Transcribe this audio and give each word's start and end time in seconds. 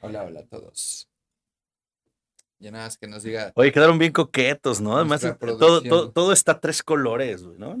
Hola, 0.00 0.24
hola 0.24 0.40
a 0.40 0.46
todos. 0.46 1.08
Ya 2.60 2.70
nada 2.70 2.84
más 2.86 2.98
que 2.98 3.06
nos 3.06 3.22
diga. 3.22 3.52
Oye, 3.54 3.72
quedaron 3.72 3.98
bien 3.98 4.12
coquetos, 4.12 4.80
¿no? 4.80 4.96
Además, 4.96 5.22
Nuestra 5.22 5.48
todo, 5.56 5.82
todo, 5.82 6.10
todo 6.10 6.32
está 6.32 6.52
a 6.52 6.60
tres 6.60 6.82
colores, 6.82 7.44
güey, 7.44 7.58
¿no? 7.58 7.76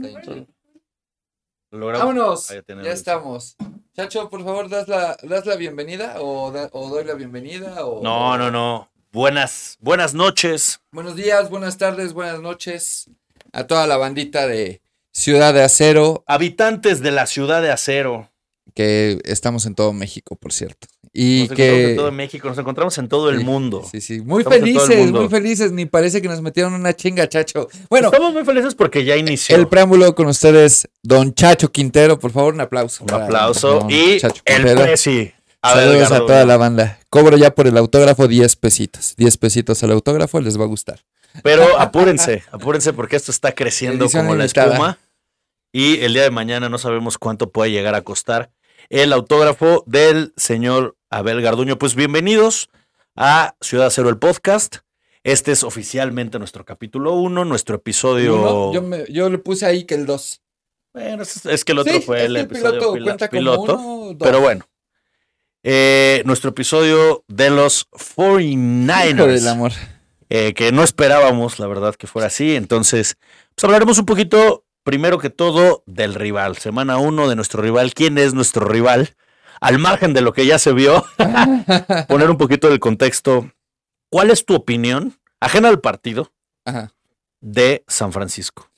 ¡Vámonos! 1.70 2.48
Ya 2.48 2.92
estamos. 2.92 3.56
Chacho, 3.94 4.30
por 4.30 4.44
favor, 4.44 4.68
¿das 4.68 4.86
la, 4.88 5.16
das 5.22 5.44
la 5.46 5.56
bienvenida? 5.56 6.20
¿O, 6.20 6.52
da- 6.52 6.70
o 6.72 6.88
doy 6.88 7.04
la 7.04 7.14
bienvenida? 7.14 7.84
O... 7.84 8.02
No, 8.02 8.38
no, 8.38 8.50
no. 8.50 8.90
Buenas, 9.10 9.76
buenas 9.80 10.14
noches. 10.14 10.80
Buenos 10.92 11.16
días, 11.16 11.50
buenas 11.50 11.76
tardes, 11.78 12.12
buenas 12.12 12.40
noches 12.40 13.10
a 13.52 13.66
toda 13.66 13.86
la 13.86 13.96
bandita 13.96 14.46
de 14.46 14.80
Ciudad 15.12 15.52
de 15.54 15.62
Acero, 15.64 16.22
Habitantes 16.26 17.00
de 17.00 17.10
la 17.10 17.26
ciudad 17.26 17.62
de 17.62 17.72
acero. 17.72 18.30
Que 18.74 19.18
estamos 19.24 19.66
en 19.66 19.74
todo 19.74 19.92
México, 19.92 20.36
por 20.36 20.52
cierto. 20.52 20.86
Y 21.12 21.48
Nos 21.48 21.52
encontramos 21.52 21.56
que... 21.56 21.90
en 21.90 21.96
todo 21.96 22.12
México, 22.12 22.48
nos 22.48 22.58
encontramos 22.58 22.98
en 22.98 23.08
todo 23.08 23.30
el 23.30 23.38
Sí, 23.38 23.44
mundo. 23.44 23.88
Sí, 23.90 24.00
sí, 24.00 24.20
muy 24.20 24.42
Estamos 24.42 24.58
felices, 24.60 25.10
muy 25.10 25.28
felices. 25.28 25.72
Ni 25.72 25.86
parece 25.86 26.20
que 26.22 26.28
nos 26.28 26.42
metieron 26.42 26.74
una 26.74 26.94
chinga, 26.94 27.28
Chacho. 27.28 27.68
Bueno, 27.88 28.08
Estamos 28.08 28.32
muy 28.34 28.44
felices 28.44 28.74
porque 28.74 29.04
ya 29.04 29.16
inició. 29.16 29.56
el 29.56 29.68
preámbulo 29.68 30.14
con 30.14 30.26
ustedes, 30.26 30.88
don 31.02 31.34
Chacho 31.34 31.72
Quintero, 31.72 32.18
por 32.18 32.30
favor, 32.30 32.54
un 32.54 32.60
aplauso. 32.60 33.04
Un 33.04 33.12
aplauso. 33.12 33.86
Y 33.88 34.18
Chacho 34.20 34.42
el 34.44 34.62
presi. 34.62 35.32
Abel 35.60 35.86
Saludos 35.88 36.12
a 36.12 36.18
toda 36.20 36.44
la 36.44 36.56
banda. 36.56 37.00
Cobro 37.10 37.36
ya 37.36 37.52
por 37.52 37.66
el 37.66 37.76
autógrafo 37.76 38.28
10 38.28 38.54
pesitos. 38.56 39.14
10 39.16 39.38
pesitos 39.38 39.82
al 39.82 39.90
autógrafo, 39.90 40.40
les 40.40 40.58
va 40.58 40.64
a 40.64 40.68
gustar. 40.68 41.00
Pero 41.42 41.64
apúrense, 41.80 42.44
apúrense 42.52 42.92
porque 42.92 43.16
esto 43.16 43.32
está 43.32 43.52
creciendo 43.52 44.04
Edición 44.04 44.24
como 44.26 44.36
la 44.36 44.44
espuma. 44.44 44.98
Y 45.72 46.00
el 46.00 46.12
día 46.14 46.22
de 46.22 46.30
mañana 46.30 46.68
no 46.68 46.78
sabemos 46.78 47.18
cuánto 47.18 47.50
puede 47.50 47.70
llegar 47.72 47.94
a 47.94 48.02
costar 48.02 48.50
el 48.88 49.12
autógrafo 49.12 49.84
del 49.86 50.32
señor 50.36 50.96
Abel 51.10 51.42
Garduño. 51.42 51.78
Pues 51.78 51.94
bienvenidos 51.94 52.70
a 53.16 53.54
Ciudad 53.60 53.90
Cero, 53.92 54.08
el 54.08 54.18
podcast. 54.18 54.76
Este 55.24 55.52
es 55.52 55.64
oficialmente 55.64 56.38
nuestro 56.38 56.64
capítulo 56.64 57.14
1, 57.14 57.44
nuestro 57.44 57.76
episodio. 57.76 58.36
Uno, 58.36 58.72
yo, 58.72 58.82
me- 58.82 59.04
yo 59.10 59.28
le 59.28 59.38
puse 59.38 59.66
ahí 59.66 59.84
que 59.84 59.94
el 59.94 60.06
2. 60.06 60.40
Bueno, 60.94 61.22
es, 61.22 61.44
es 61.44 61.64
que 61.64 61.72
el 61.72 61.78
otro 61.80 61.92
Sí, 61.92 62.00
fue 62.00 62.24
el 62.24 62.36
episodio 62.36 62.92
piloto 62.92 63.18
pila- 63.18 63.28
piloto. 63.28 63.78
uno. 63.78 64.18
Pero 64.18 64.40
bueno. 64.40 64.64
Eh, 65.64 66.22
nuestro 66.24 66.50
episodio 66.50 67.24
de 67.26 67.50
los 67.50 67.88
Hijo 67.92 68.38
49ers 68.38 69.26
del 69.40 69.48
amor. 69.48 69.72
eh, 70.30 70.54
que 70.54 70.70
no 70.72 70.82
esperábamos, 70.84 71.58
la 71.58 71.66
verdad, 71.66 71.94
que 71.96 72.06
fuera 72.06 72.28
así. 72.28 72.54
Entonces, 72.54 73.16
pues 73.54 73.64
hablaremos 73.64 73.98
un 73.98 74.06
poquito, 74.06 74.64
primero 74.88 75.18
que 75.18 75.28
todo, 75.28 75.82
del 75.84 76.14
rival. 76.14 76.56
Semana 76.56 76.96
uno 76.96 77.28
de 77.28 77.36
nuestro 77.36 77.60
rival. 77.60 77.92
¿Quién 77.92 78.16
es 78.16 78.32
nuestro 78.32 78.66
rival? 78.66 79.16
Al 79.60 79.78
margen 79.78 80.14
de 80.14 80.22
lo 80.22 80.32
que 80.32 80.46
ya 80.46 80.58
se 80.58 80.72
vio, 80.72 81.04
poner 82.08 82.30
un 82.30 82.38
poquito 82.38 82.70
del 82.70 82.80
contexto. 82.80 83.52
¿Cuál 84.10 84.30
es 84.30 84.46
tu 84.46 84.54
opinión, 84.54 85.20
ajena 85.40 85.68
al 85.68 85.82
partido, 85.82 86.32
Ajá. 86.64 86.94
de 87.42 87.84
San 87.86 88.14
Francisco? 88.14 88.70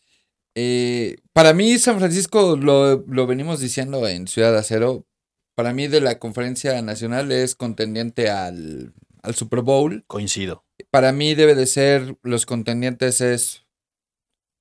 Eh, 0.56 1.18
para 1.32 1.52
mí, 1.52 1.78
San 1.78 2.00
Francisco, 2.00 2.56
lo, 2.56 3.04
lo 3.06 3.26
venimos 3.28 3.60
diciendo 3.60 4.08
en 4.08 4.26
Ciudad 4.26 4.50
de 4.50 4.58
Acero, 4.58 5.06
para 5.54 5.72
mí 5.72 5.86
de 5.86 6.00
la 6.00 6.18
conferencia 6.18 6.82
nacional 6.82 7.30
es 7.30 7.54
contendiente 7.54 8.30
al, 8.30 8.94
al 9.22 9.36
Super 9.36 9.60
Bowl. 9.60 10.02
Coincido. 10.08 10.64
Para 10.90 11.12
mí 11.12 11.36
debe 11.36 11.54
de 11.54 11.66
ser, 11.68 12.16
los 12.24 12.46
contendientes 12.46 13.20
es 13.20 13.64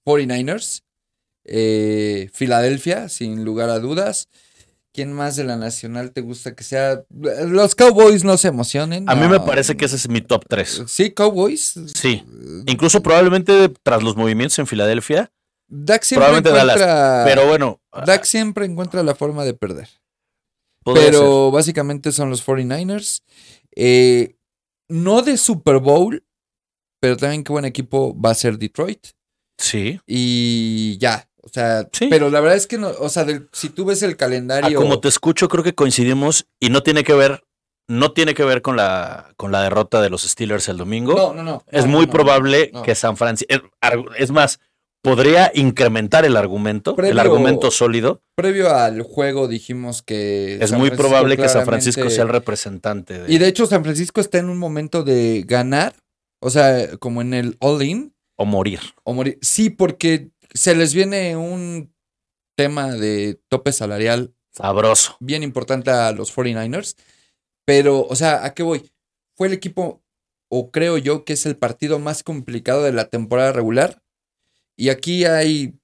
49ers, 0.06 0.84
eh, 1.46 2.30
Filadelfia, 2.34 3.10
sin 3.10 3.44
lugar 3.44 3.70
a 3.70 3.80
dudas. 3.80 4.28
¿Quién 4.92 5.14
más 5.14 5.36
de 5.36 5.44
la 5.44 5.56
nacional 5.56 6.12
te 6.12 6.22
gusta 6.22 6.56
que 6.56 6.64
sea? 6.64 7.04
Los 7.10 7.76
Cowboys 7.76 8.24
no 8.24 8.38
se 8.38 8.48
emocionen. 8.48 9.08
A 9.10 9.16
mí 9.16 9.28
me 9.28 9.40
parece 9.40 9.78
que 9.78 9.86
ese 9.86 9.96
es 9.98 10.10
mi 10.10 10.22
top 10.22 10.46
3. 10.48 10.84
Sí, 10.88 11.12
Cowboys. 11.12 11.76
Sí. 11.94 12.24
Incluso 12.66 13.02
probablemente 13.02 13.70
tras 13.84 14.02
los 14.02 14.16
movimientos 14.16 14.58
en 14.58 14.66
Filadelfia, 14.68 15.32
Dak 15.70 16.02
siempre 16.04 16.26
Probablemente 16.26 16.50
Dallas, 16.50 16.76
encuentra. 16.78 17.24
pero 17.26 17.48
bueno. 17.48 17.82
Dak 18.06 18.24
siempre 18.24 18.66
encuentra 18.66 19.04
la 19.04 19.14
forma 19.14 19.46
de 19.46 19.54
perder. 19.54 19.88
ser. 19.88 20.00
Pero 20.96 21.52
básicamente 21.52 22.12
son 22.12 22.32
los 22.32 22.46
49ers. 22.46 23.22
Eh, 23.76 24.36
no 24.88 25.22
de 25.22 25.38
Super 25.38 25.78
Bowl, 25.78 26.26
pero 27.00 27.16
también 27.16 27.44
qué 27.44 27.52
buen 27.52 27.66
equipo 27.66 28.20
va 28.20 28.32
a 28.32 28.36
ser 28.36 28.58
Detroit. 28.58 29.10
Sí. 29.60 30.02
Y 30.08 30.98
ya. 30.98 31.29
O 31.50 31.54
sea, 31.54 31.88
Sí. 31.92 32.08
pero 32.10 32.30
la 32.30 32.40
verdad 32.42 32.58
es 32.58 32.68
que 32.68 32.78
no, 32.78 32.90
o 33.00 33.10
sea, 33.10 33.24
del- 33.26 33.50
si 33.52 33.70
tú 33.70 33.86
ves 33.86 34.04
el 34.04 34.12
Ah, 34.12 34.18
calendario. 34.18 34.78
como 34.80 35.00
te 35.00 35.08
escucho, 35.08 35.48
creo 35.48 35.64
que 35.64 35.74
coincidimos 35.74 36.46
y 36.60 36.70
no 36.70 36.84
tiene 36.84 37.04
que 37.04 37.14
ver, 37.14 37.44
no 37.88 38.12
tiene 38.12 38.34
que 38.36 38.44
ver 38.44 38.62
con 38.62 38.76
la, 38.76 39.34
con 39.36 39.52
la 39.52 39.62
derrota 39.64 40.00
de 40.02 40.10
los 40.12 40.22
Steelers 40.24 40.70
el 40.70 40.78
domingo. 40.78 41.16
No, 41.16 41.34
no, 41.34 41.44
no. 41.44 41.64
es 41.72 41.86
no, 41.86 41.92
muy 41.92 42.06
no, 42.06 42.12
probable 42.12 42.72
que 42.86 42.94
San 42.94 43.18
Francisco, 43.18 43.54
es, 44.18 44.30
más, 44.32 44.60
podría 45.02 45.52
incrementar 45.56 46.24
el 46.26 46.38
argumento, 46.38 46.96
el 47.02 47.18
argumento 47.20 47.72
sólido. 47.72 48.22
Previo 48.36 48.70
al 48.76 49.02
juego 49.02 49.48
dijimos 49.48 50.02
que. 50.04 50.60
Es 50.62 50.70
San 50.70 50.80
muy 50.80 50.90
Francisco 50.90 51.10
probable 51.10 51.38
que 51.38 51.50
San 51.50 51.66
Francisco 51.66 52.10
sea 52.12 52.24
el 52.24 52.30
representante. 52.30 53.24
De, 53.24 53.34
Y 53.34 53.38
de 53.40 53.48
hecho, 53.48 53.66
San 53.66 53.84
Francisco 53.84 54.22
está 54.22 54.38
en 54.38 54.50
un 54.50 54.58
momento 54.60 55.04
de 55.04 55.44
ganar. 55.48 55.96
O 56.42 56.50
sea, 56.50 56.96
como 57.00 57.22
en 57.22 57.34
el 57.34 57.58
all-in. 57.60 58.14
o 58.38 58.46
morir. 58.46 58.80
O 59.04 59.14
morir. 59.14 59.38
Sí, 59.42 59.70
porque 59.70 60.30
se 60.54 60.76
les 60.76 60.94
viene 60.94 61.36
un 61.38 61.94
tema 62.56 62.92
de 62.94 63.40
tope 63.48 63.72
salarial 63.72 64.34
Sabroso. 64.52 65.16
bien 65.20 65.44
importante 65.44 65.92
a 65.92 66.12
los 66.12 66.36
49ers. 66.36 66.96
Pero, 67.66 68.02
o 68.04 68.16
sea, 68.16 68.44
¿a 68.46 68.54
qué 68.54 68.64
voy? 68.64 68.92
Fue 69.36 69.48
el 69.48 69.54
equipo, 69.54 70.04
o 70.50 70.72
creo 70.72 70.98
yo 70.98 71.24
que 71.24 71.34
es 71.34 71.46
el 71.46 71.56
partido 71.56 72.00
más 72.00 72.24
complicado 72.24 72.84
de 72.84 72.92
la 72.92 73.10
temporada 73.10 73.52
regular. 73.54 74.02
Y 74.76 74.90
aquí 74.90 75.26
hay, 75.26 75.76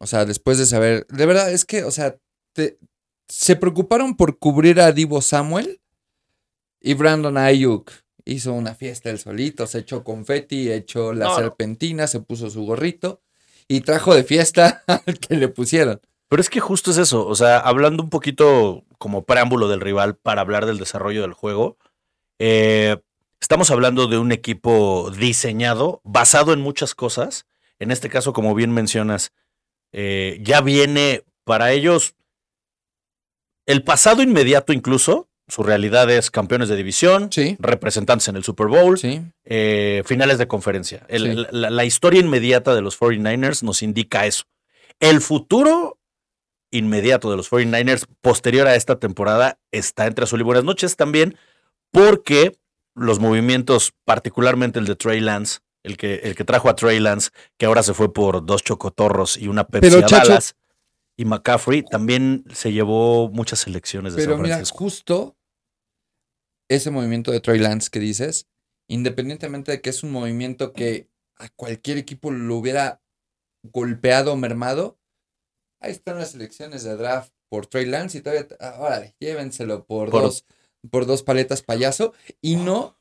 o 0.00 0.06
sea, 0.06 0.24
después 0.24 0.58
de 0.58 0.66
saber, 0.66 1.06
de 1.08 1.26
verdad 1.26 1.50
es 1.52 1.64
que, 1.64 1.84
o 1.84 1.90
sea, 1.90 2.18
te- 2.54 2.78
se 3.28 3.56
preocuparon 3.56 4.16
por 4.16 4.38
cubrir 4.38 4.80
a 4.80 4.92
Divo 4.92 5.22
Samuel 5.22 5.80
y 6.80 6.94
Brandon 6.94 7.38
Ayuk. 7.38 7.90
Hizo 8.24 8.52
una 8.52 8.74
fiesta 8.74 9.10
él 9.10 9.18
solito, 9.18 9.66
se 9.66 9.78
echó 9.78 10.04
confeti, 10.04 10.70
echó 10.70 11.12
la 11.12 11.24
No, 11.26 11.36
serpentina, 11.36 12.06
se 12.06 12.20
puso 12.20 12.50
su 12.50 12.64
gorrito 12.64 13.20
y 13.72 13.80
trajo 13.80 14.14
de 14.14 14.22
fiesta 14.22 14.84
al 15.06 15.18
que 15.18 15.34
le 15.36 15.48
pusieron. 15.48 16.00
Pero 16.28 16.42
es 16.42 16.50
que 16.50 16.60
justo 16.60 16.90
es 16.90 16.98
eso, 16.98 17.26
o 17.26 17.34
sea, 17.34 17.58
hablando 17.58 18.02
un 18.02 18.10
poquito 18.10 18.84
como 18.98 19.24
preámbulo 19.24 19.68
del 19.68 19.80
rival 19.80 20.14
para 20.16 20.42
hablar 20.42 20.66
del 20.66 20.78
desarrollo 20.78 21.22
del 21.22 21.32
juego, 21.32 21.78
eh, 22.38 22.98
estamos 23.40 23.70
hablando 23.70 24.08
de 24.08 24.18
un 24.18 24.30
equipo 24.30 25.10
diseñado, 25.10 26.02
basado 26.04 26.52
en 26.52 26.60
muchas 26.60 26.94
cosas. 26.94 27.46
En 27.78 27.90
este 27.90 28.10
caso, 28.10 28.34
como 28.34 28.54
bien 28.54 28.72
mencionas, 28.72 29.32
eh, 29.92 30.38
ya 30.42 30.60
viene 30.60 31.24
para 31.44 31.72
ellos 31.72 32.14
el 33.64 33.84
pasado 33.84 34.22
inmediato 34.22 34.74
incluso, 34.74 35.28
su 35.52 35.62
realidad 35.62 36.10
es 36.10 36.30
campeones 36.30 36.68
de 36.68 36.76
división, 36.76 37.30
Sí, 37.30 37.56
representantes 37.58 38.26
en 38.28 38.36
el 38.36 38.44
Super 38.44 38.66
Bowl, 38.68 38.98
sí. 38.98 39.20
eh, 39.44 40.02
finales 40.06 40.38
de 40.38 40.48
conferencia. 40.48 41.04
El- 41.08 41.46
Sí. 41.46 41.46
la, 41.52 41.70
la 41.70 41.84
historia 41.84 42.20
inmediata 42.20 42.74
de 42.74 42.80
los 42.80 42.98
49ers 42.98 43.62
nos 43.62 43.82
indica 43.82 44.26
eso. 44.26 44.44
El 45.00 45.20
futuro 45.20 45.98
inmediato 46.70 47.30
de 47.30 47.36
los 47.36 47.50
49ers 47.50 48.06
posterior 48.20 48.66
a 48.66 48.76
esta 48.76 48.98
temporada 48.98 49.58
está 49.72 50.06
entre 50.06 50.24
azul 50.24 50.40
y 50.40 50.44
buenas 50.44 50.64
noches 50.64 50.96
también 50.96 51.36
porque 51.90 52.56
los 52.94 53.18
movimientos, 53.18 53.92
particularmente 54.04 54.78
el 54.78 54.86
de 54.86 54.96
Trey 54.96 55.20
Lance, 55.20 55.58
el 55.82 55.96
que, 55.96 56.14
el 56.24 56.34
que 56.34 56.44
trajo 56.44 56.68
a 56.70 56.76
Trey 56.76 56.98
Lance, 57.00 57.30
que 57.58 57.66
ahora 57.66 57.82
se 57.82 57.92
fue 57.94 58.12
por 58.12 58.44
dos 58.46 58.62
chocotorros 58.62 59.36
y 59.36 59.48
una 59.48 59.64
Pepsi 59.66 59.90
Pero, 59.90 60.06
a 60.06 60.08
Dallas, 60.08 60.54
y 61.16 61.24
McCaffrey 61.26 61.82
también 61.82 62.44
se 62.52 62.72
llevó 62.72 63.28
muchas 63.30 63.58
selecciones 63.60 64.14
de 64.14 64.22
Pero 64.22 64.34
San 64.34 64.42
mira, 64.42 64.54
Francisco. 64.56 64.78
justo 64.78 65.36
ese 66.68 66.90
movimiento 66.90 67.30
de 67.32 67.40
Trey 67.40 67.58
Lance 67.58 67.90
que 67.90 67.98
dices, 68.00 68.46
independientemente 68.88 69.72
de 69.72 69.80
que 69.80 69.90
es 69.90 70.02
un 70.02 70.12
movimiento 70.12 70.72
que 70.72 71.08
a 71.36 71.48
cualquier 71.50 71.98
equipo 71.98 72.30
lo 72.30 72.56
hubiera 72.56 73.02
golpeado 73.62 74.32
o 74.32 74.36
mermado, 74.36 74.98
ahí 75.80 75.92
están 75.92 76.18
las 76.18 76.34
elecciones 76.34 76.82
de 76.84 76.96
draft 76.96 77.32
por 77.48 77.66
Trey 77.66 77.86
Lance 77.86 78.18
y 78.18 78.20
todavía, 78.22 78.48
ah, 78.60 78.76
órale, 78.78 79.14
llévenselo 79.20 79.84
por, 79.84 80.10
Por- 80.10 80.22
dos, 80.22 80.46
por 80.90 81.06
dos 81.06 81.22
paletas 81.22 81.62
payaso 81.62 82.12
y 82.40 82.56
no 82.56 82.98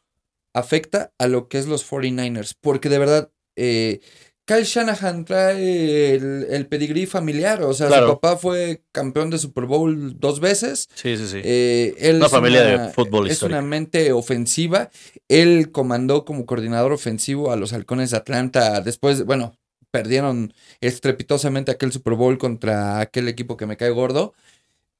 afecta 0.54 1.14
a 1.18 1.28
lo 1.28 1.48
que 1.48 1.58
es 1.58 1.68
los 1.68 1.90
49ers, 1.90 2.56
porque 2.60 2.90
de 2.90 3.00
verdad, 3.00 3.32
eh, 3.56 4.02
Kyle 4.46 4.64
Shanahan 4.66 5.24
trae 5.24 6.16
el, 6.16 6.48
el 6.50 6.68
pedigrí 6.68 7.06
familiar, 7.06 7.62
o 7.64 7.74
sea, 7.74 7.88
Claro. 7.88 8.08
su 8.08 8.14
papá 8.20 8.38
fue 8.38 8.84
campeón 8.92 9.30
de 9.30 9.38
Super 9.38 9.66
Bowl 9.66 10.20
dos 10.20 10.40
veces, 10.40 10.90
Sí, 10.96 11.16
sí, 11.16 11.28
sí. 11.28 11.42
eh, 11.44 11.96
él 12.00 12.18
Una 12.18 12.26
es 12.26 12.32
familia 12.32 12.64
de 12.64 12.90
fútbol 12.90 13.30
Es 13.30 13.44
una 13.44 13.62
mente 13.62 14.12
ofensiva. 14.12 14.90
Él 15.30 15.72
comandó 15.72 16.26
como 16.26 16.46
coordinador 16.46 16.92
ofensivo 16.92 17.52
a 17.52 17.56
los 17.56 17.72
halcones 17.72 18.12
de 18.12 18.18
Atlanta. 18.18 18.82
Después, 18.82 19.24
bueno, 19.26 19.56
perdieron 19.92 20.54
estrepitosamente 20.82 21.72
aquel 21.72 21.92
Super 21.92 22.16
Bowl 22.16 22.38
contra 22.38 23.00
aquel 23.00 23.28
equipo 23.28 23.56
que 23.58 23.68
me 23.68 23.78
cae 23.78 23.92
gordo. 23.92 24.34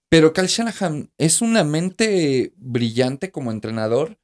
Pero 0.08 0.34
Cal 0.34 0.48
Shanahan 0.48 1.10
es 1.18 1.42
una 1.42 1.64
mente 1.64 2.54
brillante 2.58 3.32
como 3.32 3.52
entrenador. 3.52 4.18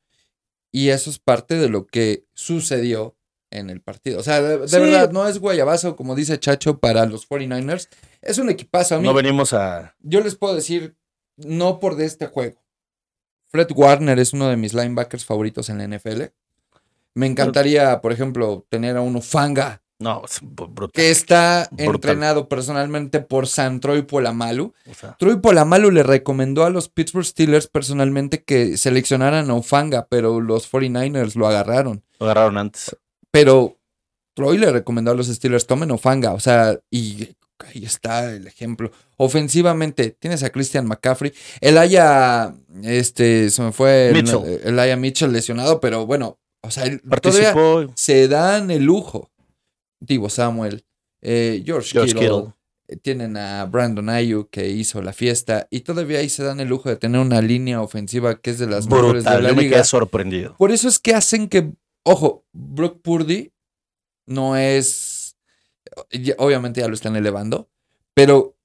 Y 0.72 0.90
eso 0.90 1.10
es 1.10 1.18
parte 1.20 1.56
de 1.56 1.70
lo 1.70 1.88
que 1.88 2.26
sucedió 2.34 3.16
en 3.52 3.70
el 3.70 3.82
partido. 3.82 4.20
O 4.20 4.24
sea, 4.24 4.42
de, 4.42 4.58
de 4.60 4.68
Sí. 4.68 4.80
verdad, 4.80 5.12
no 5.12 5.28
es 5.28 5.40
guayabazo, 5.40 5.96
como 5.96 6.16
dice 6.16 6.40
Chacho, 6.40 6.80
para 6.80 7.06
los 7.06 7.28
49ers. 7.28 7.88
Es 8.22 8.38
un 8.38 8.50
equipazo. 8.50 8.96
A 8.96 8.98
mí, 9.00 9.04
No 9.06 9.14
venimos 9.14 9.54
a. 9.54 9.96
yo 10.02 10.22
les 10.22 10.36
puedo 10.36 10.54
decir, 10.56 10.96
no 11.38 11.80
por 11.80 11.96
de 11.96 12.06
este 12.06 12.28
juego. 12.28 12.62
Fred 13.50 13.68
Warner 13.74 14.20
es 14.20 14.34
uno 14.34 14.50
de 14.50 14.58
mis 14.58 14.74
linebackers 14.74 15.24
favoritos 15.26 15.70
en 15.70 15.78
la 15.78 15.86
NFL. 15.86 16.24
Me 17.14 17.26
encantaría, 17.28 18.02
por 18.02 18.12
ejemplo, 18.12 18.66
tener 18.70 18.98
a 18.98 19.02
uno 19.02 19.22
Fanga, 19.22 19.82
No, 20.00 20.22
es 20.26 20.42
br- 20.42 20.68
brutal. 20.72 20.92
que 20.92 21.10
está 21.10 21.68
Brutal. 21.72 21.96
entrenado 21.96 22.48
personalmente 22.50 23.20
por 23.22 23.48
San 23.48 23.80
Troy 23.80 24.04
Polamalu. 24.04 24.74
O 24.92 24.94
sea, 24.94 25.16
Troy 25.18 25.38
Polamalu 25.40 25.90
le 25.90 26.04
recomendó 26.04 26.66
a 26.66 26.70
los 26.70 26.90
Pittsburgh 26.90 27.26
Steelers 27.26 27.68
personalmente 27.68 28.44
que 28.44 28.78
seleccionaran 28.78 29.50
a 29.50 29.56
Ofanga, 29.56 30.06
pero 30.08 30.40
los 30.42 30.68
49ers 30.72 31.34
lo 31.36 31.48
agarraron. 31.48 32.04
lo 32.20 32.26
agarraron 32.28 32.58
antes. 32.58 32.96
Pero 33.40 33.78
Troy 34.36 34.58
le 34.58 34.72
recomendó 34.72 35.12
a 35.12 35.16
los 35.16 35.28
Steelers, 35.28 35.66
tomen 35.68 35.92
Ofanga. 35.92 36.34
O 36.34 36.40
sea, 36.40 36.80
y 36.92 37.30
ahí 37.60 37.84
está 37.86 38.32
el 38.34 38.48
ejemplo. 38.48 38.92
Ofensivamente, 39.18 40.12
tienes 40.20 40.44
a 40.44 40.50
Christian 40.52 40.86
McCaffrey. 40.88 41.34
El 41.62 41.78
Aya, 41.78 42.54
este, 42.84 43.50
se 43.50 43.62
me 43.62 43.72
fue. 43.72 44.10
el- 44.10 44.14
Mitchell. 44.16 44.60
El 44.64 44.80
Aya 44.80 44.96
Mitchell 44.96 45.32
lesionado, 45.32 45.80
pero 45.80 46.06
bueno, 46.06 46.38
o 46.64 46.72
sea, 46.72 46.86
Participó 47.10 47.86
se 47.96 48.28
dan 48.28 48.72
el 48.72 48.84
lujo. 48.84 49.30
Divo 50.00 50.30
Samuel, 50.30 50.84
eh, 51.24 51.64
George, 51.66 51.90
George 51.94 52.14
Kittle, 52.14 52.28
Kittle. 52.30 52.54
eh, 52.88 52.98
tienen 52.98 53.36
a 53.36 53.66
Brandon 53.66 54.10
Ayuk 54.10 54.50
que 54.52 54.70
hizo 54.70 55.02
la 55.02 55.12
fiesta 55.12 55.68
y 55.72 55.80
todavía 55.80 56.20
ahí 56.20 56.30
se 56.30 56.44
dan 56.44 56.60
el 56.60 56.68
lujo 56.68 56.88
de 56.90 56.98
tener 56.98 57.20
una 57.20 57.42
línea 57.42 57.82
ofensiva 57.82 58.40
que 58.40 58.52
es 58.52 58.60
de 58.60 58.68
las 58.68 58.86
mejores 58.88 59.24
de 59.24 59.30
brutal. 59.32 59.44
la 59.44 59.50
Yo 59.50 59.56
me 59.56 59.70
quedé 59.70 59.84
sorprendido. 59.84 60.56
Por 60.58 60.72
eso 60.72 60.88
es 60.88 61.00
que 61.00 61.16
hacen 61.16 61.50
que, 61.50 61.72
ojo, 62.08 62.46
Brock 62.54 63.02
Purdy 63.02 63.52
no 64.26 64.56
es, 64.58 65.36
obviamente 66.38 66.82
ya 66.82 66.88
lo 66.88 66.94
están 66.94 67.16
elevando, 67.16 67.70
pero 68.14 68.56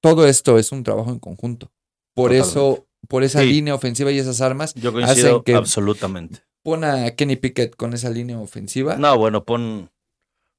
todo 0.00 0.26
esto 0.26 0.58
es 0.58 0.72
un 0.72 0.84
trabajo 0.84 1.10
en 1.10 1.18
conjunto. 1.18 1.70
Por 2.14 2.30
Totalmente. 2.30 2.48
eso, 2.50 2.86
por 3.08 3.22
esa 3.24 3.40
Sí. 3.42 3.46
línea 3.46 3.74
ofensiva 3.74 4.10
y 4.12 4.18
esas 4.18 4.40
armas, 4.40 4.74
Yo 4.74 4.92
coincido 4.92 5.28
hacen 5.28 5.42
que- 5.44 5.54
absolutamente. 5.54 6.40
pon 6.62 6.84
a 6.84 7.10
Kenny 7.12 7.36
Pickett 7.36 7.74
con 7.76 7.94
esa 7.94 8.10
línea 8.10 8.38
ofensiva. 8.38 8.96
No, 8.96 9.16
bueno, 9.16 9.44
pon, 9.44 9.90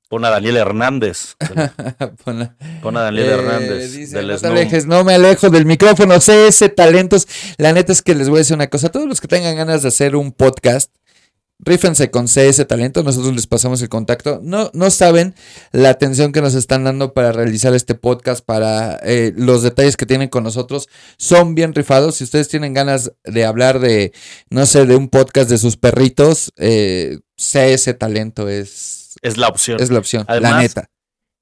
pon 0.07 0.25
a 0.25 0.30
Daniel 0.30 0.57
Hernández. 0.57 1.36
Pon 2.25 2.41
a- 2.41 2.57
Pon 2.81 2.97
a 2.97 3.01
Daniel 3.01 3.25
Eh, 3.27 3.33
Hernández. 3.33 3.94
dice, 3.94 4.18
del 4.18 4.27
no 4.30 4.38
te 4.38 4.47
alejes, 4.47 4.86
no 4.88 5.03
me 5.03 5.13
alejo 5.13 5.50
del 5.50 5.65
micrófono, 5.65 6.15
ese 6.15 6.69
talentos. 6.69 7.27
La 7.57 7.74
neta 7.74 7.91
es 7.91 8.01
que 8.01 8.15
les 8.15 8.27
voy 8.30 8.38
a 8.38 8.39
decir 8.39 8.56
una 8.56 8.68
cosa, 8.69 8.89
todos 8.89 9.07
los 9.07 9.21
que 9.21 9.27
tengan 9.27 9.56
ganas 9.56 9.83
de 9.83 9.89
hacer 9.89 10.15
un 10.15 10.31
podcast, 10.31 10.91
rífense 11.59 12.09
con 12.09 12.27
CS 12.27 12.65
Talento, 12.67 13.03
nosotros 13.03 13.35
les 13.35 13.45
pasamos 13.47 13.81
el 13.81 13.89
contacto. 13.89 14.39
No, 14.41 14.71
no 14.73 14.89
saben 14.89 15.35
la 15.71 15.89
atención 15.89 16.31
que 16.31 16.41
nos 16.41 16.56
están 16.56 16.83
dando 16.83 17.13
para 17.13 17.31
realizar 17.31 17.73
este 17.73 17.95
podcast, 17.95 18.44
para 18.44 19.00
eh, 19.03 19.33
los 19.35 19.61
detalles 19.61 19.97
que 19.97 20.06
tienen 20.06 20.29
con 20.29 20.44
nosotros. 20.44 20.88
Son 21.17 21.56
bien 21.56 21.73
rifados. 21.73 22.15
Si 22.15 22.23
ustedes 22.23 22.47
tienen 22.47 22.73
ganas 22.73 23.11
de 23.23 23.45
hablar 23.45 23.79
de, 23.79 24.13
no 24.50 24.65
sé, 24.65 24.85
de 24.85 24.95
un 24.95 25.09
podcast 25.09 25.50
de 25.50 25.57
sus 25.57 25.77
perritos, 25.77 26.51
eh, 26.57 27.19
CS 27.35 27.97
Talento 27.97 28.47
es, 28.50 29.17
Es 29.21 29.38
la 29.38 29.47
opción. 29.47 29.79
es 29.81 29.89
la 29.91 30.00
opción, 30.00 30.25
la 30.27 30.59
neta. 30.62 30.89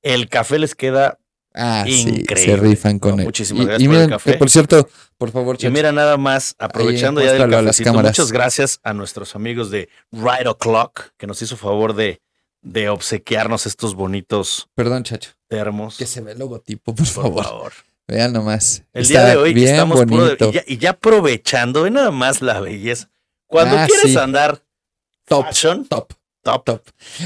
El 0.02 0.30
café 0.30 0.60
les 0.60 0.76
queda. 0.76 1.20
Ah, 1.60 1.84
sí, 1.86 2.04
se 2.04 2.10
Increíble. 2.10 2.56
rifan 2.58 3.00
con 3.00 3.12
No, 3.16 3.20
él. 3.20 3.26
muchísimas 3.26 3.64
y, 3.64 3.66
gracias 3.66 3.84
y 3.84 3.88
por 3.88 3.98
el 3.98 4.10
café. 4.10 4.34
por 4.36 4.50
cierto, 4.50 4.90
por 5.18 5.32
favor, 5.32 5.58
Y 5.60 5.70
mira 5.70 5.92
nada 5.92 6.16
más, 6.18 6.56
aprovechando 6.60 7.20
ya 7.22 7.34
del 7.34 7.50
cafecito, 7.50 7.90
cámaras. 7.90 8.12
muchas 8.12 8.32
gracias 8.32 8.80
a 8.84 8.94
nuestros 8.94 9.36
amigos 9.36 9.72
de 9.72 9.90
Right 10.12 10.46
O'Clock, 10.46 11.10
que 11.18 11.26
nos 11.26 11.42
hizo 11.42 11.58
favor 11.58 11.96
de, 11.96 12.22
de 12.62 12.90
obsequiarnos 12.90 13.66
estos 13.66 13.96
bonitos 13.96 14.70
perdón, 14.76 15.04
Chacho, 15.04 15.32
termos. 15.48 15.98
que 15.98 16.06
se 16.06 16.22
ve 16.22 16.34
el 16.34 16.40
logotipo, 16.40 16.94
por 16.94 17.06
por 17.06 17.14
favor. 17.14 17.44
favor. 17.44 17.74
Vean 18.08 18.32
nomás. 18.34 18.84
El 18.94 19.02
Está 19.04 19.22
día 19.26 19.30
de 19.32 19.38
hoy 19.38 19.54
bien 19.54 19.70
estamos 19.70 20.06
puro 20.06 20.24
de- 20.26 20.36
bonito. 20.36 20.50
y, 20.50 20.52
ya, 20.54 20.64
y 20.66 20.78
ya 20.78 20.90
aprovechando, 20.92 21.84
ve 21.84 21.92
nada 21.92 22.12
más 22.12 22.42
la 22.42 22.60
belleza. 22.62 23.10
Cuando 23.48 23.78
Ah, 23.78 23.86
quieres 23.88 24.12
sí. 24.14 24.18
andar 24.18 24.62
Top, 25.26 25.46
fashion, 25.48 25.86
top, 25.86 26.14
top, 26.54 26.64
top. 26.66 26.82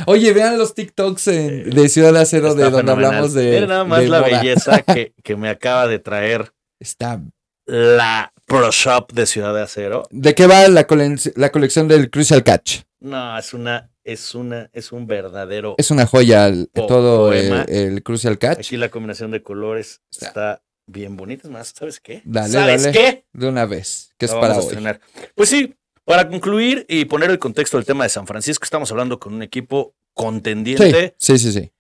Oye, 0.08 0.34
vean 0.34 0.58
los 0.58 0.74
TikToks 0.74 1.28
en- 1.28 1.70
de 1.70 1.90
Ciudad 1.90 2.12
de 2.14 2.20
Acero, 2.22 2.50
está 2.50 2.58
de 2.58 2.64
donde 2.72 2.78
fenomenal. 2.80 3.06
hablamos 3.06 3.34
de. 3.34 3.68
Nada 3.68 3.84
más 3.84 4.00
de 4.02 4.08
la 4.10 4.22
belleza 4.22 4.82
que, 4.82 5.14
que 5.24 5.36
me 5.36 5.50
acaba 5.50 5.88
de 5.88 6.00
traer 6.00 6.52
Está. 6.80 7.22
la 7.66 8.34
Pro 8.46 8.72
Shop 8.72 9.12
de 9.14 9.26
Ciudad 9.26 9.54
de 9.54 9.62
Acero. 9.62 10.04
¿De 10.10 10.34
qué 10.36 10.48
va 10.48 10.68
la, 10.68 10.86
colección 10.88 11.88
del 11.88 12.10
Crucial 12.10 12.44
Catch? 12.44 12.82
No, 13.00 13.38
es 13.38 13.54
una, 13.54 13.90
es 14.04 14.34
una, 14.36 14.70
es 14.74 14.92
un 14.92 15.06
verdadero. 15.08 15.76
Es 15.78 15.92
una 15.92 16.06
joya 16.06 16.48
el- 16.48 16.70
todo 16.74 17.32
eh, 17.34 17.66
el 17.68 18.02
Crucial 18.04 18.38
Catch. 18.40 18.60
Aquí 18.60 18.78
la 18.78 18.90
combinación 18.90 19.32
de 19.32 19.42
colores 19.44 20.02
Está. 20.12 20.28
está 20.28 20.64
bien 20.88 21.16
bonita. 21.16 21.48
Es 21.48 21.52
más, 21.54 21.74
¿sabes 21.78 22.00
qué? 22.00 22.22
Dale, 22.26 22.50
¿Sabes 22.54 22.84
dale. 22.84 22.98
qué? 22.98 23.26
De 23.34 23.48
una 23.48 23.66
vez, 23.66 24.14
que 24.18 24.26
es 24.26 24.34
para 24.34 24.56
hoy. 24.58 24.64
estrenar. 24.64 25.00
Pues 25.36 25.48
sí, 25.50 25.76
para 26.06 26.28
concluir 26.30 26.86
y 26.90 27.06
poner 27.06 27.30
el 27.32 27.40
contexto 27.40 27.78
del 27.78 27.86
tema 27.86 28.04
de 28.04 28.10
San 28.10 28.28
Francisco, 28.28 28.64
estamos 28.64 28.92
hablando 28.92 29.20
con 29.20 29.34
un 29.34 29.44
equipo 29.44 29.94
contendiente 30.14 31.16
Sí, 31.18 31.38
sí, 31.38 31.52
sí, 31.52 31.60
sí. 31.62 31.72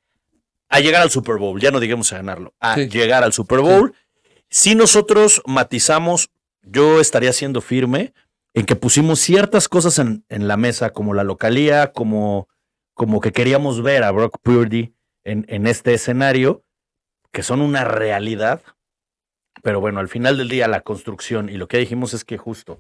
a 0.69 0.79
llegar 0.79 1.01
al 1.01 1.09
Super 1.09 1.38
Bowl. 1.38 1.59
Ya 1.59 1.71
no 1.71 1.79
digamos 1.79 2.12
a 2.13 2.18
ganarlo, 2.18 2.53
a 2.59 2.75
Sí. 2.75 2.88
llegar 2.88 3.23
al 3.23 3.33
Super 3.33 3.59
Bowl. 3.59 3.94
Si 4.50 4.75
nosotros 4.75 5.41
matizamos, 5.45 6.29
yo 6.62 7.00
estaría 7.01 7.33
siendo 7.33 7.62
firme 7.62 8.13
en 8.53 8.65
que 8.65 8.75
pusimos 8.75 9.19
ciertas 9.19 9.68
cosas 9.69 9.97
en, 10.00 10.25
en 10.29 10.47
la 10.47 10.57
mesa, 10.57 10.91
como 10.91 11.13
la 11.13 11.24
localía, 11.24 11.91
como, 11.94 12.47
como 12.94 13.19
que 13.21 13.31
queríamos 13.31 13.81
ver 13.81 14.03
a 14.03 14.12
Brock 14.12 14.38
Purdy 14.41 14.94
en, 15.24 15.45
en 15.50 15.67
este 15.67 15.94
escenario, 15.94 16.63
que 17.31 17.44
son 17.44 17.62
una 17.62 17.83
realidad. 17.85 18.62
Pero 19.63 19.79
bueno, 19.79 20.00
al 20.00 20.09
final 20.09 20.38
del 20.38 20.50
día, 20.50 20.67
la 20.67 20.81
construcción 20.81 21.50
y 21.50 21.53
lo 21.53 21.67
que 21.67 21.77
dijimos 21.77 22.13
es 22.13 22.24
que 22.25 22.38
justo 22.38 22.77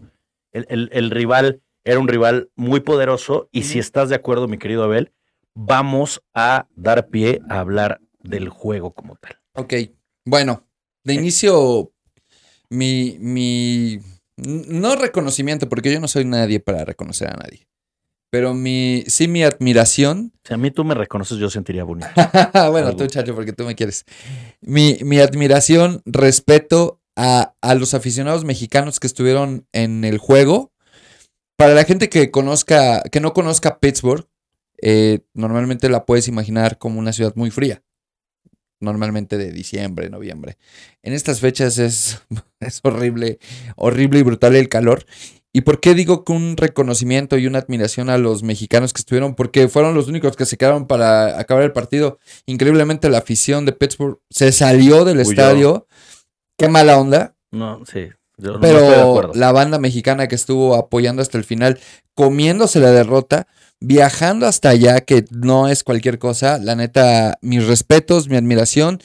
el, 0.51 0.65
el- 0.69 0.89
el 0.93 1.11
rival 1.11 1.61
era 1.83 1.99
un 1.99 2.07
rival 2.07 2.49
muy 2.55 2.79
poderoso. 2.81 3.49
Y 3.51 3.63
si 3.63 3.79
estás 3.79 4.09
de 4.09 4.15
acuerdo, 4.15 4.47
mi 4.47 4.57
querido 4.57 4.83
Abel, 4.83 5.11
vamos 5.55 6.21
a 6.33 6.67
dar 6.75 7.07
pie 7.07 7.41
a 7.49 7.59
hablar 7.59 7.99
del 8.19 8.49
juego 8.49 8.93
como 8.93 9.15
tal. 9.15 9.37
Ok, 9.55 9.73
bueno, 10.25 10.65
de 11.03 11.13
inicio, 11.15 11.91
mi, 12.69 13.17
mi, 13.19 13.99
no 14.37 14.95
reconocimiento, 14.95 15.67
porque 15.67 15.91
yo 15.91 15.99
no 15.99 16.07
soy 16.07 16.23
nadie 16.25 16.59
para 16.59 16.85
reconocer 16.85 17.27
a 17.29 17.35
nadie, 17.35 17.67
pero 18.29 18.53
mi, 18.53 19.03
sí 19.07 19.27
mi 19.27 19.43
admiración, 19.43 20.31
Si 20.45 20.53
a 20.53 20.57
mí 20.57 20.71
tú 20.71 20.85
me 20.85 20.93
reconoces, 20.93 21.37
yo 21.37 21.49
sentiría 21.49 21.83
bonito. 21.83 22.07
bueno, 22.71 22.89
Algo. 22.89 22.95
tú 22.95 23.07
chacho, 23.07 23.35
porque 23.35 23.51
tú 23.53 23.65
me 23.65 23.75
quieres, 23.75 24.05
mi, 24.61 24.97
mi 25.03 25.19
admiración, 25.19 26.01
respeto 26.05 27.00
a, 27.15 27.53
a 27.61 27.75
los 27.75 27.93
aficionados 27.93 28.45
mexicanos 28.45 28.99
que 28.99 29.07
estuvieron 29.07 29.67
en 29.71 30.03
el 30.03 30.17
juego, 30.17 30.71
para 31.61 31.75
la 31.75 31.83
gente 31.83 32.09
que 32.09 32.31
conozca, 32.31 33.03
que 33.11 33.19
no 33.19 33.33
conozca 33.33 33.79
Pittsburgh, 33.79 34.27
eh, 34.81 35.19
normalmente 35.35 35.89
la 35.89 36.07
puedes 36.07 36.27
imaginar 36.27 36.79
como 36.79 36.99
una 36.99 37.13
ciudad 37.13 37.33
muy 37.35 37.51
fría. 37.51 37.83
Normalmente 38.79 39.37
de 39.37 39.51
diciembre, 39.51 40.09
noviembre. 40.09 40.57
En 41.03 41.13
estas 41.13 41.39
fechas 41.39 41.77
es, 41.77 42.19
es 42.59 42.79
horrible, 42.81 43.37
horrible 43.75 44.19
y 44.19 44.23
brutal 44.23 44.55
el 44.55 44.69
calor. 44.69 45.05
¿Y 45.53 45.61
por 45.61 45.81
qué 45.81 45.93
digo 45.93 46.23
que 46.23 46.31
un 46.31 46.57
reconocimiento 46.57 47.37
y 47.37 47.45
una 47.45 47.59
admiración 47.59 48.09
a 48.09 48.17
los 48.17 48.41
mexicanos 48.41 48.91
que 48.91 49.01
estuvieron? 49.01 49.35
Porque 49.35 49.67
fueron 49.67 49.93
los 49.93 50.07
únicos 50.07 50.35
que 50.35 50.47
se 50.47 50.57
quedaron 50.57 50.87
para 50.87 51.39
acabar 51.39 51.63
el 51.63 51.73
partido. 51.73 52.17
Increíblemente 52.47 53.07
la 53.09 53.19
afición 53.19 53.65
de 53.65 53.73
Pittsburgh 53.73 54.19
se 54.31 54.51
salió 54.51 55.05
del 55.05 55.19
estadio. 55.19 55.85
Qué 56.61 56.69
mala 56.69 56.99
onda. 56.99 57.35
No, 57.51 57.83
sí. 57.85 58.09
Yo 58.37 58.51
no 58.51 58.55
estoy 58.55 58.69
de 58.71 58.79
Pero 58.79 59.09
acuerdo. 59.09 59.31
la 59.35 59.51
banda 59.51 59.77
mexicana 59.79 60.27
que 60.27 60.35
estuvo 60.35 60.75
apoyando 60.75 61.21
hasta 61.21 61.37
el 61.37 61.43
final, 61.43 61.79
comiéndose 62.15 62.79
la 62.79 62.91
derrota, 62.91 63.47
viajando 63.79 64.47
hasta 64.47 64.69
allá, 64.69 65.01
que 65.01 65.25
no 65.31 65.67
es 65.67 65.83
cualquier 65.83 66.17
cosa, 66.19 66.57
la 66.57 66.75
neta, 66.75 67.37
mis 67.41 67.65
respetos, 67.67 68.29
mi 68.29 68.37
admiración. 68.37 68.99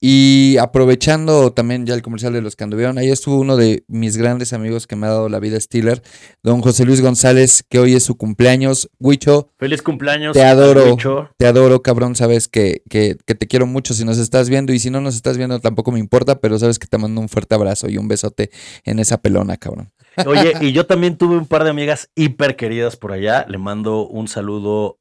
Y 0.00 0.56
aprovechando 0.58 1.52
también 1.52 1.84
ya 1.84 1.94
el 1.94 2.02
comercial 2.02 2.32
de 2.32 2.40
los 2.40 2.54
que 2.54 2.62
anduvieron, 2.62 2.98
ahí 2.98 3.10
estuvo 3.10 3.38
uno 3.38 3.56
de 3.56 3.84
mis 3.88 4.16
grandes 4.16 4.52
amigos 4.52 4.86
que 4.86 4.94
me 4.94 5.06
ha 5.06 5.10
dado 5.10 5.28
la 5.28 5.40
vida 5.40 5.58
Steeler, 5.58 6.02
don 6.42 6.60
José 6.60 6.84
Luis 6.84 7.00
González, 7.00 7.64
que 7.68 7.80
hoy 7.80 7.94
es 7.94 8.04
su 8.04 8.16
cumpleaños. 8.16 8.88
Huicho, 9.00 9.50
Feliz 9.58 9.82
cumpleaños. 9.82 10.34
Te 10.34 10.44
adoro. 10.44 10.96
Te 11.36 11.46
adoro, 11.46 11.82
cabrón, 11.82 12.14
sabes 12.14 12.46
que, 12.46 12.82
que, 12.88 13.16
que 13.26 13.34
te 13.34 13.48
quiero 13.48 13.66
mucho 13.66 13.92
si 13.92 14.04
nos 14.04 14.18
estás 14.18 14.48
viendo 14.48 14.72
y 14.72 14.78
si 14.78 14.90
no 14.90 15.00
nos 15.00 15.16
estás 15.16 15.36
viendo 15.36 15.58
tampoco 15.60 15.90
me 15.90 15.98
importa, 15.98 16.40
pero 16.40 16.58
sabes 16.58 16.78
que 16.78 16.86
te 16.86 16.98
mando 16.98 17.20
un 17.20 17.28
fuerte 17.28 17.56
abrazo 17.56 17.88
y 17.88 17.98
un 17.98 18.06
besote 18.06 18.50
en 18.84 19.00
esa 19.00 19.20
pelona, 19.20 19.56
cabrón. 19.56 19.92
Oye, 20.26 20.52
y 20.60 20.72
yo 20.72 20.86
también 20.86 21.16
tuve 21.16 21.36
un 21.36 21.46
par 21.46 21.64
de 21.64 21.70
amigas 21.70 22.10
hiper 22.14 22.56
queridas 22.56 22.96
por 22.96 23.12
allá. 23.12 23.46
Le 23.48 23.58
mando 23.58 24.06
un 24.06 24.28
saludo 24.28 24.98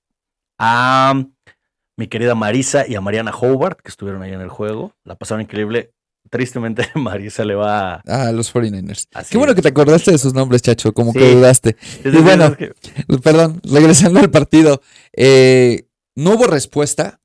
a 0.58 1.24
mi 1.98 2.08
querida 2.08 2.36
Marisa 2.36 2.88
y 2.88 2.96
a 2.96 3.02
Mariana 3.02 3.32
Hobart, 3.32 3.82
que 3.82 3.90
estuvieron 3.90 4.22
ahí 4.22 4.32
en 4.32 4.42
el 4.42 4.50
juego. 4.50 4.94
La 5.04 5.16
pasaron 5.16 5.42
increíble. 5.42 5.92
tristemente 6.30 6.88
Marisa 6.96 7.44
le 7.46 7.56
va 7.56 7.96
a... 8.06 8.28
A 8.28 8.32
los 8.32 8.54
49ers. 8.54 9.08
Así 9.14 9.32
Qué 9.32 9.38
bueno 9.38 9.52
es. 9.52 9.56
que 9.56 9.62
te 9.62 9.70
acordaste 9.70 10.12
de 10.12 10.18
sus 10.18 10.34
nombres, 10.34 10.62
chacho, 10.62 10.94
como 10.94 11.12
Sí. 11.14 11.20
que 11.20 11.34
dudaste. 11.36 11.76
Es 12.04 12.14
Y 12.14 12.18
bueno, 12.18 12.56
que- 12.56 12.74
Perdón, 13.24 13.62
regresando 13.64 14.20
al 14.20 14.30
partido. 14.30 14.82
eh, 15.14 15.86
no 16.16 16.36
hubo 16.36 16.46
respuesta. 16.48 17.20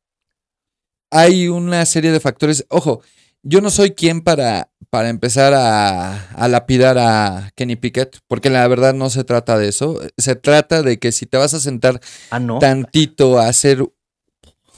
Hay 1.11 1.49
una 1.49 1.85
serie 1.85 2.11
de 2.13 2.21
factores. 2.21 2.65
Ojo, 2.69 3.03
yo 3.43 3.61
no 3.61 3.71
soy 3.71 3.91
quien 3.93 4.21
para, 4.23 4.71
para 4.89 5.09
empezar 5.11 5.53
a, 5.55 6.31
a 6.31 6.49
lapidar 6.49 6.97
a 6.99 7.51
Kenny 7.55 7.77
Pickett, 7.77 8.19
porque 8.29 8.51
la 8.51 8.67
verdad 8.69 8.95
no 8.95 9.11
se 9.11 9.25
trata 9.25 9.59
de 9.59 9.69
eso. 9.69 10.01
Se 10.17 10.37
trata 10.37 10.83
de 10.83 10.99
que 10.99 11.13
si 11.13 11.27
te 11.27 11.37
vas 11.37 11.53
a 11.55 11.61
sentar 11.61 12.01
ah, 12.31 12.39
no. 12.39 12.59
tantito 12.61 13.39
a 13.39 13.49
hacer 13.49 13.85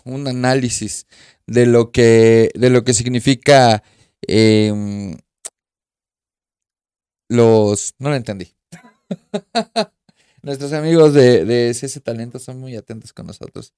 un 0.04 0.26
análisis 0.28 1.06
de 1.46 1.66
lo 1.66 1.90
que, 1.90 2.50
de 2.54 2.70
lo 2.70 2.84
que 2.84 2.94
significa 2.94 3.82
em, 4.22 5.16
los... 7.28 7.94
No 7.98 8.10
lo 8.10 8.16
entendí. 8.16 8.54
Nuestros 10.42 10.72
amigos 10.74 11.14
de, 11.14 11.44
de 11.46 11.72
CS 11.74 12.02
Talento 12.02 12.38
son 12.38 12.60
muy 12.60 12.76
atentos 12.76 13.12
con 13.12 13.26
nosotros. 13.26 13.72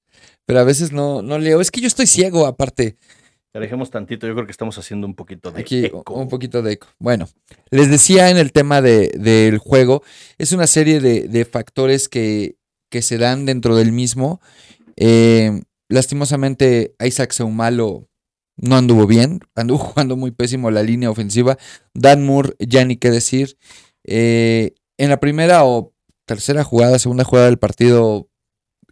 Pero 0.45 0.59
a 0.59 0.63
veces 0.63 0.91
no, 0.91 1.21
no 1.21 1.37
leo. 1.39 1.61
Es 1.61 1.71
que 1.71 1.79
yo 1.79 1.87
estoy 1.87 2.07
ciego, 2.07 2.45
aparte. 2.45 2.97
Te 3.53 3.59
dejemos 3.61 3.89
tantito, 3.89 4.27
yo 4.27 4.33
creo 4.33 4.45
que 4.45 4.51
estamos 4.51 4.77
haciendo 4.77 5.07
un 5.07 5.15
poquito 5.15 5.51
de 5.51 5.61
Aquí 5.61 5.85
eco. 5.85 6.13
un 6.13 6.27
poquito 6.27 6.61
de 6.61 6.73
eco. 6.73 6.87
Bueno, 6.99 7.29
les 7.71 7.89
decía 7.89 8.29
en 8.29 8.37
el 8.37 8.51
tema 8.51 8.81
de- 8.81 9.07
del 9.17 9.57
juego, 9.57 10.03
es 10.37 10.51
una 10.51 10.67
serie 10.67 10.99
de, 10.99 11.29
de 11.29 11.45
factores 11.45 12.09
que, 12.09 12.57
que 12.91 13.01
se 13.01 13.17
dan 13.17 13.45
dentro 13.45 13.77
del 13.77 13.93
mismo. 13.93 14.41
Eh, 14.97 15.61
lastimosamente, 15.89 16.95
Isaac 16.99 17.31
Seumalo 17.31 18.07
no 18.57 18.75
anduvo 18.75 19.07
bien, 19.07 19.39
anduvo 19.55 19.77
jugando 19.79 20.15
muy 20.15 20.31
pésimo 20.31 20.71
la 20.71 20.83
línea 20.83 21.09
ofensiva. 21.09 21.57
Dan 21.93 22.25
Moore, 22.25 22.55
ya 22.59 22.83
ni 22.85 22.97
qué 22.97 23.11
decir. 23.11 23.57
Eh, 24.03 24.73
en 24.97 25.09
la 25.09 25.19
primera 25.19 25.63
o 25.65 25.93
tercera 26.25 26.63
jugada, 26.63 26.99
segunda 26.99 27.23
jugada 27.23 27.47
del 27.47 27.59
partido, 27.59 28.29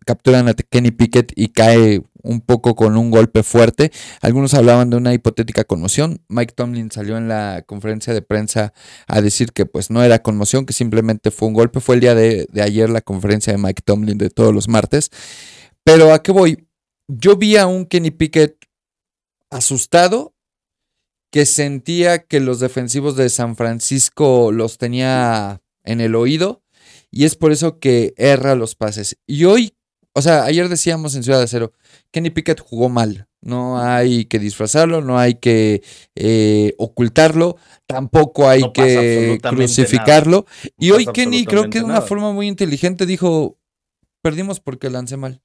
capturan 0.06 0.48
a 0.48 0.54
Kenny 0.54 0.92
Pickett 0.92 1.34
y 1.36 1.50
cae 1.50 2.02
un 2.22 2.42
poco 2.42 2.76
con 2.76 2.96
un 2.96 3.12
golpe 3.12 3.44
fuerte. 3.44 3.92
Algunos 4.22 4.54
hablaban 4.54 4.90
de 4.90 4.98
una 4.98 5.14
hipotética 5.14 5.64
conmoción. 5.64 6.22
Mike 6.30 6.54
Tomlin 6.56 6.92
salió 6.92 7.18
en 7.18 7.28
la 7.28 7.64
conferencia 7.66 8.14
de 8.14 8.22
prensa 8.22 8.74
a 9.08 9.22
decir 9.22 9.52
que 9.52 9.66
pues 9.66 9.90
no 9.90 10.04
era 10.04 10.20
conmoción, 10.20 10.66
que 10.66 10.74
simplemente 10.74 11.32
fue 11.32 11.48
un 11.48 11.54
golpe. 11.54 11.80
Fue 11.80 11.96
el 11.96 12.02
día 12.02 12.16
de, 12.16 12.48
de 12.52 12.62
ayer 12.62 12.90
la 12.90 13.02
conferencia 13.02 13.52
de 13.52 13.60
Mike 13.60 13.84
Tomlin 13.84 14.18
de 14.18 14.30
todos 14.30 14.54
los 14.54 14.68
martes. 14.68 15.12
Pero 15.84 16.14
a 16.14 16.22
qué 16.24 16.32
voy? 16.32 16.65
Yo 17.08 17.36
vi 17.36 17.58
a 17.58 17.68
un 17.68 17.86
Kenny 17.86 18.12
Pickett 18.12 18.66
asustado 19.52 20.34
que 21.32 21.46
sentía 21.46 22.20
que 22.26 22.40
los 22.40 22.60
defensivos 22.60 23.16
de 23.16 23.30
San 23.30 23.56
Francisco 23.56 24.52
los 24.52 24.78
tenía 24.78 25.62
en 25.84 26.02
el 26.02 26.16
oído 26.16 26.64
y 27.12 27.26
es 27.26 27.36
por 27.36 27.52
eso 27.52 27.80
que 27.80 28.14
erra 28.18 28.56
los 28.56 28.76
pases. 28.76 29.18
Y 29.28 29.46
hoy, 29.46 29.76
o 30.14 30.22
sea, 30.22 30.44
ayer 30.46 30.70
decíamos 30.70 31.16
en 31.16 31.24
Ciudad 31.24 31.40
de 31.40 31.46
Acero, 31.46 31.74
Kenny 32.12 32.30
Pickett 32.30 32.60
jugó 32.60 32.90
mal. 32.90 33.28
No 33.42 33.80
hay 33.80 34.26
que 34.26 34.40
disfrazarlo, 34.40 35.02
no 35.02 35.20
hay 35.20 35.36
que 35.36 35.84
eh, 36.16 36.74
ocultarlo, 36.80 37.58
tampoco 37.86 38.50
hay 38.50 38.62
No 38.62 38.74
que 38.74 39.38
crucificarlo. 39.42 40.48
Y 40.80 40.92
hoy 40.92 41.06
Kenny 41.06 41.46
creo 41.46 41.70
que 41.70 41.80
de 41.80 41.86
una 41.86 42.02
forma 42.02 42.32
muy 42.32 42.48
inteligente 42.48 43.06
dijo, 43.06 43.60
perdimos 44.24 44.60
porque 44.60 44.90
lancé 44.90 45.16
mal, 45.16 45.44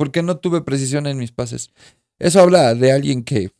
porque 0.00 0.22
no 0.22 0.38
tuve 0.38 0.62
precisión 0.62 1.06
en 1.06 1.18
mis 1.18 1.30
pases. 1.30 1.74
Eso 2.18 2.40
habla 2.40 2.74
de 2.74 2.90
alguien 2.90 3.22
que, 3.22 3.50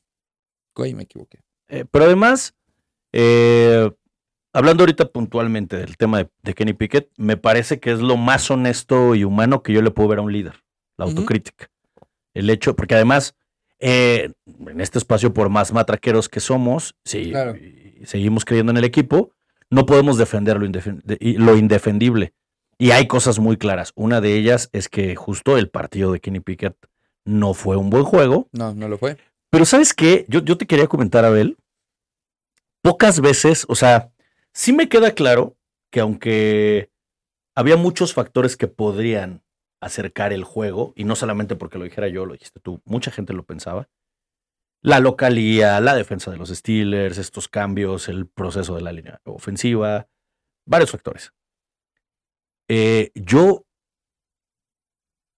güey, 0.75 0.95
me 0.95 1.03
equivoqué. 1.03 1.41
Eh, 1.69 1.85
pero 1.91 2.07
además, 2.07 2.55
eh, 3.13 3.91
hablando 4.55 4.85
ahorita 4.85 5.13
puntualmente 5.13 5.77
del 5.77 5.99
tema 5.99 6.17
de, 6.17 6.31
de 6.43 6.55
Kenny 6.55 6.73
Pickett, 6.73 7.11
me 7.19 7.37
parece 7.37 7.79
que 7.79 7.93
es 7.93 8.01
lo 8.01 8.17
más 8.17 8.51
honesto 8.51 9.15
y 9.15 9.23
humano 9.25 9.63
que 9.63 9.75
yo 9.75 9.83
le 9.83 9.91
puedo 9.91 10.09
ver 10.09 10.21
a 10.21 10.23
un 10.23 10.33
líder, 10.33 10.55
la 10.97 11.05
autocrítica. 11.05 11.71
El 12.33 12.49
hecho, 12.49 12.75
porque 12.75 12.95
además, 12.95 13.37
eh, 13.79 14.33
en 14.67 14.81
este 14.81 14.97
espacio, 14.97 15.35
por 15.35 15.51
más 15.51 15.75
matraqueros 15.75 16.31
que 16.31 16.41
somos, 16.41 16.97
Claro. 17.05 17.55
y 17.55 18.01
seguimos 18.07 18.47
creyendo 18.47 18.73
en 18.73 18.79
el 18.79 18.85
equipo, 18.85 19.35
no 19.69 19.85
podemos 19.85 20.17
defender 20.17 20.59
lo, 20.59 20.67
lo 20.67 21.57
indefendible. 21.59 22.33
Y 22.81 22.93
hay 22.93 23.07
cosas 23.07 23.39
muy 23.39 23.59
claras. 23.59 23.93
Una 23.95 24.23
de 24.23 24.35
ellas 24.35 24.71
es 24.73 24.89
que 24.89 25.15
justo 25.15 25.59
el 25.59 25.69
partido 25.69 26.13
de 26.13 26.21
Kenny 26.21 26.41
Pickett 26.41 26.75
no 27.27 27.53
fue 27.53 27.77
un 27.77 27.91
buen 27.91 28.05
juego. 28.05 28.49
No, 28.53 28.75
no 28.75 28.89
lo 28.89 28.97
fue. 28.97 29.19
Pero 29.51 29.67
¿sabes 29.67 29.93
qué? 29.93 30.25
Yo, 30.29 30.41
yo 30.41 30.57
te 30.57 30.67
quería 30.67 30.87
comentar, 30.87 31.27
Abel. 31.27 31.59
Pocas 32.81 33.21
veces, 33.21 33.67
o 33.69 33.75
sea, 33.75 34.13
sí 34.55 34.73
me 34.73 34.89
queda 34.89 35.11
claro 35.11 35.59
que 35.91 36.01
aunque 36.01 36.91
había 37.55 37.77
muchos 37.77 38.15
factores 38.15 38.57
que 38.57 38.67
podrían 38.67 39.43
acercar 39.83 40.33
el 40.33 40.45
juego, 40.45 40.95
y 40.97 41.05
no 41.05 41.17
solamente 41.17 41.57
porque 41.57 41.77
lo 41.77 41.85
dijera 41.85 42.09
yo, 42.09 42.25
lo 42.25 42.33
dijiste 42.33 42.61
tú, 42.61 42.81
mucha 42.87 43.11
gente 43.11 43.35
lo 43.35 43.45
pensaba. 43.45 43.91
La 44.81 45.01
localía, 45.01 45.79
la 45.83 45.95
defensa 45.95 46.31
de 46.31 46.39
los 46.39 46.49
Steelers, 46.49 47.19
estos 47.19 47.47
cambios, 47.47 48.09
el 48.09 48.27
proceso 48.27 48.75
de 48.75 48.81
la 48.81 48.93
línea 48.93 49.21
ofensiva, 49.25 50.09
varios 50.65 50.93
factores. 50.93 51.35
Eh, 52.73 53.11
yo 53.17 53.67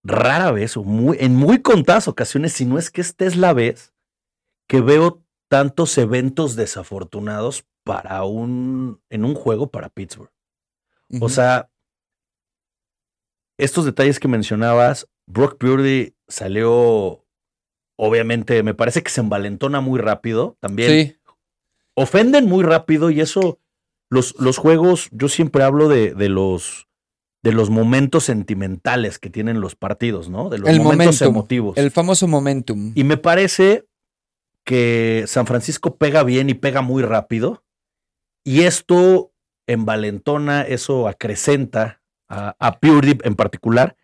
rara 0.05 0.53
vez, 0.53 0.77
o 0.77 0.85
muy, 0.85 1.17
en 1.19 1.35
muy 1.35 1.63
contadas 1.63 2.07
ocasiones, 2.07 2.53
si 2.53 2.67
no 2.67 2.77
es 2.77 2.91
que 2.91 3.01
esta 3.01 3.25
es 3.25 3.37
la 3.37 3.55
vez, 3.55 3.95
que 4.69 4.83
veo 4.83 5.23
tantos 5.49 5.97
eventos 5.97 6.57
desafortunados 6.57 7.65
para 7.85 8.25
un, 8.25 9.01
en 9.09 9.25
un 9.25 9.35
juego 9.35 9.71
para 9.71 9.89
Pittsburgh. 9.89 10.31
O 11.23 11.31
sea, 11.31 11.71
estos 13.59 13.87
detalles 13.87 14.21
que 14.21 14.29
mencionabas, 14.29 15.09
Brock 15.27 15.57
Purdy 15.57 16.15
salió, 16.29 17.25
obviamente, 17.97 18.63
me 18.63 18.75
parece 18.75 19.03
que 19.03 19.11
se 19.11 19.23
envalentona 19.23 19.81
muy 19.81 19.99
rápido 19.99 20.59
también. 20.61 20.91
sí, 20.91 21.17
Ofenden 21.95 22.47
muy 22.47 22.63
rápido 22.63 23.11
y 23.11 23.23
eso, 23.23 23.59
los, 24.11 24.39
los 24.39 24.59
juegos, 24.59 25.09
yo 25.13 25.29
siempre 25.29 25.63
hablo 25.63 25.89
de, 25.89 26.15
de 26.15 26.29
los 26.29 26.89
de 27.43 27.53
los 27.53 27.71
momentos 27.71 28.25
sentimentales 28.25 29.19
que 29.19 29.29
tienen 29.31 29.61
los 29.61 29.75
partidos, 29.75 30.29
¿no? 30.29 30.49
De 30.49 30.59
los 30.59 30.69
El 30.69 30.79
momentos 30.81 31.21
momentum, 31.21 31.29
emotivos. 31.29 31.77
el 31.77 31.91
famoso 31.91 32.29
momentum. 32.29 32.93
Y 32.95 33.05
me 33.05 33.17
parece 33.17 33.85
que 34.65 35.25
San 35.27 35.47
Francisco 35.47 35.97
pega 35.97 36.23
bien 36.23 36.49
y 36.51 36.55
pega 36.55 36.83
muy 36.83 37.03
rápido. 37.03 37.65
Y 38.45 38.63
esto 38.63 39.33
envalentona, 39.67 40.63
eso 40.63 41.09
acrecenta 41.09 42.01
a, 42.29 42.55
a 42.59 42.79
Purdy 42.79 43.19
en 43.25 43.35
particular. 43.35 43.97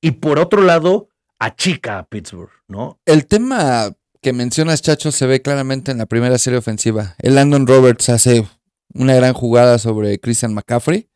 Y 0.00 0.12
por 0.12 0.38
otro 0.38 0.62
lado, 0.62 1.08
achica 1.38 1.98
a 1.98 2.06
Pittsburgh, 2.06 2.50
¿no? 2.68 2.98
El 3.04 3.26
tema 3.26 3.92
que 4.22 4.32
mencionas, 4.32 4.82
Chacho, 4.82 5.12
se 5.12 5.26
ve 5.26 5.42
claramente 5.42 5.92
en 5.92 5.98
la 5.98 6.06
primera 6.06 6.38
serie 6.38 6.58
ofensiva. 6.58 7.14
El 7.18 7.34
Landon 7.34 7.66
Roberts 7.66 8.08
hace 8.08 8.46
una 8.94 9.14
gran 9.14 9.34
jugada 9.34 9.78
sobre 9.78 10.18
Christian 10.18 10.54
McCaffrey. 10.54 11.08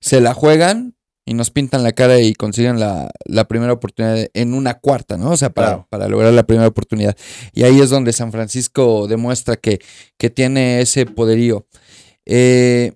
Se 0.00 0.20
la 0.20 0.34
juegan 0.34 0.94
y 1.24 1.34
nos 1.34 1.50
pintan 1.50 1.82
la 1.82 1.92
cara 1.92 2.20
y 2.20 2.34
consiguen 2.34 2.80
la, 2.80 3.10
la 3.24 3.46
primera 3.46 3.72
oportunidad 3.72 4.28
en 4.34 4.54
una 4.54 4.74
cuarta, 4.74 5.16
¿no? 5.16 5.30
O 5.30 5.36
sea, 5.36 5.50
para, 5.50 5.68
Claro. 5.68 5.86
para 5.90 6.08
lograr 6.08 6.32
la 6.32 6.44
primera 6.46 6.66
oportunidad. 6.68 7.16
Y 7.52 7.62
ahí 7.64 7.80
es 7.80 7.90
donde 7.90 8.12
San 8.12 8.32
Francisco 8.32 9.06
demuestra 9.06 9.56
que, 9.56 9.78
que 10.18 10.30
tiene 10.30 10.80
ese 10.80 11.06
poderío. 11.06 11.66
Eh, 12.26 12.92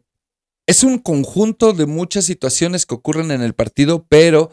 es 0.66 0.82
un 0.82 0.98
conjunto 0.98 1.72
de 1.74 1.86
muchas 1.86 2.24
situaciones 2.24 2.86
que 2.86 2.94
ocurren 2.94 3.30
en 3.30 3.42
el 3.42 3.52
partido, 3.54 4.06
pero 4.08 4.50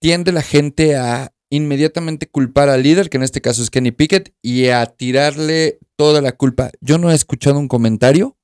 tiende 0.00 0.32
la 0.32 0.42
gente 0.42 0.96
a 0.96 1.32
inmediatamente 1.50 2.28
culpar 2.28 2.68
al 2.70 2.82
líder, 2.82 3.10
que 3.10 3.18
en 3.18 3.24
este 3.24 3.40
caso 3.42 3.62
es 3.62 3.70
Kenny 3.70 3.90
Pickett, 3.90 4.32
y 4.40 4.68
a 4.68 4.86
tirarle 4.86 5.78
toda 5.96 6.20
la 6.22 6.32
culpa. 6.32 6.70
Yo 6.80 6.96
no 6.98 7.10
he 7.10 7.14
escuchado 7.14 7.58
un 7.58 7.68
comentario 7.68 8.36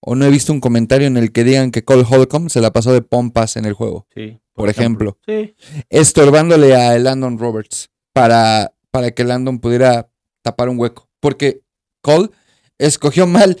o 0.00 0.14
no 0.14 0.24
he 0.24 0.30
visto 0.30 0.52
un 0.52 0.60
comentario 0.60 1.06
en 1.06 1.16
el 1.16 1.32
que 1.32 1.44
digan 1.44 1.70
que 1.70 1.84
Cole 1.84 2.04
Holcomb 2.08 2.48
se 2.50 2.60
la 2.60 2.72
pasó 2.72 2.92
de 2.92 3.02
pompas 3.02 3.56
en 3.56 3.64
el 3.64 3.72
juego, 3.74 4.06
Sí. 4.14 4.38
Por 4.54 4.68
ejemplo. 4.68 5.18
Sí. 5.26 5.54
estorbándole 5.88 6.74
a 6.74 6.98
Landon 6.98 7.38
Roberts 7.38 7.90
para, 8.12 8.72
para 8.90 9.10
que 9.12 9.24
Landon 9.24 9.58
pudiera 9.60 10.10
tapar 10.42 10.68
un 10.68 10.78
hueco. 10.78 11.08
Porque 11.20 11.62
Cole 12.02 12.30
escogió 12.78 13.26
mal 13.26 13.58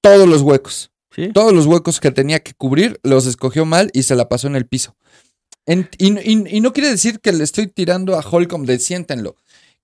todos 0.00 0.28
los 0.28 0.42
huecos. 0.42 0.90
Sí. 1.14 1.30
Todos 1.32 1.52
los 1.52 1.66
huecos 1.66 2.00
que 2.00 2.10
tenía 2.10 2.40
que 2.40 2.52
cubrir 2.54 2.98
los 3.02 3.26
escogió 3.26 3.64
mal 3.64 3.90
y 3.92 4.02
se 4.04 4.14
la 4.16 4.28
pasó 4.28 4.46
en 4.48 4.56
el 4.56 4.66
piso. 4.66 4.96
En- 5.66 5.88
y, 5.98 6.12
y- 6.18 6.56
y 6.56 6.60
no 6.60 6.72
quiere 6.72 6.88
decir 6.90 7.20
que 7.20 7.32
le 7.32 7.44
estoy 7.44 7.66
tirando 7.68 8.16
a 8.18 8.20
Holcomb 8.28 8.66
de 8.66 8.78
siéntenlo. 8.78 9.36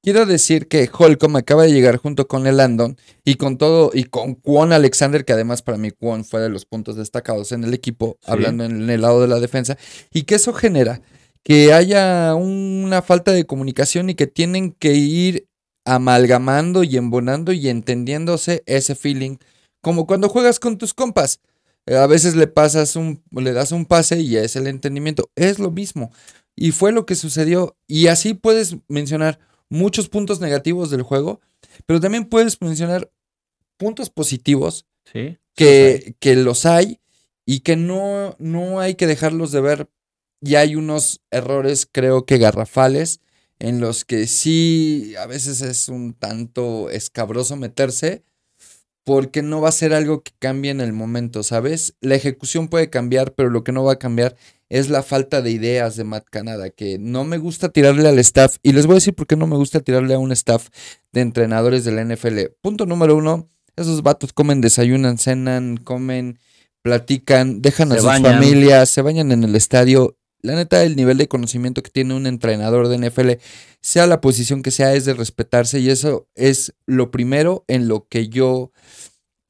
Quiero 0.02 0.24
decir 0.24 0.68
que 0.68 0.88
Holcomb 0.92 1.36
acaba 1.36 1.64
de 1.64 1.72
llegar 1.72 1.96
junto 1.96 2.28
con 2.28 2.46
el 2.46 2.58
Landon 2.58 2.96
y 3.24 3.34
con 3.36 3.58
todo, 3.58 3.90
y 3.92 4.04
con 4.04 4.34
Kwon 4.36 4.72
Alexander, 4.72 5.24
que 5.24 5.32
además 5.32 5.62
para 5.62 5.78
mí 5.78 5.90
Kwon 5.90 6.24
fue 6.24 6.40
de 6.40 6.48
los 6.48 6.64
puntos 6.64 6.94
destacados 6.94 7.50
en 7.50 7.64
el 7.64 7.74
equipo, 7.74 8.16
Sí. 8.20 8.30
hablando 8.30 8.64
en 8.64 8.88
el 8.88 9.00
lado 9.00 9.20
de 9.20 9.26
la 9.28 9.40
defensa, 9.40 9.76
y 10.12 10.22
que 10.22 10.36
eso 10.36 10.52
genera 10.52 11.00
que 11.42 11.72
haya 11.72 12.34
una 12.36 13.02
falta 13.02 13.32
de 13.32 13.46
comunicación 13.46 14.08
y 14.10 14.14
que 14.14 14.26
tienen 14.28 14.72
que 14.72 14.94
ir 14.94 15.48
amalgamando 15.84 16.84
y 16.84 16.96
embonando 16.96 17.52
y 17.52 17.68
entendiéndose 17.68 18.62
ese 18.66 18.94
feeling. 18.94 19.36
Como 19.80 20.06
cuando 20.06 20.28
juegas 20.28 20.58
con 20.60 20.78
tus 20.78 20.94
compas. 20.94 21.40
Eh, 21.86 21.96
A 21.96 22.08
veces 22.08 22.34
le 22.34 22.48
pasas 22.48 22.96
un, 22.96 23.22
le 23.30 23.52
das 23.52 23.70
un 23.70 23.86
pase 23.86 24.20
y 24.20 24.36
es 24.36 24.56
el 24.56 24.66
entendimiento. 24.66 25.30
Es 25.36 25.60
lo 25.60 25.70
mismo. 25.70 26.10
Y 26.56 26.72
fue 26.72 26.90
lo 26.90 27.06
que 27.06 27.14
sucedió. 27.14 27.76
Y 27.86 28.08
así 28.08 28.34
puedes 28.34 28.76
mencionar 28.88 29.38
muchos 29.68 30.08
puntos 30.08 30.40
negativos 30.40 30.90
del 30.90 31.02
juego, 31.02 31.40
pero 31.86 32.00
también 32.00 32.24
puedes 32.26 32.60
mencionar 32.60 33.10
puntos 33.76 34.10
positivos 34.10 34.86
Sí. 35.12 35.38
que, 35.54 36.14
que 36.18 36.34
los 36.36 36.66
hay 36.66 37.00
y 37.44 37.60
que 37.60 37.76
no, 37.76 38.34
no 38.38 38.80
hay 38.80 38.94
que 38.96 39.06
dejarlos 39.06 39.52
de 39.52 39.60
ver. 39.60 39.88
Y 40.40 40.56
hay 40.56 40.76
unos 40.76 41.20
errores, 41.30 41.88
creo 41.90 42.26
que 42.26 42.38
garrafales, 42.38 43.20
en 43.58 43.80
los 43.80 44.04
que 44.04 44.26
sí 44.26 45.14
a 45.18 45.26
veces 45.26 45.62
es 45.62 45.88
un 45.88 46.12
tanto 46.12 46.90
escabroso 46.90 47.56
meterse, 47.56 48.22
porque 49.04 49.42
no 49.42 49.60
va 49.60 49.68
a 49.68 49.72
ser 49.72 49.94
algo 49.94 50.22
que 50.22 50.32
cambie 50.38 50.70
en 50.72 50.80
el 50.80 50.92
momento, 50.92 51.42
¿sabes? 51.44 51.94
La 52.00 52.16
ejecución 52.16 52.68
puede 52.68 52.90
cambiar, 52.90 53.34
pero 53.34 53.50
lo 53.50 53.62
que 53.62 53.72
no 53.72 53.84
va 53.84 53.92
a 53.92 53.98
cambiar 53.98 54.36
es 54.68 54.90
la 54.90 55.02
falta 55.02 55.42
de 55.42 55.50
ideas 55.50 55.96
de 55.96 56.04
Matt 56.04 56.26
Canada, 56.30 56.70
que 56.70 56.98
no 56.98 57.24
me 57.24 57.38
gusta 57.38 57.68
tirarle 57.68 58.08
al 58.08 58.18
staff, 58.18 58.56
y 58.62 58.72
les 58.72 58.86
voy 58.86 58.94
a 58.94 58.96
decir 58.96 59.14
por 59.14 59.26
qué 59.26 59.36
no 59.36 59.46
me 59.46 59.56
gusta 59.56 59.80
tirarle 59.80 60.14
a 60.14 60.18
un 60.18 60.32
staff 60.32 60.68
de 61.12 61.20
entrenadores 61.20 61.84
de 61.84 61.92
la 61.92 62.04
NFL. 62.04 62.38
Punto 62.60 62.86
número 62.86 63.16
uno, 63.16 63.48
esos 63.76 64.02
vatos 64.02 64.32
comen, 64.32 64.60
desayunan, 64.60 65.18
cenan, 65.18 65.76
comen, 65.76 66.38
platican, 66.82 67.62
dejan 67.62 67.92
a 67.92 67.96
sus 67.96 68.04
bañan. 68.04 68.34
familias, 68.34 68.88
se 68.90 69.02
bañan 69.02 69.32
en 69.32 69.44
el 69.44 69.54
estadio. 69.54 70.16
La 70.42 70.54
neta, 70.54 70.82
el 70.84 70.96
nivel 70.96 71.18
de 71.18 71.28
conocimiento 71.28 71.82
que 71.82 71.90
tiene 71.90 72.14
un 72.14 72.26
entrenador 72.26 72.88
de 72.88 72.98
NFL, 72.98 73.32
sea 73.80 74.06
la 74.06 74.20
posición 74.20 74.62
que 74.62 74.70
sea, 74.70 74.94
es 74.94 75.04
de 75.04 75.14
respetarse 75.14 75.80
y 75.80 75.90
eso 75.90 76.28
es 76.34 76.74
lo 76.86 77.10
primero 77.10 77.64
en 77.68 77.88
lo 77.88 78.06
que 78.08 78.28
yo 78.28 78.72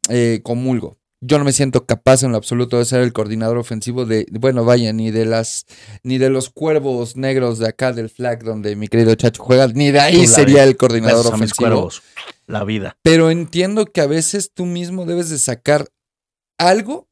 eh, 0.08 0.40
comulgo. 0.42 0.98
Yo 1.22 1.38
no 1.38 1.44
me 1.44 1.52
siento 1.52 1.86
capaz 1.86 2.22
en 2.22 2.32
lo 2.32 2.36
absoluto 2.36 2.78
de 2.78 2.84
ser 2.84 3.00
el 3.00 3.12
coordinador 3.12 3.56
ofensivo 3.56 4.04
de, 4.04 4.26
bueno, 4.32 4.64
vaya, 4.64 4.92
ni 4.92 5.10
de 5.10 5.24
las, 5.24 5.64
ni 6.02 6.18
de 6.18 6.28
los 6.28 6.50
cuervos 6.50 7.16
negros 7.16 7.58
de 7.58 7.68
acá 7.68 7.92
del 7.92 8.10
flag 8.10 8.44
donde 8.44 8.76
mi 8.76 8.86
querido 8.88 9.14
Chacho 9.14 9.42
juega, 9.42 9.66
ni 9.68 9.90
de 9.90 10.00
ahí 10.00 10.26
sería 10.26 10.62
el 10.62 10.76
coordinador 10.76 11.24
Besos 11.24 11.32
a 11.32 11.36
mis 11.36 11.52
ofensivo. 11.52 11.70
cuervos. 11.70 12.02
La 12.46 12.64
vida. 12.64 12.96
Pero 13.02 13.30
entiendo 13.30 13.86
que 13.86 14.02
a 14.02 14.06
veces 14.06 14.52
tú 14.52 14.66
mismo 14.66 15.06
debes 15.06 15.30
de 15.30 15.38
sacar 15.38 15.88
algo. 16.58 17.08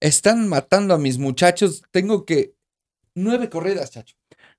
Están 0.00 0.48
matando 0.48 0.94
a 0.94 0.98
mis 0.98 1.18
muchachos. 1.18 1.82
Tengo 1.90 2.24
que. 2.24 2.54
Nueve 3.14 3.50
corridas, 3.50 3.90
chacho. 3.90 4.16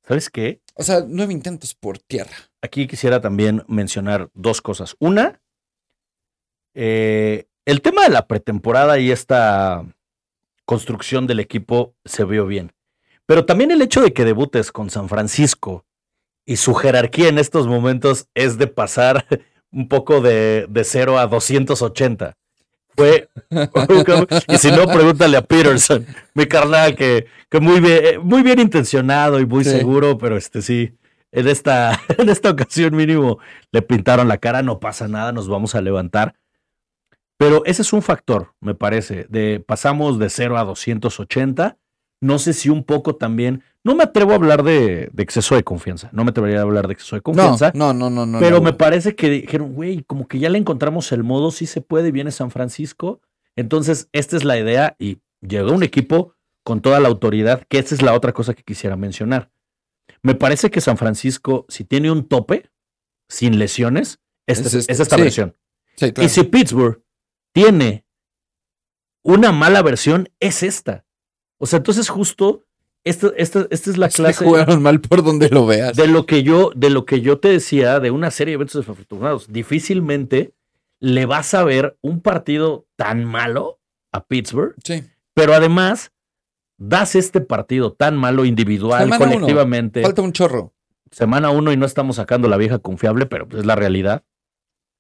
¿Sabes 0.08 0.30
qué? 0.30 0.62
O 0.76 0.84
sea, 0.84 1.04
nueve 1.08 1.34
intentos 1.34 1.74
por 1.74 1.98
tierra. 1.98 2.36
Aquí 2.62 2.86
quisiera 2.88 3.22
también 3.22 3.64
mencionar 3.68 4.30
dos 4.34 4.62
cosas. 4.62 4.96
Una, 5.00 5.42
eh, 6.76 7.48
el 7.66 7.82
tema 7.82 8.04
de 8.04 8.10
la 8.10 8.28
pretemporada 8.28 9.00
y 9.00 9.12
esta 9.12 9.86
construcción 10.66 11.28
del 11.28 11.40
equipo 11.40 11.94
se 12.06 12.24
vio 12.26 12.46
bien. 12.46 12.72
Pero 13.26 13.46
también 13.46 13.72
el 13.72 13.82
hecho 13.82 14.02
de 14.02 14.14
que 14.14 14.26
debutes 14.26 14.72
con 14.72 14.90
San 14.90 15.08
Francisco 15.10 15.86
y 16.46 16.58
su 16.58 16.74
jerarquía 16.74 17.30
en 17.30 17.38
estos 17.38 17.68
momentos 17.68 18.28
es 18.34 18.58
de 18.58 18.68
pasar 18.68 19.26
un 19.72 19.88
poco 19.88 20.22
de, 20.22 20.66
de 20.70 20.84
0 20.84 21.18
a 21.20 21.28
280. 21.28 22.36
Fue. 22.98 23.30
y 24.48 24.58
si 24.58 24.70
no, 24.72 24.86
pregúntale 24.86 25.38
a 25.38 25.42
Peterson, 25.44 26.06
mi 26.34 26.46
carnal, 26.46 26.96
que, 26.96 27.26
que 27.50 27.60
muy, 27.62 27.80
bien, 27.80 28.00
eh, 28.06 28.20
muy 28.20 28.44
bien 28.44 28.60
intencionado 28.60 29.40
y 29.40 29.46
muy 29.46 29.64
Sí. 29.64 29.70
seguro, 29.70 30.18
pero 30.18 30.36
este 30.36 30.62
sí, 30.62 30.98
en 31.32 31.48
esta, 31.48 32.02
en 32.18 32.28
esta 32.28 32.50
ocasión 32.50 32.96
mínimo 32.96 33.40
le 33.72 33.82
pintaron 33.82 34.28
la 34.28 34.38
cara, 34.40 34.62
no 34.62 34.80
pasa 34.82 35.08
nada, 35.08 35.32
nos 35.32 35.48
vamos 35.48 35.74
a 35.74 35.82
levantar. 35.82 36.36
Pero 37.42 37.66
ese 37.66 37.82
es 37.82 37.92
un 37.92 38.04
factor, 38.04 38.54
me 38.60 38.76
parece, 38.76 39.26
de 39.28 39.60
pasamos 39.60 40.20
de 40.20 40.30
0 40.30 40.60
a 40.60 40.64
280. 40.64 41.76
No 42.22 42.38
sé 42.38 42.54
si 42.54 42.70
un 42.70 42.84
poco 42.84 43.16
también, 43.16 43.64
no 43.84 43.96
me 43.96 44.04
atrevo 44.04 44.34
a 44.34 44.36
hablar 44.36 44.62
de, 44.62 45.10
de 45.12 45.24
exceso 45.24 45.56
de 45.56 45.64
confianza, 45.64 46.12
no 46.14 46.24
me 46.24 46.30
atrevería 46.30 46.60
a 46.60 46.62
hablar 46.62 46.86
de 46.86 46.94
exceso 46.94 47.16
de 47.16 47.24
confianza, 47.24 47.72
no, 47.74 47.96
no, 47.96 48.12
no, 48.12 48.28
no. 48.28 48.40
pero 48.40 48.58
no. 48.58 48.62
me 48.62 48.74
parece 48.74 49.16
que 49.16 49.28
dijeron, 49.28 49.74
güey, 49.74 50.04
como 50.04 50.28
que 50.28 50.38
ya 50.38 50.52
le 50.52 50.60
encontramos 50.60 51.12
el 51.14 51.24
modo, 51.24 51.50
sí 51.50 51.66
se 51.66 51.82
puede, 51.82 52.12
viene 52.12 52.30
San 52.30 52.52
Francisco. 52.52 53.22
Entonces, 53.56 54.08
esta 54.12 54.38
es 54.38 54.44
la 54.44 54.60
idea 54.60 54.96
y 55.00 55.18
llegó 55.42 55.72
un 55.72 55.82
equipo 55.82 56.36
con 56.64 56.82
toda 56.82 57.00
la 57.00 57.08
autoridad, 57.08 57.64
que 57.68 57.80
esta 57.80 57.96
es 57.96 58.04
la 58.04 58.14
otra 58.14 58.34
cosa 58.34 58.54
que 58.54 58.62
quisiera 58.62 58.98
mencionar. 58.98 59.50
Me 60.22 60.36
parece 60.36 60.70
que 60.70 60.80
San 60.80 60.98
Francisco, 60.98 61.66
si 61.70 61.86
tiene 61.86 62.12
un 62.12 62.28
tope, 62.28 62.70
sin 63.28 63.58
lesiones, 63.58 64.20
esta 64.46 64.68
Es 64.68 64.76
es, 64.76 64.76
este, 64.76 64.94
es 64.94 65.00
esta 65.00 65.16
sí. 65.16 65.22
versión. 65.24 65.56
Sí, 65.96 66.12
claro. 66.12 66.28
Y 66.28 66.30
si 66.30 66.44
Pittsburgh 66.44 67.02
tiene 67.54 68.06
una 69.24 69.52
mala 69.52 69.82
versión, 69.82 70.30
es 70.40 70.64
esta. 70.64 71.06
O 71.58 71.66
sea, 71.66 71.78
entonces 71.78 72.10
justo 72.10 72.64
esta, 73.04 73.32
esta, 73.38 73.68
esta 73.70 73.90
es 73.92 73.98
la 73.98 74.10
Se 74.10 74.18
clase 74.18 74.44
jugaron 74.46 74.82
mal 74.82 75.00
por 75.02 75.24
donde 75.24 75.50
lo 75.50 75.66
veas. 75.66 75.96
de 75.96 76.08
lo 76.08 76.26
que 76.26 76.44
yo, 76.44 76.72
de 76.76 76.90
lo 76.90 77.06
que 77.06 77.22
yo 77.22 77.40
te 77.40 77.50
decía 77.50 78.00
de 78.00 78.12
una 78.12 78.32
serie 78.32 78.52
de 78.54 78.56
eventos 78.56 78.82
desafortunados. 78.82 79.52
Difícilmente 79.52 80.54
le 81.00 81.26
vas 81.26 81.54
a 81.54 81.64
ver 81.64 81.98
un 82.02 82.22
partido 82.22 82.86
tan 82.96 83.26
malo 83.26 83.80
a 84.12 84.26
Pittsburgh, 84.26 84.76
Sí. 84.84 85.04
pero 85.34 85.54
además 85.54 86.12
das 86.78 87.16
este 87.16 87.42
partido 87.42 87.94
tan 87.94 88.18
malo 88.18 88.44
individual, 88.46 89.04
Semana 89.04 89.26
uno. 89.26 89.34
colectivamente, 89.36 90.02
Falta 90.02 90.22
un 90.22 90.32
chorro. 90.34 90.74
semana 91.12 91.50
uno 91.52 91.72
y 91.72 91.78
no 91.78 91.86
estamos 91.86 92.16
sacando 92.18 92.48
la 92.48 92.58
vieja 92.58 92.80
confiable, 92.80 93.26
pero 93.28 93.48
pues 93.48 93.62
es 93.62 93.66
la 93.66 93.76
realidad. 93.76 94.24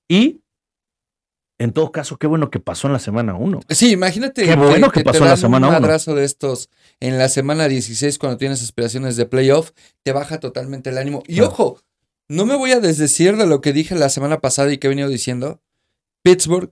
Y 0.07 0.41
en 1.61 1.71
todo 1.73 1.91
caso, 1.91 2.17
qué 2.17 2.27
bueno 2.27 2.49
que 2.49 2.59
pasó 2.59 2.87
en 2.87 2.93
la 2.93 2.99
semana 2.99 3.35
uno. 3.35 3.59
Sí, 3.69 3.91
imagínate. 3.91 4.43
Qué 4.43 4.55
bueno 4.55 4.89
que 4.91 5.01
te 5.01 5.05
pasó 5.05 5.23
en 5.23 5.29
la 5.29 5.37
semana 5.37 5.67
Un 5.67 5.73
uno. 5.75 5.81
madrazo 5.81 6.15
de 6.15 6.23
estos 6.25 6.69
en 6.99 7.17
la 7.17 7.29
semana 7.29 7.67
16 7.67 8.17
cuando 8.17 8.37
tienes 8.37 8.61
aspiraciones 8.63 9.15
de 9.15 9.25
playoff, 9.25 9.71
te 10.03 10.11
baja 10.11 10.39
totalmente 10.39 10.89
el 10.89 10.97
ánimo. 10.97 11.23
Y 11.27 11.41
ojo, 11.41 11.79
no 12.29 12.45
me 12.45 12.55
voy 12.55 12.71
a 12.71 12.79
desdecir 12.79 13.37
de 13.37 13.45
lo 13.47 13.61
que 13.61 13.73
dije 13.73 13.95
la 13.95 14.09
semana 14.09 14.39
pasada 14.39 14.71
y 14.73 14.77
que 14.77 14.87
he 14.87 14.89
venido 14.89 15.09
diciendo. 15.09 15.61
Pittsburgh 16.23 16.71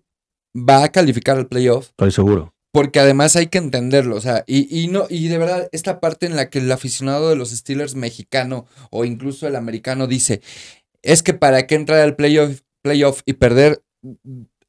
va 0.55 0.83
a 0.83 0.89
calificar 0.89 1.37
al 1.37 1.47
playoff 1.47 1.89
Estoy 1.89 2.11
seguro. 2.11 2.53
porque 2.71 2.99
además 2.99 3.35
hay 3.35 3.47
que 3.47 3.57
entenderlo, 3.57 4.15
o 4.15 4.21
sea, 4.21 4.43
y, 4.47 4.67
y 4.83 4.87
no, 4.87 5.05
y 5.09 5.27
de 5.27 5.37
verdad, 5.37 5.69
esta 5.71 5.99
parte 5.99 6.25
en 6.27 6.35
la 6.35 6.49
que 6.49 6.59
el 6.59 6.71
aficionado 6.71 7.29
de 7.29 7.35
los 7.35 7.49
Steelers 7.51 7.95
mexicano 7.95 8.65
o 8.91 9.05
incluso 9.05 9.47
el 9.47 9.55
americano 9.55 10.05
dice, 10.07 10.41
es 11.01 11.23
que 11.23 11.33
para 11.33 11.65
qué 11.67 11.75
entrar 11.75 11.99
al 12.01 12.15
playoff, 12.15 12.61
playoff 12.81 13.21
y 13.25 13.33
perder, 13.33 13.81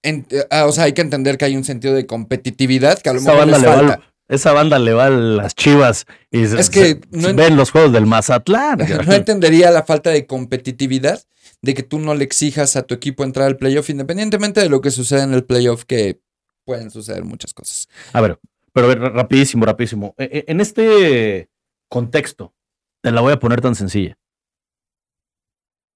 en- 0.03 0.27
ah, 0.51 0.67
o 0.67 0.73
sea, 0.73 0.85
hay 0.85 0.93
que 0.93 1.03
entender 1.03 1.37
que 1.39 1.45
hay 1.47 1.57
un 1.57 1.65
sentido 1.65 1.95
de 1.95 2.07
competitividad 2.07 2.99
que 3.01 3.11
a 3.11 3.13
lo 3.13 3.19
Esa 3.21 3.31
mejor 3.33 3.41
banda, 3.51 3.59
les 3.59 3.63
le 3.63 3.69
va, 3.69 3.75
falta. 3.77 3.95
al- 3.95 4.11
esa 4.29 4.53
banda 4.53 4.79
le 4.79 4.93
va 4.93 5.07
a 5.07 5.11
las 5.11 5.55
chivas 5.55 6.07
y 6.31 6.47
se- 6.47 6.61
Es 6.61 6.71
que 6.71 6.81
se- 6.85 7.01
no 7.11 7.29
en- 7.31 7.37
ven 7.37 7.57
los 7.57 7.71
juegos 7.71 7.93
del 7.93 8.07
Mazatlán. 8.07 8.79
No 9.07 9.13
entendería 9.15 9.71
la 9.71 9.83
falta 9.83 10.11
de 10.11 10.27
competitividad 10.27 11.23
de 11.63 11.75
que 11.75 11.83
tú 11.83 11.99
no 11.99 12.15
le 12.15 12.25
exijas 12.25 12.77
a 12.77 12.83
tu 12.83 12.95
equipo 12.95 13.25
entrar 13.25 13.47
al 13.47 13.57
playoff, 13.57 13.91
independientemente 13.91 14.61
de 14.61 14.69
lo 14.69 14.81
que 14.81 14.91
suceda 14.91 15.25
en 15.25 15.35
el 15.35 15.45
playoff, 15.45 15.85
que 15.85 16.21
pueden 16.65 16.91
suceder 16.91 17.25
muchas 17.25 17.53
cosas. 17.53 17.89
A 18.13 18.21
ver, 18.21 18.39
pero 18.73 18.87
a 18.87 18.89
ver, 18.95 19.01
rapidísimo, 19.01 19.67
rapidísimo. 19.67 20.15
E- 20.17 20.31
e- 20.33 20.45
En 20.51 20.61
este 20.61 21.51
contexto, 21.89 22.55
te 23.03 23.11
la 23.11 23.21
voy 23.21 23.33
a 23.33 23.39
poner 23.41 23.61
tan 23.61 23.75
sencilla. 23.75 24.17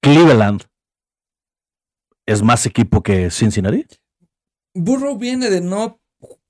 Cleveland 0.02 0.64
es 2.26 2.42
más 2.42 2.66
equipo 2.66 3.02
que 3.02 3.30
Cincinnati. 3.30 3.86
Burrow 4.74 5.16
viene 5.18 5.50
de 5.50 5.60
no 5.60 6.00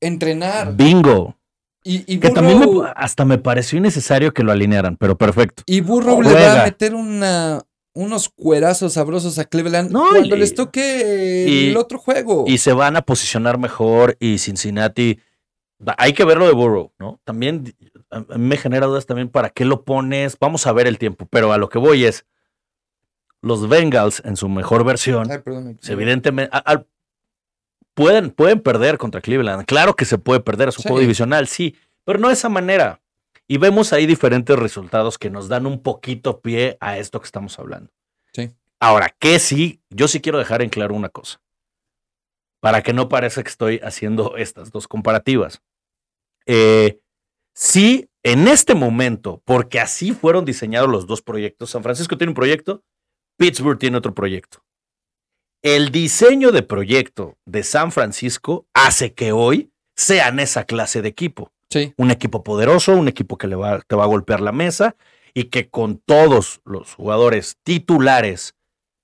entrenar. 0.01 0.75
Bingo. 0.77 1.37
Y, 1.83 2.05
y 2.13 2.19
Que 2.19 2.31
también 2.31 2.59
me- 2.61 2.67
hasta 2.97 3.25
me 3.25 3.37
pareció 3.39 3.79
innecesario 3.79 4.33
que 4.33 4.43
lo 4.43 4.53
alinearan, 4.53 4.97
pero 4.97 5.19
perfecto. 5.19 5.63
y 5.67 5.81
Burrow 5.83 6.23
le 6.23 6.33
va 6.33 6.63
a 6.63 6.65
meter 6.65 6.95
una, 6.95 7.63
unos 7.95 8.31
cuerazos 8.31 8.95
sabrosos 8.95 9.39
a 9.39 9.45
Cleveland 9.45 9.91
No, 9.91 10.07
cuando 10.11 10.35
y- 10.37 10.39
les 10.39 10.55
toque 10.55 11.45
y- 11.47 11.69
el 11.71 11.77
otro 11.77 11.99
juego. 11.99 12.45
Y 12.47 12.59
se 12.59 12.73
van 12.73 12.97
a 12.97 13.03
posicionar 13.03 13.59
mejor 13.59 14.17
y 14.19 14.39
Cincinnati. 14.39 15.21
Hay 15.99 16.15
que 16.15 16.25
ver 16.25 16.39
lo 16.39 16.47
de 16.47 16.55
Burrow, 16.55 16.93
¿no? 16.99 17.21
También 17.25 17.75
a 18.11 18.17
a 18.17 18.39
mí 18.39 18.47
me 18.47 18.57
genera 18.57 18.87
dudas 18.87 19.05
también 19.07 19.29
para 19.29 19.51
qué 19.51 19.65
lo 19.67 19.85
pones. 19.85 20.39
Vamos 20.41 20.67
a 20.67 20.73
ver 20.73 20.87
el 20.87 20.99
tiempo, 20.99 21.27
pero 21.29 21.53
a 21.53 21.59
lo 21.59 21.69
que 21.69 21.79
voy 21.79 22.05
es 22.05 22.25
los 23.45 23.69
Bengals 23.69 24.23
en 24.25 24.37
su 24.37 24.49
mejor 24.49 24.85
versión. 24.85 25.31
Ay, 25.31 25.39
perdón. 25.39 25.79
evidentemente 25.87 26.51
a- 26.53 26.83
pueden, 27.95 28.31
pueden 28.31 28.61
perder 28.61 28.99
contra 28.99 29.21
Cleveland. 29.21 29.65
Claro 29.67 29.95
que 29.95 30.05
se 30.05 30.19
puede 30.19 30.41
perder, 30.41 30.69
es 30.69 30.79
un 30.79 30.83
Sí. 30.83 30.89
juego 30.89 31.01
divisional, 31.01 31.47
sí, 31.47 31.77
pero 32.05 32.19
no 32.19 32.29
de 32.29 32.35
esa 32.35 32.49
manera. 32.49 33.01
Y 33.47 33.59
vemos 33.59 33.93
ahí 33.93 34.07
diferentes 34.07 34.59
resultados 34.59 35.19
que 35.19 35.31
nos 35.31 35.49
dan 35.49 35.67
un 35.67 35.83
poquito 35.83 36.41
pie 36.41 36.77
a 36.81 36.99
esto 36.99 37.21
que 37.21 37.27
estamos 37.27 37.59
hablando. 37.59 37.93
Sí. 38.33 38.51
Ahora, 38.81 39.15
que 39.19 39.39
sí, 39.39 39.81
yo 39.91 40.09
sí 40.09 40.21
quiero 40.21 40.39
dejar 40.39 40.63
en 40.63 40.71
claro 40.71 40.95
una 40.95 41.09
cosa. 41.11 41.41
Para 42.61 42.83
que 42.83 42.95
no 42.95 43.09
parezca 43.11 43.43
que 43.43 43.51
estoy 43.51 43.81
haciendo 43.85 44.37
estas 44.39 44.71
dos 44.73 44.89
comparativas. 44.89 45.61
Eh, 46.47 46.99
sí, 47.53 48.09
en 48.23 48.49
este 48.49 48.75
momento, 48.75 49.43
porque 49.45 49.79
así 49.81 50.13
fueron 50.13 50.47
diseñados 50.47 50.89
los 50.91 51.07
dos 51.07 51.21
proyectos, 51.21 51.71
San 51.71 51.83
Francisco 51.83 52.17
tiene 52.17 52.31
un 52.31 52.35
proyecto, 52.35 52.83
Pittsburgh 53.37 53.79
tiene 53.79 53.97
otro 53.99 54.15
proyecto. 54.15 54.65
El 55.63 55.91
diseño 55.91 56.53
de 56.53 56.63
proyecto 56.63 57.39
de 57.47 57.63
San 57.63 57.91
Francisco 57.91 58.67
hace 58.75 59.15
que 59.15 59.33
hoy 59.33 59.71
sean 59.97 60.39
esa 60.41 60.65
clase 60.65 61.01
de 61.03 61.09
equipo. 61.09 61.53
Sí. 61.71 61.95
Un 61.97 62.11
equipo 62.11 62.45
poderoso, 62.45 62.93
un 62.95 63.09
equipo 63.09 63.39
que 63.39 63.47
le 63.47 63.57
va, 63.57 63.81
te 63.81 63.97
va 63.97 64.05
a 64.05 64.09
golpear 64.09 64.41
la 64.41 64.53
mesa 64.53 64.97
y 65.33 65.45
que 65.45 65.69
con 65.71 65.99
todos 65.99 66.61
los 66.65 66.95
jugadores 66.95 67.57
titulares 67.65 68.55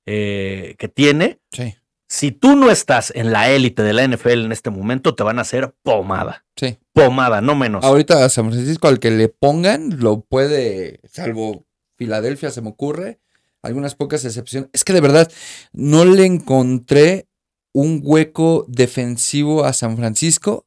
eh, 0.07 0.75
que 0.79 0.89
tiene, 0.89 1.41
Sí. 1.53 1.75
si 2.09 2.31
tú 2.33 2.57
no 2.57 2.71
estás 2.71 3.13
en 3.15 3.33
la 3.33 3.51
élite 3.51 3.83
de 3.83 3.93
la 3.93 4.05
NFL 4.07 4.45
en 4.45 4.53
este 4.53 4.71
momento, 4.71 5.15
te 5.15 5.23
van 5.23 5.39
a 5.39 5.43
hacer 5.43 5.75
pomada. 5.83 6.45
Sí. 6.57 6.79
Pomada, 6.93 7.41
no 7.41 7.55
menos. 7.55 7.85
Ahorita 7.85 8.25
a 8.25 8.29
San 8.29 8.51
Francisco, 8.53 8.87
al 8.89 8.99
que 9.01 9.11
le 9.11 9.29
pongan, 9.29 9.99
lo 10.01 10.21
puede, 10.21 11.01
salvo 11.09 11.65
Filadelfia, 11.97 12.51
se 12.51 12.61
me 12.63 12.69
ocurre, 12.71 13.21
algunas 13.63 13.95
pocas 13.95 14.25
excepciones. 14.25 14.71
Es 14.73 14.85
que 14.85 14.93
de 14.93 15.01
verdad, 15.01 15.31
no 15.73 16.05
le 16.05 16.25
encontré 16.25 17.27
un 17.73 18.01
hueco 18.03 18.65
defensivo 18.69 19.65
a 19.65 19.73
San 19.73 19.97
Francisco 19.97 20.67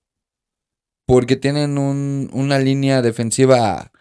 porque 1.06 1.36
tienen 1.36 1.78
un- 1.78 2.30
una 2.34 2.60
línea 2.60 3.02
defensiva. 3.02 3.92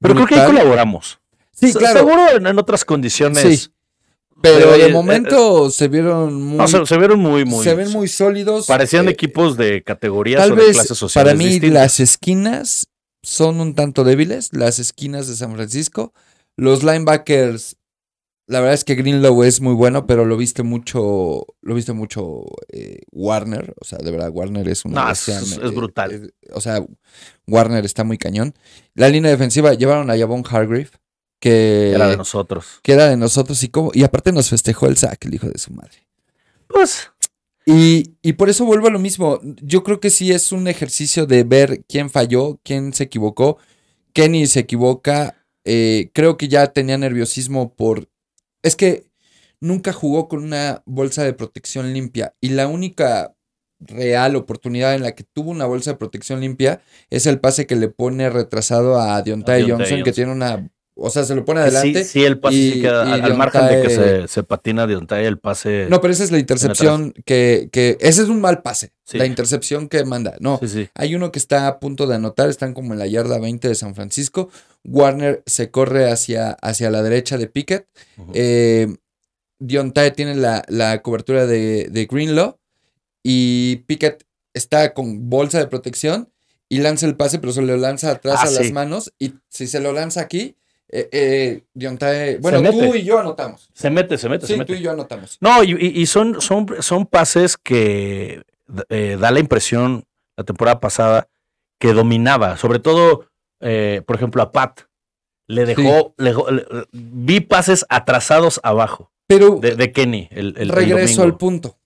Pero 0.00 0.14
creo 0.14 0.26
que 0.26 0.34
ahí 0.36 0.46
colaboramos. 0.46 1.20
Sí, 1.52 1.72
Se- 1.72 1.78
claro. 1.78 2.00
Seguro 2.00 2.30
en, 2.36 2.46
en 2.46 2.58
otras 2.58 2.84
condiciones. 2.84 3.60
Sí. 3.64 3.70
Pero 4.40 4.58
Pero, 4.58 4.72
de 4.72 4.86
eh, 4.86 4.92
momento 4.92 5.68
se 5.70 5.88
vieron 5.88 6.40
muy. 6.42 6.58
no, 6.58 6.68
se, 6.68 6.86
se 6.86 6.96
vieron 6.96 7.18
muy, 7.18 7.44
muy. 7.44 7.64
se 7.64 7.74
ven 7.74 7.90
muy 7.90 8.06
sólidos. 8.06 8.66
Parecían 8.66 9.08
eh, 9.08 9.10
equipos 9.10 9.56
de 9.56 9.82
categorías 9.82 10.40
Tal 10.42 10.52
o 10.52 10.54
de 10.56 10.62
vez 10.66 10.76
clases 10.76 10.96
sociales. 10.98 11.26
para 11.32 11.36
mí 11.36 11.46
distintas. 11.46 11.74
las 11.82 12.00
esquinas 12.00 12.86
son 13.24 13.60
un 13.60 13.74
tanto 13.74 14.04
débiles, 14.04 14.50
las 14.52 14.78
esquinas 14.78 15.26
de 15.26 15.34
San 15.34 15.54
Francisco. 15.54 16.12
Los 16.56 16.84
linebackers, 16.84 17.76
la 18.48 18.60
verdad 18.60 18.74
es 18.74 18.82
que 18.84 18.94
Greenlow 18.96 19.42
es 19.44 19.60
muy 19.60 19.74
bueno, 19.74 20.06
pero 20.06 20.24
lo 20.24 20.36
viste 20.36 20.62
mucho, 20.62 21.46
lo 21.60 21.74
viste 21.74 21.92
mucho 21.92 22.44
eh, 22.72 23.02
Warner, 23.12 23.74
o 23.80 23.84
sea, 23.84 23.98
de 23.98 24.10
verdad 24.10 24.30
Warner 24.32 24.66
es 24.68 24.84
una 24.84 25.04
No, 25.04 25.10
es- 25.12 25.74
brutal. 25.74 26.12
eh, 26.12 26.30
o 26.52 26.60
sea, 26.60 26.84
Warner 27.46 27.84
está 27.84 28.04
muy 28.04 28.18
cañón. 28.18 28.54
La 28.94 29.08
línea 29.08 29.30
defensiva 29.30 29.74
llevaron 29.74 30.10
a 30.10 30.18
Javon 30.18 30.42
Hargrave, 30.48 30.88
que 31.40 31.92
Era 31.92 32.08
de 32.08 32.16
nosotros. 32.16 32.80
que 32.82 32.92
era 32.92 33.06
de 33.08 33.16
nosotros 33.16 33.62
y 33.62 33.68
cómo, 33.68 33.90
y 33.94 34.02
aparte 34.02 34.32
nos 34.32 34.48
festejó 34.50 34.86
el 34.86 34.96
sack, 34.96 35.24
el 35.26 35.34
hijo 35.34 35.48
de 35.48 35.58
su 35.58 35.72
madre. 35.72 36.06
Pues, 36.66 37.10
Y, 37.66 38.14
y 38.22 38.32
por 38.32 38.48
eso 38.48 38.64
vuelvo 38.64 38.86
a 38.86 38.90
lo 38.90 38.98
mismo. 38.98 39.40
Yo 39.62 39.84
creo 39.84 40.00
que 40.00 40.08
sí 40.08 40.32
es 40.32 40.52
un 40.52 40.68
ejercicio 40.68 41.26
de 41.26 41.44
ver 41.44 41.84
quién 41.86 42.08
falló, 42.08 42.58
quién 42.64 42.94
se 42.94 43.04
equivocó. 43.04 43.58
Kenny 44.14 44.46
se 44.46 44.60
equivoca. 44.60 45.34
eh, 45.64 46.10
creo 46.14 46.38
que 46.38 46.48
ya 46.48 46.72
tenía 46.72 46.96
nerviosismo 46.96 47.74
por... 47.74 48.08
Es 48.62 48.76
que 48.76 49.06
nunca 49.60 49.92
jugó 49.92 50.28
con 50.28 50.42
una 50.42 50.82
bolsa 50.86 51.24
de 51.24 51.32
protección 51.32 51.92
limpia. 51.92 52.34
Y 52.40 52.50
la 52.50 52.68
única 52.68 53.34
real 53.80 54.36
oportunidad 54.36 54.94
en 54.94 55.02
la 55.02 55.12
que 55.12 55.24
tuvo 55.24 55.50
una 55.50 55.66
bolsa 55.66 55.92
de 55.92 55.96
protección 55.98 56.40
limpia 56.40 56.82
es 57.10 57.26
el 57.26 57.40
pase 57.40 57.66
que 57.66 57.76
le 57.76 57.88
pone 57.88 58.28
retrasado 58.30 59.00
a 59.00 59.22
Deontay 59.22 59.70
Johnson, 59.70 60.02
que 60.02 60.12
tiene 60.12 60.32
una... 60.32 60.70
O 61.00 61.10
sea, 61.10 61.22
se 61.24 61.34
lo 61.36 61.44
pone 61.44 61.60
sí, 61.62 61.68
adelante. 61.68 62.04
sí, 62.04 62.24
el 62.24 62.40
pase 62.40 62.56
sí 62.56 62.72
y- 62.78 62.82
queda 62.82 63.06
y 63.08 63.12
al, 63.12 63.22
al 63.22 63.36
margen 63.36 63.66
de 63.68 63.82
que 63.82 63.90
se, 63.90 64.26
se 64.28 64.42
patina 64.42 64.86
Deontay, 64.86 65.24
el 65.26 65.38
pase. 65.38 65.86
No, 65.88 66.00
pero 66.00 66.12
esa 66.12 66.24
es 66.24 66.32
la 66.32 66.38
intercepción 66.38 67.14
que, 67.24 67.68
que... 67.70 67.96
Ese 68.00 68.22
es 68.22 68.28
un 68.28 68.40
mal 68.40 68.62
pase. 68.62 68.90
Sí. 69.04 69.16
La 69.16 69.24
intercepción 69.26 69.88
que 69.88 70.04
manda. 70.04 70.34
No, 70.40 70.58
Sí, 70.60 70.68
sí. 70.68 70.88
hay 70.94 71.14
uno 71.14 71.30
que 71.30 71.38
está 71.38 71.68
a 71.68 71.78
punto 71.78 72.06
de 72.08 72.16
anotar, 72.16 72.48
están 72.48 72.74
como 72.74 72.92
en 72.94 72.98
la 72.98 73.06
yarda 73.06 73.38
20 73.38 73.68
de 73.68 73.74
San 73.76 73.94
Francisco. 73.94 74.50
Warner 74.84 75.42
se 75.46 75.70
corre 75.70 76.10
hacia, 76.10 76.50
hacia 76.62 76.90
la 76.90 77.02
derecha 77.02 77.38
de 77.38 77.46
Pickett. 77.46 77.86
Ujú. 78.16 78.32
Eh, 78.34 78.96
Diontae 79.60 80.10
tiene 80.10 80.34
la, 80.34 80.62
la 80.68 81.00
cobertura 81.02 81.46
de, 81.46 81.88
de 81.90 82.06
Greenlaw. 82.06 82.56
Y 83.22 83.76
Pickett 83.86 84.24
está 84.54 84.94
con 84.94 85.28
bolsa 85.28 85.58
de 85.58 85.66
protección 85.66 86.32
y 86.68 86.78
lanza 86.78 87.06
el 87.06 87.16
pase, 87.16 87.38
pero 87.38 87.52
se 87.52 87.62
lo 87.62 87.76
lanza 87.76 88.10
atrás 88.10 88.40
Ah, 88.40 88.46
a 88.48 88.50
las 88.50 88.66
sí. 88.66 88.72
manos. 88.72 89.12
Y 89.18 89.34
si 89.48 89.66
se 89.66 89.80
lo 89.80 89.92
lanza 89.92 90.20
aquí, 90.20 90.56
eh, 90.90 91.08
eh, 91.12 91.64
Diontae. 91.74 92.38
Bueno, 92.38 92.62
tú 92.70 92.94
y 92.94 93.02
yo 93.04 93.18
anotamos. 93.18 93.70
Se 93.74 93.90
mete, 93.90 94.16
se 94.18 94.28
mete, 94.28 94.46
Sí, 94.46 94.56
se 94.56 94.64
tú 94.64 94.72
y 94.74 94.80
yo 94.80 94.90
anotamos. 94.90 95.36
No, 95.40 95.62
y, 95.62 96.06
son, 96.06 96.40
son, 96.40 96.66
son 96.80 97.06
pases 97.06 97.56
que 97.56 98.42
eh, 98.88 99.16
da 99.20 99.30
la 99.30 99.40
impresión 99.40 100.04
la 100.36 100.44
temporada 100.44 100.80
pasada 100.80 101.28
que 101.78 101.92
dominaba, 101.92 102.56
sobre 102.56 102.78
todo, 102.78 103.26
por 103.58 104.16
ejemplo, 104.16 104.42
a 104.42 104.50
Pat. 104.52 104.80
Le 105.46 105.64
dejó, 105.64 106.14
le 106.18 106.30
dejó- 106.30 106.50
le- 106.50 106.66
vi 106.92 107.40
pases 107.40 107.86
atrasados 107.88 108.60
abajo 108.62 109.10
Pero 109.26 109.56
de, 109.56 109.76
de 109.76 109.92
Kenny. 109.92 110.28
El, 110.30 110.54
regreso 110.68 111.22
al 111.22 111.38
punto. 111.38 111.78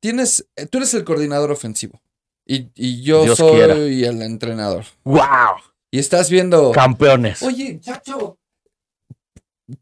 Tienes, 0.00 0.46
tú 0.70 0.78
eres 0.78 0.92
el 0.94 1.04
coordinador 1.04 1.50
ofensivo. 1.50 2.00
Y, 2.44 2.70
y 2.74 3.02
yo 3.02 3.22
Dios 3.24 3.38
soy 3.38 3.52
quiera. 3.54 3.74
el 3.74 4.20
entrenador. 4.22 4.84
¡Wow! 5.04 5.20
Y 5.92 5.98
estás 6.00 6.30
viendo. 6.30 6.72
Campeones. 6.72 7.42
Oye, 7.42 7.78
chacho, 7.78 8.38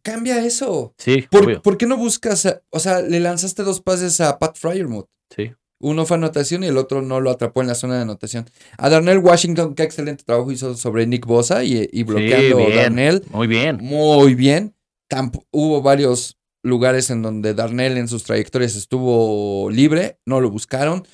cambia 0.03 0.45
eso. 0.45 0.95
sí, 0.99 1.25
¿Por, 1.31 1.45
obvio. 1.45 1.63
por 1.63 1.77
qué 1.79 1.87
no 1.87 1.97
buscas? 1.97 2.47
a- 2.47 2.63
o 2.71 2.81
sea, 2.81 3.01
le 3.01 3.21
lanzaste 3.21 3.63
dos 3.63 3.81
pases 3.81 4.21
a 4.21 4.39
Pat 4.39 4.57
Fryermuth. 4.59 5.07
Sí. 5.35 5.53
Uno 5.83 6.05
fue 6.05 6.19
anotación 6.19 6.63
y 6.63 6.67
el 6.67 6.77
otro 6.77 7.01
no 7.01 7.21
lo 7.21 7.31
atrapó 7.31 7.63
en 7.63 7.69
la 7.69 7.75
zona 7.75 7.97
de 7.97 8.03
anotación. 8.03 8.51
A 8.77 8.91
Darnell 8.91 9.19
Washington, 9.19 9.75
qué 9.75 9.83
excelente 9.85 10.25
trabajo 10.25 10.53
hizo 10.53 10.77
sobre 10.77 11.07
Nick 11.07 11.25
Bosa 11.25 11.65
y, 11.65 11.89
y 11.91 12.03
bloqueando 12.03 12.59
a 12.59 12.67
bien. 12.67 12.77
Darnell. 12.77 13.25
Muy 13.31 13.47
bien. 13.47 13.79
Muy 13.81 14.35
bien. 14.35 14.75
Tamp- 15.09 15.43
hubo 15.51 15.81
varios 15.81 16.37
lugares 16.63 17.09
en 17.09 17.23
donde 17.23 17.55
Darnell 17.55 17.97
en 17.97 18.09
sus 18.09 18.25
trayectorias 18.25 18.77
estuvo 18.77 19.71
libre, 19.71 20.19
no 20.27 20.43
lo 20.43 20.51
buscaron. 20.51 21.07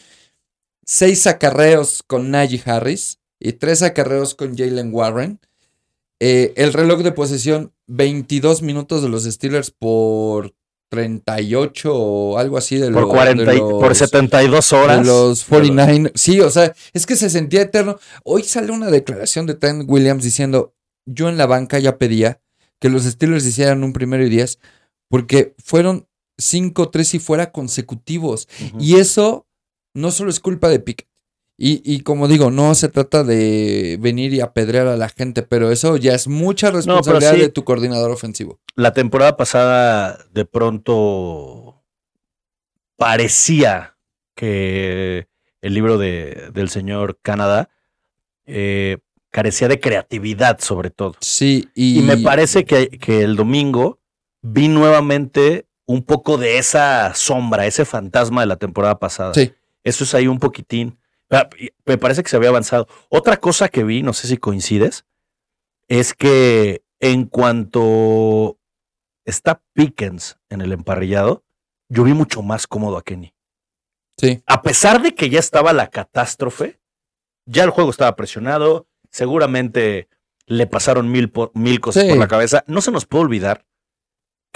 Seis 0.85 1.27
acarreos 1.29 2.03
con 2.05 2.31
Najee 2.33 2.63
Harris 2.65 3.21
y 3.40 3.53
tres 3.53 3.83
acarreos 3.83 4.35
con 4.35 4.57
Jalen 4.57 4.92
Warren. 4.92 5.40
Eh, 6.20 6.55
el 6.57 6.72
reloj 6.72 7.03
de 7.03 7.12
posesión, 7.12 7.72
22 7.88 8.62
minutos 8.62 9.03
de 9.03 9.09
los 9.11 9.25
Steelers 9.25 9.70
por 9.70 10.55
38 10.88 11.92
o 11.94 12.38
algo 12.38 12.57
así 12.57 12.77
de 12.77 12.90
Por, 12.90 13.03
los, 13.03 13.11
40 13.11 13.42
y- 13.42 13.57
de 13.57 13.61
los- 13.61 13.72
por 13.72 13.94
72 13.94 14.70
de 14.70 14.77
horas. 14.77 15.07
los 15.07 15.44
49. 15.44 16.12
Sí, 16.14 16.40
o 16.40 16.51
sea, 16.51 16.75
es 16.92 17.07
que 17.07 17.16
se 17.16 17.29
sentía 17.31 17.62
eterno. 17.62 17.99
Hoy 18.25 18.42
sale 18.44 18.72
una 18.72 18.90
declaración 18.90 19.46
de 19.46 19.55
Trent 19.55 19.85
Williams 19.88 20.22
diciendo, 20.25 20.75
yo 21.07 21.29
en 21.29 21.37
la 21.37 21.46
banca 21.46 21.79
ya 21.79 21.99
pedía 21.99 22.40
que 22.81 22.88
los 22.88 23.05
Steelers 23.05 23.44
hicieran 23.46 23.85
un 23.85 23.92
primero 23.92 24.25
y 24.25 24.29
diez 24.31 24.59
porque 25.09 25.55
fueron 25.62 26.07
5, 26.38 26.90
3 26.90 27.14
y 27.14 27.18
fuera 27.18 27.53
consecutivos. 27.53 28.49
Y 28.79 28.96
eso 28.96 29.46
no 29.94 30.11
solo 30.11 30.31
es 30.31 30.40
culpa 30.40 30.68
de 30.68 30.81
Pickett. 30.81 31.09
Y, 31.59 31.81
y 31.85 32.01
como 32.01 32.29
digo, 32.29 32.51
no 32.51 32.75
se 32.75 32.88
trata 32.88 33.25
de 33.25 33.97
venir 34.01 34.35
y 34.35 34.40
apedrear 34.40 34.87
a 34.88 34.97
la 34.97 35.09
gente, 35.09 35.42
pero 35.42 35.71
eso 35.71 35.97
ya 35.97 36.14
es 36.14 36.29
mucha 36.29 36.71
responsabilidad 36.71 37.35
sí. 37.35 37.40
de 37.40 37.49
tu 37.49 37.64
coordinador 37.64 38.11
ofensivo. 38.11 38.61
la 38.75 38.92
temporada 38.92 39.38
pasada 39.38 40.27
de 40.35 40.45
pronto 40.45 41.83
parecía 42.97 43.97
que 44.35 45.29
el 45.62 45.75
libro 45.75 45.97
de, 45.97 46.51
del 46.53 46.69
señor 46.69 47.19
Canadá 47.23 47.71
eh, 48.45 48.99
carecía 49.31 49.69
de 49.69 49.81
creatividad 49.81 50.61
sobre 50.61 50.90
todo. 50.90 51.14
Sí, 51.21 51.69
y, 51.75 51.99
Y 51.99 52.03
me 52.03 52.19
parece 52.19 52.64
que, 52.64 52.88
que 52.88 53.23
el 53.23 53.37
domingo 53.37 53.99
vi 54.42 54.69
nuevamente 54.69 55.66
un 55.87 56.03
poco 56.03 56.37
de 56.37 56.59
esa 56.59 57.14
sombra, 57.14 57.66
ese 57.66 57.85
fantasma 57.85 58.42
de 58.42 58.47
la 58.47 58.57
temporada 58.57 58.99
pasada. 58.99 59.35
Sí. 59.35 59.53
Eso 59.85 60.05
es 60.05 60.14
ahí 60.14 60.27
un 60.27 60.38
poquitín. 60.38 60.99
Ah, 61.31 61.49
Me 61.85 61.99
parece 61.99 62.23
que 62.23 62.29
se 62.29 62.37
había 62.37 62.51
avanzado. 62.51 62.87
Otra 63.09 63.39
cosa 63.39 63.69
que 63.69 63.85
vi, 63.85 64.03
no 64.03 64.12
sé 64.12 64.29
si 64.29 64.37
coincides, 64.37 65.05
es 65.89 66.15
que 66.15 66.85
en 67.01 67.27
cuanto 67.27 68.59
está 69.25 69.62
Pickens 69.75 70.39
en 70.51 70.61
el 70.61 70.73
emparrillado, 70.73 71.45
yo 71.89 72.05
vi 72.05 72.12
mucho 72.15 72.43
más 72.43 72.67
cómodo 72.67 72.97
a 72.97 73.03
Kenny. 73.05 73.35
Sí. 74.19 74.43
A 74.47 74.62
pesar 74.62 75.03
de 75.03 75.15
que 75.15 75.29
ya 75.29 75.39
estaba 75.41 75.73
la 75.73 75.89
catástrofe, 75.91 76.81
ya 77.45 77.65
el 77.65 77.71
juego 77.71 77.91
estaba 77.91 78.17
presionado, 78.17 78.89
seguramente 79.11 80.09
le 80.47 80.67
pasaron 80.67 81.11
mil, 81.11 81.33
mil 81.55 81.81
cosas 81.81 82.05
Sí. 82.05 82.09
por 82.09 82.19
la 82.19 82.29
cabeza. 82.29 82.65
No 82.67 82.81
se 82.81 82.91
nos 82.93 83.05
puede 83.07 83.25
olvidar 83.25 83.67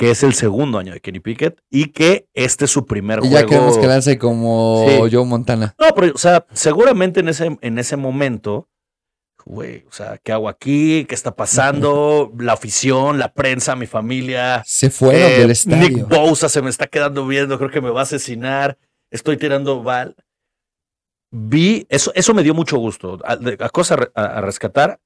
que 0.01 0.11
es 0.11 0.23
el 0.23 0.33
segundo 0.35 0.79
año 0.79 0.93
de 0.95 1.01
Kenny 1.01 1.21
Pickett 1.21 1.61
y 1.71 1.87
que 1.93 2.27
este 2.33 2.65
es 2.65 2.71
su 2.71 2.87
primer 2.87 3.19
Y 3.19 3.29
juego. 3.29 3.35
ya 3.35 3.47
queremos 3.47 3.77
que 3.79 3.87
lance 3.87 4.19
como 4.19 4.87
Sí. 4.89 5.15
Joe 5.15 5.27
Montana. 5.27 5.75
No, 5.79 5.89
pero, 5.95 6.15
o 6.15 6.19
sea, 6.19 6.47
seguramente 6.53 7.21
en 7.21 7.29
ese, 7.29 7.59
en 7.61 7.79
ese 7.79 7.97
momento, 7.97 8.69
güey, 9.45 9.85
o 9.89 9.93
sea, 9.93 10.19
¿qué 10.23 10.33
hago 10.33 10.49
aquí? 10.49 11.05
¿Qué 11.07 11.15
está 11.15 11.37
pasando? 11.37 12.33
la 12.39 12.55
afición, 12.55 13.19
la 13.19 13.33
prensa, 13.35 13.77
mi 13.77 13.87
familia. 13.87 14.63
Se 14.67 14.89
fueron 14.91 15.21
eh, 15.21 15.39
del 15.41 15.51
estadio. 15.51 15.89
Nick 15.89 16.09
Bosa 16.09 16.49
se 16.49 16.63
me 16.63 16.71
está 16.71 16.87
quedando 16.87 17.27
viendo, 17.27 17.59
creo 17.59 17.71
que 17.71 17.81
me 17.83 17.91
va 17.91 18.01
a 18.01 18.05
asesinar. 18.05 18.79
Estoy 19.11 19.37
tirando 19.37 19.83
bal. 19.83 20.17
Vi, 21.33 21.87
eso, 21.91 22.11
eso 22.15 22.35
me 22.35 22.43
dio 22.43 22.55
mucho 22.55 22.77
gusto. 22.79 23.19
A, 23.25 23.35
a 23.65 23.69
cosa 23.69 23.97
a- 24.15 24.25
a 24.25 24.41
rescatar, 24.41 24.99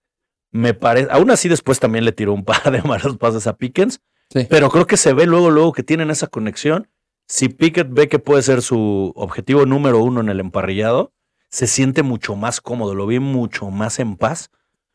me 0.52 0.72
parece, 0.72 1.08
aún 1.10 1.30
así 1.30 1.48
después 1.48 1.80
también 1.80 2.04
le 2.04 2.12
tiró 2.12 2.32
un 2.32 2.44
par 2.44 2.70
de 2.70 2.80
malos 2.82 3.16
pases 3.18 3.46
a 3.46 3.56
Pickens, 3.56 4.00
Sí. 4.30 4.46
Pero 4.48 4.70
creo 4.70 4.86
que 4.86 4.96
se 4.96 5.12
ve 5.12 5.26
luego, 5.26 5.50
luego 5.50 5.72
que 5.72 5.82
tienen 5.82 6.10
esa 6.10 6.26
conexión. 6.26 6.88
Si 7.28 7.48
Pickett 7.48 7.88
ve 7.90 8.08
que 8.08 8.18
puede 8.18 8.42
ser 8.42 8.62
su 8.62 9.12
objetivo 9.16 9.64
número 9.66 9.98
uno 10.02 10.20
en 10.20 10.28
el 10.28 10.40
emparrillado, 10.40 11.12
se 11.50 11.66
siente 11.66 12.02
mucho 12.02 12.34
más 12.36 12.60
cómodo, 12.60 12.94
lo 12.94 13.06
vi 13.06 13.18
mucho 13.20 13.70
más 13.70 13.98
en 14.00 14.16
paz. 14.16 14.50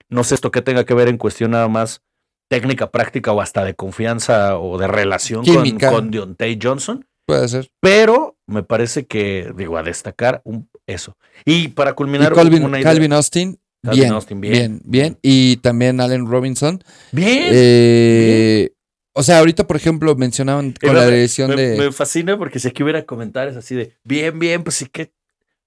No 0.09 0.23
sé 0.23 0.35
esto 0.35 0.51
que 0.51 0.61
tenga 0.61 0.83
que 0.85 0.93
ver 0.93 1.07
en 1.07 1.17
cuestión 1.17 1.51
nada 1.51 1.67
más 1.67 2.01
técnica, 2.49 2.91
práctica 2.91 3.31
o 3.31 3.41
hasta 3.41 3.63
de 3.63 3.75
confianza 3.75 4.57
o 4.57 4.77
de 4.77 4.87
relación 4.87 5.45
con, 5.45 5.63
Química. 5.63 5.91
con 5.91 6.11
Deontay 6.11 6.59
Johnson. 6.61 7.05
Puede 7.25 7.47
ser. 7.47 7.69
Pero 7.79 8.35
me 8.47 8.63
parece 8.63 9.05
que, 9.05 9.53
digo, 9.55 9.77
a 9.77 9.83
destacar 9.83 10.41
un- 10.43 10.67
eso. 10.87 11.15
Y 11.45 11.69
para 11.69 11.91
Y 11.91 11.93
culminar, 11.93 12.33
Calvin, 12.33 12.63
una 12.63 12.79
idea- 12.79 12.91
Calvin 12.91 13.13
Austin, 13.13 13.59
Calvin 13.83 14.01
bien, 14.01 14.13
Austin, 14.13 14.41
bien. 14.41 14.53
bien, 14.53 14.81
bien, 14.83 15.17
Y 15.21 15.57
también 15.57 16.01
Allen 16.01 16.25
Robinson. 16.25 16.83
Bien. 17.11 17.49
Eh, 17.53 18.71
o 19.13 19.23
sea, 19.23 19.39
ahorita, 19.39 19.67
por 19.67 19.75
ejemplo, 19.75 20.15
mencionaban 20.15 20.73
con 20.79 20.95
la 20.95 21.05
dirección 21.05 21.49
me, 21.49 21.55
de. 21.55 21.77
me 21.77 21.91
fascina 21.91 22.37
porque 22.37 22.59
si 22.59 22.67
aquí 22.67 22.83
hubiera 22.83 23.05
comentarios 23.05 23.57
así 23.57 23.75
de 23.75 23.97
bien, 24.03 24.39
bien, 24.39 24.63
pues 24.63 24.75
sí 24.77 24.85
que 24.85 25.11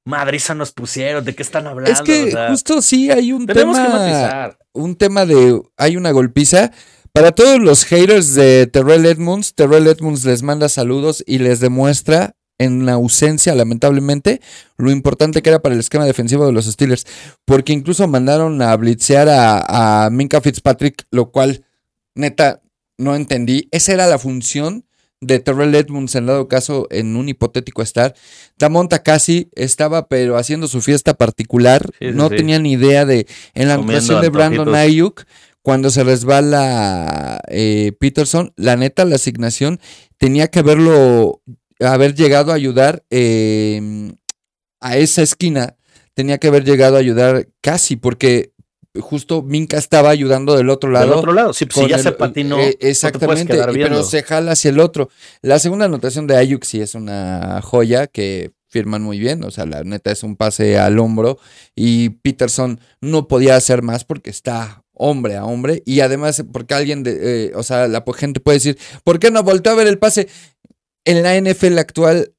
madriza 0.04 0.54
nos 0.54 0.72
pusieron, 0.72 1.24
¿de 1.24 1.34
qué 1.34 1.42
están 1.42 1.66
hablando? 1.66 1.92
es 1.92 2.00
que 2.02 2.24
O 2.24 2.30
sea, 2.30 2.48
justo 2.50 2.82
sí 2.82 3.10
hay 3.10 3.32
un 3.32 3.46
tenemos 3.46 3.76
que 3.76 3.84
tema. 3.84 3.98
matizar. 3.98 4.58
un 4.72 4.96
tema 4.96 5.26
de. 5.26 5.60
Hay 5.76 5.96
una 5.96 6.10
golpiza. 6.10 6.72
Para 7.12 7.32
todos 7.32 7.60
los 7.60 7.84
haters 7.84 8.34
de 8.34 8.66
Terrell 8.66 9.04
Edmonds, 9.04 9.54
Terrell 9.54 9.86
Edmonds 9.86 10.24
les 10.24 10.42
manda 10.42 10.70
saludos 10.70 11.22
y 11.26 11.38
les 11.38 11.60
demuestra 11.60 12.36
en 12.56 12.86
la 12.86 12.92
ausencia, 12.92 13.54
lamentablemente, 13.54 14.40
lo 14.78 14.90
importante 14.90 15.42
que 15.42 15.50
era 15.50 15.60
para 15.60 15.74
el 15.74 15.80
esquema 15.80 16.06
defensivo 16.06 16.46
de 16.46 16.52
los 16.52 16.64
Steelers. 16.64 17.06
Porque 17.44 17.74
incluso 17.74 18.08
mandaron 18.08 18.62
a 18.62 18.74
blitzear 18.76 19.28
a, 19.28 20.04
a 20.06 20.10
Minka 20.10 20.40
Fitzpatrick, 20.40 21.04
lo 21.10 21.30
cual, 21.30 21.66
neta, 22.14 22.61
no 22.98 23.14
entendí. 23.14 23.68
Esa 23.70 23.92
era 23.92 24.06
la 24.06 24.18
función 24.18 24.84
de 25.20 25.38
Terrell 25.38 25.74
Edmonds 25.74 26.14
en 26.16 26.26
dado 26.26 26.48
caso 26.48 26.88
en 26.90 27.16
un 27.16 27.28
hipotético 27.28 27.82
estar. 27.82 28.14
Damonta 28.58 29.02
casi 29.02 29.48
estaba 29.54 30.08
pero 30.08 30.36
haciendo 30.36 30.66
su 30.66 30.80
fiesta 30.80 31.14
particular. 31.14 31.88
Sí, 31.98 32.08
sí, 32.08 32.12
no 32.14 32.28
sí. 32.28 32.36
tenía 32.36 32.58
ni 32.58 32.72
idea 32.72 33.04
de 33.06 33.26
en 33.54 33.68
la 33.68 33.74
actuación 33.74 34.20
de 34.20 34.28
Brandon. 34.28 34.74
Ayuk 34.74 35.24
cuando 35.62 35.90
se 35.90 36.02
resbala 36.02 37.40
eh, 37.48 37.92
Peterson, 38.00 38.52
la 38.56 38.76
neta 38.76 39.04
la 39.04 39.14
asignación 39.14 39.80
tenía 40.18 40.48
que 40.48 40.58
haberlo 40.58 41.40
haber 41.80 42.14
llegado 42.14 42.50
a 42.50 42.56
ayudar 42.56 43.04
eh, 43.10 44.12
a 44.80 44.96
esa 44.96 45.22
esquina, 45.22 45.76
tenía 46.14 46.38
que 46.38 46.48
haber 46.48 46.64
llegado 46.64 46.96
a 46.96 47.00
ayudar 47.00 47.48
casi 47.60 47.96
porque 47.96 48.51
justo 49.00 49.42
Minka 49.42 49.78
estaba 49.78 50.10
ayudando 50.10 50.56
del 50.56 50.68
otro 50.70 50.90
lado. 50.90 51.06
Del 51.10 51.18
otro 51.18 51.32
lado, 51.32 51.52
sí, 51.52 51.64
pues, 51.66 51.84
si 51.84 51.90
ya 51.90 51.96
el- 51.96 52.02
se 52.02 52.12
patinó, 52.12 52.58
eh, 52.58 52.76
puedes 52.78 52.96
exactamente, 52.96 53.54
pero 53.72 54.02
se 54.04 54.22
jala 54.22 54.52
hacia 54.52 54.68
el 54.70 54.80
otro. 54.80 55.08
La 55.40 55.58
segunda 55.58 55.86
anotación 55.86 56.26
de 56.26 56.36
Ayuk 56.36 56.64
sí 56.64 56.80
es 56.80 56.94
una 56.94 57.60
joya 57.62 58.06
que 58.06 58.52
firman 58.68 59.02
muy 59.02 59.18
bien, 59.18 59.44
o 59.44 59.50
sea, 59.50 59.66
la 59.66 59.82
neta 59.84 60.10
es 60.10 60.22
un 60.22 60.36
pase 60.36 60.78
al 60.78 60.98
hombro 60.98 61.38
y 61.74 62.08
Peterson 62.10 62.80
no 63.00 63.28
podía 63.28 63.56
hacer 63.56 63.82
más 63.82 64.04
porque 64.04 64.30
está 64.30 64.82
hombre 64.94 65.36
a 65.36 65.44
hombre 65.44 65.82
y 65.84 66.00
además 66.00 66.42
porque 66.52 66.74
alguien 66.74 67.02
de, 67.02 67.46
eh, 67.46 67.52
o 67.54 67.62
sea, 67.62 67.86
la 67.88 68.02
gente 68.16 68.40
puede 68.40 68.56
decir, 68.58 68.78
¿por 69.04 69.18
qué 69.18 69.30
no 69.30 69.42
volteó 69.42 69.72
a 69.72 69.76
ver 69.76 69.88
el 69.88 69.98
pase? 69.98 70.28
En 71.04 71.22
la 71.22 71.34
NFL 71.36 71.78
actual 71.78 72.32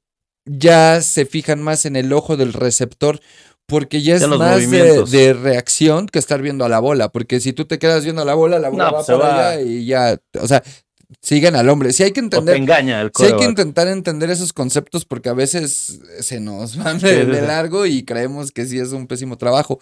ya 0.44 1.00
se 1.02 1.24
fijan 1.24 1.62
más 1.62 1.84
en 1.86 1.94
el 1.96 2.12
ojo 2.12 2.36
del 2.36 2.52
receptor 2.52 3.20
porque 3.66 4.02
ya 4.02 4.14
es 4.16 4.22
los 4.22 4.38
más 4.38 4.70
de, 4.70 5.04
de 5.04 5.32
reacción 5.32 6.06
que 6.06 6.18
estar 6.18 6.42
viendo 6.42 6.64
a 6.64 6.68
la 6.68 6.80
bola, 6.80 7.10
porque 7.10 7.40
si 7.40 7.52
tú 7.52 7.64
te 7.64 7.78
quedas 7.78 8.04
viendo 8.04 8.22
a 8.22 8.24
la 8.24 8.34
bola, 8.34 8.58
la 8.58 8.68
bola 8.68 8.84
No, 8.84 8.90
va 8.92 8.96
pues 8.98 9.06
se 9.06 9.12
para 9.12 9.28
va. 9.28 9.48
allá 9.50 9.60
y 9.62 9.86
ya, 9.86 10.18
o 10.40 10.46
sea, 10.46 10.62
siguen 11.20 11.56
al 11.56 11.68
hombre. 11.68 11.92
Sí 11.92 12.02
hay 12.02 12.12
que 12.12 12.20
o 12.20 12.28
te 12.28 12.36
entender, 12.36 12.56
engaña 12.56 13.00
el 13.00 13.10
sí 13.16 13.24
hay 13.24 13.36
que 13.36 13.44
intentar 13.44 13.88
entender 13.88 14.30
esos 14.30 14.52
conceptos 14.52 15.04
porque 15.04 15.28
a 15.30 15.34
veces 15.34 16.00
se 16.20 16.40
nos 16.40 16.76
van 16.82 16.98
de, 16.98 17.24
de 17.24 17.42
largo 17.42 17.86
y 17.86 18.04
creemos 18.04 18.52
que 18.52 18.66
sí 18.66 18.78
es 18.78 18.92
un 18.92 19.06
pésimo 19.06 19.38
trabajo. 19.38 19.80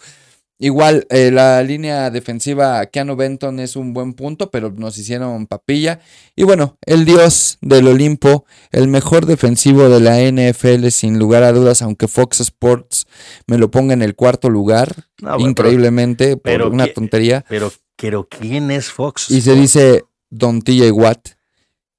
Igual, 0.59 1.05
eh, 1.09 1.29
la 1.31 1.61
línea 1.63 2.09
defensiva, 2.09 2.85
Keanu 2.85 3.15
Benton 3.17 3.59
es 3.59 3.75
un 3.75 3.93
buen 3.93 4.13
punto, 4.13 4.49
pero 4.49 4.71
nos 4.71 4.97
hicieron 4.97 5.45
papilla. 5.47 5.99
Y 6.35 6.43
bueno, 6.43 6.77
el 6.85 7.03
dios 7.05 7.57
del 7.61 7.87
Olimpo, 7.87 8.45
el 8.71 8.87
mejor 8.87 9.25
defensivo 9.25 9.89
de 9.89 9.99
la 9.99 10.21
NFL, 10.21 10.87
sin 10.91 11.19
lugar 11.19 11.43
a 11.43 11.51
dudas, 11.51 11.81
aunque 11.81 12.07
Fox 12.07 12.39
Sports 12.39 13.07
me 13.47 13.57
lo 13.57 13.71
ponga 13.71 13.93
en 13.93 14.01
el 14.03 14.15
cuarto 14.15 14.49
lugar, 14.49 14.93
No, 15.21 15.31
bueno, 15.33 15.49
increíblemente, 15.49 16.37
por 16.37 16.43
pero 16.43 16.69
una 16.69 16.85
qui- 16.85 16.93
tontería. 16.93 17.43
Pero, 17.49 17.71
pero, 17.97 18.27
¿quién 18.29 18.71
es 18.71 18.89
Fox? 18.89 19.31
Y 19.31 19.41
se 19.41 19.55
dice 19.55 20.03
Don 20.29 20.61
TJ 20.61 20.91
Watt, 20.91 21.29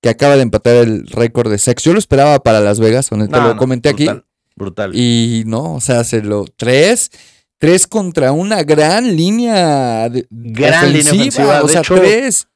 que 0.00 0.08
acaba 0.08 0.36
de 0.36 0.42
empatar 0.42 0.76
el 0.76 1.06
récord 1.08 1.50
de 1.50 1.58
sex. 1.58 1.82
Yo 1.82 1.92
lo 1.92 1.98
esperaba 1.98 2.38
para 2.42 2.60
Las 2.60 2.78
Vegas, 2.80 3.10
donde 3.10 3.26
te 3.26 3.32
No, 3.32 3.42
lo 3.48 3.54
no, 3.54 3.56
comenté 3.58 3.90
aquí. 3.90 4.04
brutal, 4.04 4.24
Brutal. 4.56 4.92
Y 4.94 5.42
no, 5.46 5.74
o 5.74 5.80
sea, 5.80 6.04
se 6.04 6.22
lo. 6.22 6.44
Tres. 6.56 7.10
Tres 7.64 7.86
contra 7.86 8.32
una 8.32 8.62
gran 8.62 9.16
línea 9.16 10.08
de, 10.08 10.26
Gran 10.30 10.92
línea 10.92 11.12
ofensiva, 11.12 11.62
O 11.62 11.66
de 11.66 11.72
sea, 11.72 11.80
hecho, 11.80 11.94
tres. 11.96 12.48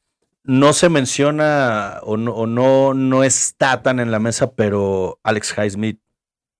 no 0.44 0.72
se 0.72 0.88
menciona 0.88 2.00
o 2.02 2.16
no, 2.16 2.32
o 2.32 2.46
no, 2.46 2.94
no 2.94 3.24
está 3.24 3.82
tan 3.82 4.00
en 4.00 4.10
la 4.10 4.18
mesa, 4.18 4.50
pero 4.52 5.18
Alex 5.22 5.54
Highsmith 5.56 5.98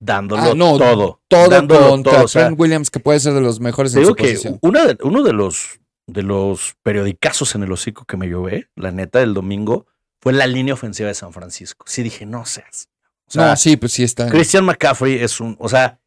dándolo 0.01 0.43
Ah, 0.43 0.55
no, 0.55 0.79
todo. 0.79 1.21
Todo 1.29 1.49
dándolo 1.49 1.89
contra 1.91 2.13
todo, 2.13 2.25
o 2.25 2.29
sea, 2.29 2.45
Trent 2.47 2.61
Williams, 2.61 2.91
que 2.91 3.01
puede 3.01 3.21
ser 3.21 3.35
de 3.35 3.41
los 3.41 3.61
mejores 3.61 3.93
Te 3.93 3.99
en 3.99 4.03
digo 4.05 4.11
su 4.13 4.17
que 4.17 4.31
posición. 4.31 4.59
una 4.63 4.87
de- 4.87 4.99
uno 5.03 5.23
de 5.23 5.33
los, 5.33 5.81
de 6.07 6.23
los 6.23 6.75
periodicazos 6.83 7.55
en 7.55 7.65
el 7.65 7.73
hocico 7.73 8.05
que 8.05 8.17
me 8.17 8.29
llové, 8.29 8.69
la 8.77 8.93
neta, 8.93 9.19
del 9.19 9.35
domingo, 9.35 9.87
fue 10.21 10.33
la 10.33 10.47
línea 10.47 10.75
ofensiva 10.75 11.09
de 11.09 11.15
San 11.15 11.33
Francisco. 11.33 11.85
Sí 11.89 12.03
dije, 12.03 12.27
no 12.27 12.47
seas. 12.47 12.89
O 13.29 13.31
sea, 13.33 13.49
no, 13.51 13.57
sí, 13.57 13.77
pues 13.77 13.93
sí 13.93 14.05
está. 14.05 14.29
Christian 14.29 14.65
McCaffrey 14.65 15.17
es 15.23 15.41
un, 15.41 15.57
o 15.59 15.69
sea, 15.69 15.99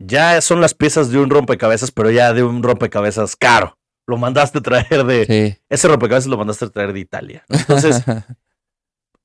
ya 0.00 0.40
son 0.40 0.60
las 0.60 0.74
piezas 0.74 1.10
de 1.10 1.18
un 1.18 1.30
rompecabezas, 1.30 1.92
pero 1.92 2.10
ya 2.10 2.32
de 2.32 2.42
un 2.42 2.62
rompecabezas 2.62 3.36
caro. 3.36 3.78
Lo 4.06 4.16
mandaste 4.16 4.60
traer 4.60 5.04
de, 5.04 5.24
Sí. 5.26 5.62
ese 5.68 5.86
rompecabezas 5.88 6.28
lo 6.28 6.36
mandaste 6.38 6.68
traer 6.70 6.92
de 6.92 7.00
Italia. 7.00 7.44
¿no? 7.48 7.58
Entonces, 7.58 8.02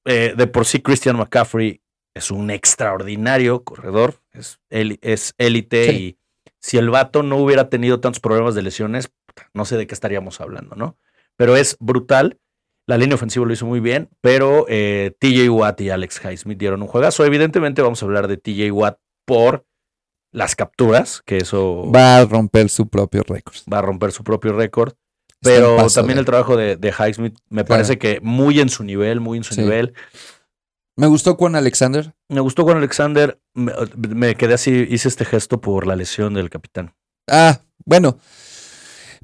eh, 0.05 0.33
de 0.37 0.47
por 0.47 0.65
sí 0.65 0.81
Christian 0.81 1.17
McCaffrey 1.17 1.81
es 2.13 2.31
un 2.31 2.49
extraordinario 2.51 3.63
corredor, 3.63 4.21
es 4.31 4.59
él- 4.69 4.99
es 5.01 5.33
élite 5.37 5.89
Sí. 5.89 5.95
y 5.97 6.19
si 6.61 6.77
el 6.77 6.89
vato 6.89 7.23
no 7.23 7.37
hubiera 7.37 7.69
tenido 7.69 7.99
tantos 7.99 8.19
problemas 8.19 8.55
de 8.55 8.61
lesiones, 8.63 9.11
no 9.53 9.65
sé 9.65 9.77
de 9.77 9.87
qué 9.87 9.93
estaríamos 9.93 10.39
hablando, 10.41 10.75
¿no? 10.75 10.97
Pero 11.37 11.55
es 11.57 11.77
brutal. 11.79 12.39
La 12.87 12.97
línea 12.97 13.15
ofensiva 13.15 13.45
lo 13.45 13.51
hizo 13.53 13.65
muy 13.65 13.79
bien, 13.79 14.09
pero 14.21 14.65
eh, 14.69 15.15
TJ 15.19 15.49
Watt 15.49 15.81
y 15.81 15.89
Alex 15.89 16.21
Highsmith 16.23 16.57
dieron 16.59 16.81
un 16.83 16.87
juegazo. 16.87 17.25
Evidentemente 17.25 17.81
vamos 17.81 18.01
a 18.01 18.05
hablar 18.05 18.27
de 18.27 18.37
TJ 18.37 18.71
Watt 18.71 18.99
por 19.25 19.65
las 20.35 20.55
capturas, 20.55 21.21
que 21.25 21.37
eso 21.37 21.89
Va 21.91 22.17
a 22.17 22.25
romper 22.25 22.69
su 22.69 22.87
propio 22.89 23.23
récord. 23.23 23.55
va 23.71 23.79
a 23.79 23.81
romper 23.81 24.11
su 24.11 24.23
propio 24.23 24.51
récord. 24.53 24.93
Pero 25.41 25.77
paso 25.77 25.99
también 26.01 26.17
el 26.19 26.25
trabajo 26.25 26.57
de, 26.57 26.75
de 26.75 26.89
Highsmith 26.89 27.37
me 27.49 27.63
Claro. 27.63 27.67
parece 27.67 27.97
que 27.97 28.19
muy 28.21 28.59
en 28.59 28.69
su 28.69 28.83
nivel, 28.83 29.19
muy 29.19 29.37
en 29.37 29.43
su 29.43 29.53
Sí. 29.53 29.61
nivel. 29.61 29.93
Me 30.97 31.07
gustó 31.07 31.37
con 31.37 31.55
Alexander. 31.55 32.13
Me 32.29 32.39
gustó 32.39 32.65
con 32.65 32.77
Alexander. 32.77 33.39
Me, 33.53 33.73
me 34.09 34.35
quedé 34.35 34.53
así, 34.55 34.87
hice 34.89 35.07
este 35.07 35.25
gesto 35.25 35.61
por 35.61 35.85
la 35.87 35.95
lesión 35.95 36.33
del 36.33 36.49
capitán. 36.49 36.93
Ah, 37.29 37.59
bueno. 37.85 38.17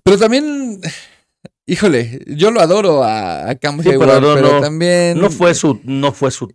Pero 0.04 0.18
también, 0.18 0.80
híjole, 1.66 2.22
yo 2.28 2.52
lo 2.52 2.60
adoro 2.62 3.04
a, 3.04 3.50
a 3.50 3.56
Cam 3.56 3.78
Sí, 3.82 3.90
pero 3.90 4.04
Hayward, 4.04 4.22
no, 4.22 4.34
pero 4.36 4.52
no, 4.54 4.62
también. 4.62 5.20
No 5.20 5.30
fue 5.30 5.54
su, 5.56 5.80
no 5.84 6.12
fue 6.12 6.30
su. 6.32 6.52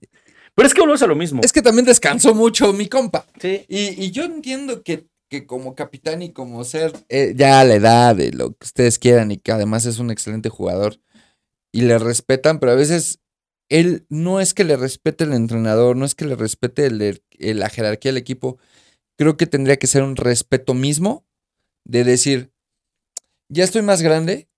Pero 0.56 0.66
es 0.66 0.74
que 0.74 0.80
volvemos 0.80 1.02
a 1.02 1.06
lo 1.06 1.14
mismo. 1.14 1.42
Es 1.44 1.52
que 1.52 1.62
también 1.62 1.84
descansó 1.84 2.34
mucho 2.34 2.72
mi 2.72 2.88
compa. 2.88 3.26
Sí. 3.40 3.64
Y, 3.68 4.02
y 4.04 4.10
yo 4.10 4.24
entiendo 4.24 4.82
que, 4.82 5.06
que 5.30 5.46
como 5.46 5.74
capitán 5.74 6.22
y 6.22 6.32
como 6.32 6.64
ser 6.64 6.92
eh, 7.10 7.34
ya 7.36 7.60
a 7.60 7.64
la 7.64 7.74
edad 7.74 8.16
de 8.16 8.32
lo 8.32 8.50
que 8.52 8.64
ustedes 8.64 8.98
quieran 8.98 9.30
y 9.30 9.36
que 9.36 9.52
además 9.52 9.84
es 9.84 9.98
un 9.98 10.10
excelente 10.10 10.48
jugador 10.48 10.98
y 11.72 11.82
le 11.82 11.98
respetan, 11.98 12.58
pero 12.58 12.72
a 12.72 12.76
veces 12.76 13.20
él 13.68 14.06
no 14.08 14.40
es 14.40 14.54
que 14.54 14.64
le 14.64 14.76
respete 14.76 15.24
el 15.24 15.34
entrenador, 15.34 15.94
no 15.96 16.06
es 16.06 16.14
que 16.14 16.24
le 16.24 16.36
respete 16.36 16.86
el- 16.86 17.20
el- 17.38 17.58
la 17.58 17.68
jerarquía 17.68 18.10
del 18.12 18.16
equipo. 18.18 18.58
Creo 19.18 19.36
que 19.36 19.46
tendría 19.46 19.76
que 19.76 19.86
ser 19.88 20.02
un 20.04 20.16
respeto 20.16 20.72
mismo 20.72 21.26
de 21.84 22.04
decir, 22.04 22.50
ya 23.50 23.64
estoy 23.64 23.82
más 23.82 24.00
grande 24.02 24.48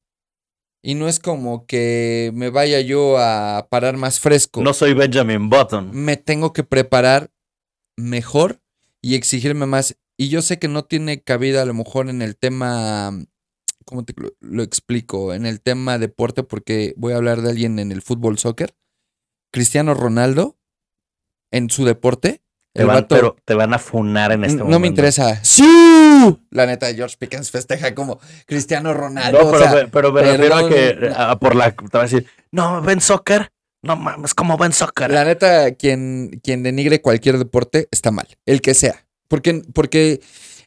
y 0.83 0.95
no 0.95 1.09
es 1.09 1.19
como 1.21 1.67
que 1.67 2.31
me 2.35 2.51
vaya 2.51 2.81
yo 2.81 3.19
a 3.19 3.67
parar 3.71 3.97
más 3.97 4.21
fresco 4.21 4.63
No 4.63 4.73
soy 4.73 4.95
Benjamin 4.95 5.51
Button. 5.51 5.91
me 5.93 6.17
tengo 6.17 6.53
que 6.53 6.65
preparar 6.65 7.31
mejor 7.97 8.61
y 9.03 9.15
exigirme 9.15 9.67
más. 9.67 9.97
Y 10.17 10.29
yo 10.29 10.43
sé 10.43 10.59
que 10.59 10.69
no 10.69 10.85
tiene 10.85 11.23
cabida 11.23 11.63
a 11.63 11.65
lo 11.65 11.75
mejor 11.75 12.09
en 12.09 12.23
el 12.23 12.37
tema, 12.37 13.13
¿cómo 13.85 14.05
te 14.05 14.13
lo, 14.17 14.33
lo 14.41 14.63
explico? 14.63 15.33
En 15.35 15.47
el 15.47 15.61
tema 15.61 15.99
deporte, 15.99 16.43
porque 16.43 16.95
voy 16.97 17.13
a 17.13 17.17
hablar 17.17 17.43
de 17.43 17.51
alguien 17.51 17.79
en 17.79 17.93
el 17.93 18.03
fútbol 18.03 18.39
soccer. 18.39 18.75
Cristiano 19.53 19.95
Ronaldo, 19.95 20.59
en 21.53 21.71
su 21.71 21.85
deporte, 21.85 22.43
Te 22.79 22.85
van, 22.85 22.97
vato- 22.97 23.15
pero 23.15 23.37
te 23.45 23.55
van 23.55 23.75
a 23.75 23.79
funar 23.79 24.33
en 24.33 24.45
este 24.45 24.57
no 24.59 24.65
momento. 24.65 24.81
me 24.81 24.87
interesa. 24.89 25.43
¡Sí! 25.45 25.65
La 26.51 26.67
neta, 26.67 26.93
George 26.95 27.17
Pickens 27.19 27.51
festeja 27.51 27.95
como 27.95 28.19
Cristiano 28.47 28.93
Ronaldo. 28.95 29.39
No, 29.41 29.49
o 29.49 29.53
pero, 29.53 29.65
sea, 29.65 29.75
me- 29.75 29.89
pero 29.89 30.13
me 30.13 30.23
refiero 30.23 30.55
a 30.57 30.69
que 30.69 31.13
a- 31.17 31.39
por 31.39 31.55
la. 31.55 31.71
Te 31.73 31.85
va 31.93 32.01
a 32.01 32.03
decir, 32.03 32.27
no, 32.51 32.81
ven 32.83 33.01
soccer. 33.01 33.51
No 33.83 33.95
mames, 33.97 34.35
como 34.35 34.57
ven 34.57 34.73
soccer. 34.73 35.11
La 35.13 35.25
neta, 35.25 35.73
quien, 35.75 36.41
quien 36.43 36.63
denigre 36.65 37.01
cualquier 37.01 37.39
deporte 37.39 37.87
está 37.93 38.11
mal, 38.11 38.27
el 38.45 38.61
que 38.61 38.75
sea. 38.75 39.07
Porque, 39.29 39.63
porque 39.73 40.21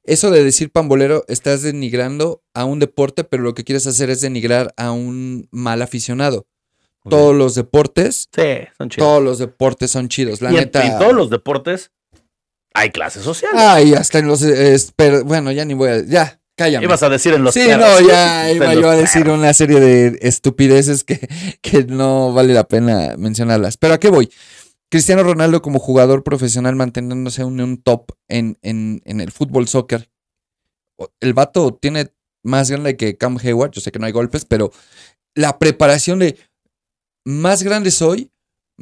eso 0.04 0.32
de 0.32 0.44
decir 0.46 0.72
pambolero, 0.72 1.26
estás 1.28 1.62
denigrando 1.62 2.42
a 2.54 2.64
un 2.64 2.80
deporte, 2.80 3.24
pero 3.26 3.44
lo 3.44 3.54
que 3.54 3.64
quieres 3.66 3.86
hacer 3.86 4.10
es 4.10 4.22
denigrar 4.22 4.74
a 4.78 4.92
un 4.92 5.48
mal 5.52 5.82
aficionado. 5.82 6.46
Todos 7.10 7.36
los 7.36 7.56
deportes, 7.56 8.30
Sí, 8.34 8.44
son 8.78 8.90
chidos. 8.90 9.08
todos 9.08 9.24
los 9.24 9.40
deportes 9.40 9.90
son 9.92 10.08
chidos. 10.08 10.40
La 10.42 10.52
y 10.52 10.56
en- 10.56 10.60
neta. 10.62 10.86
en 10.86 11.00
todos 11.00 11.14
los 11.14 11.30
deportes 11.32 11.92
hay 12.74 12.90
clases 12.92 13.24
sociales. 13.24 13.60
Ay, 13.62 13.94
hasta 13.94 14.20
en 14.20 14.28
los. 14.28 14.42
eh, 14.44 14.76
pero, 14.96 15.24
bueno, 15.24 15.52
ya 15.52 15.66
ni 15.66 15.74
voy 15.74 15.90
a. 15.90 16.04
Ya, 16.06 16.40
cállame. 16.56 16.86
Ibas 16.86 17.04
a 17.04 17.10
decir 17.10 17.34
en 17.34 17.44
los 17.44 17.54
Sí, 17.54 17.66
perros. 17.66 18.02
no, 18.02 18.08
ya 18.08 18.52
iba 18.54 18.74
yo 18.74 18.90
a 18.90 18.96
decir 18.96 19.24
perros. 19.24 19.40
una 19.40 19.54
serie 19.54 19.80
de 19.80 20.20
estupideces 20.22 21.04
que, 21.04 21.28
que 21.62 21.84
no 21.86 22.34
vale 22.34 22.54
la 22.54 22.68
pena 22.68 23.16
mencionarlas. 23.18 23.78
Pero 23.78 23.94
¿a 23.96 24.00
qué 24.00 24.10
voy? 24.10 24.32
Cristiano 24.90 25.24
Ronaldo 25.24 25.62
como 25.62 25.80
jugador 25.80 26.24
profesional 26.24 26.76
manteniéndose 26.76 27.42
en 27.44 27.62
un 27.62 27.82
top 27.82 28.12
en, 28.28 28.58
en, 28.62 29.02
en 29.06 29.22
el 29.22 29.32
fútbol 29.32 29.68
soccer. 29.68 30.10
El 31.20 31.34
vato 31.34 31.74
tiene 31.82 32.12
más 32.44 32.70
grande 32.70 32.98
que 32.98 33.18
Cam 33.18 33.38
Hayward. 33.42 33.72
Yo 33.72 33.82
sé 33.82 33.92
que 33.92 34.00
no 34.00 34.06
hay 34.06 34.12
golpes, 34.12 34.46
pero 34.46 34.72
la 35.36 35.58
preparación 35.60 36.20
de 36.20 36.38
más 37.26 37.64
grande 37.64 37.90
soy, 37.92 38.32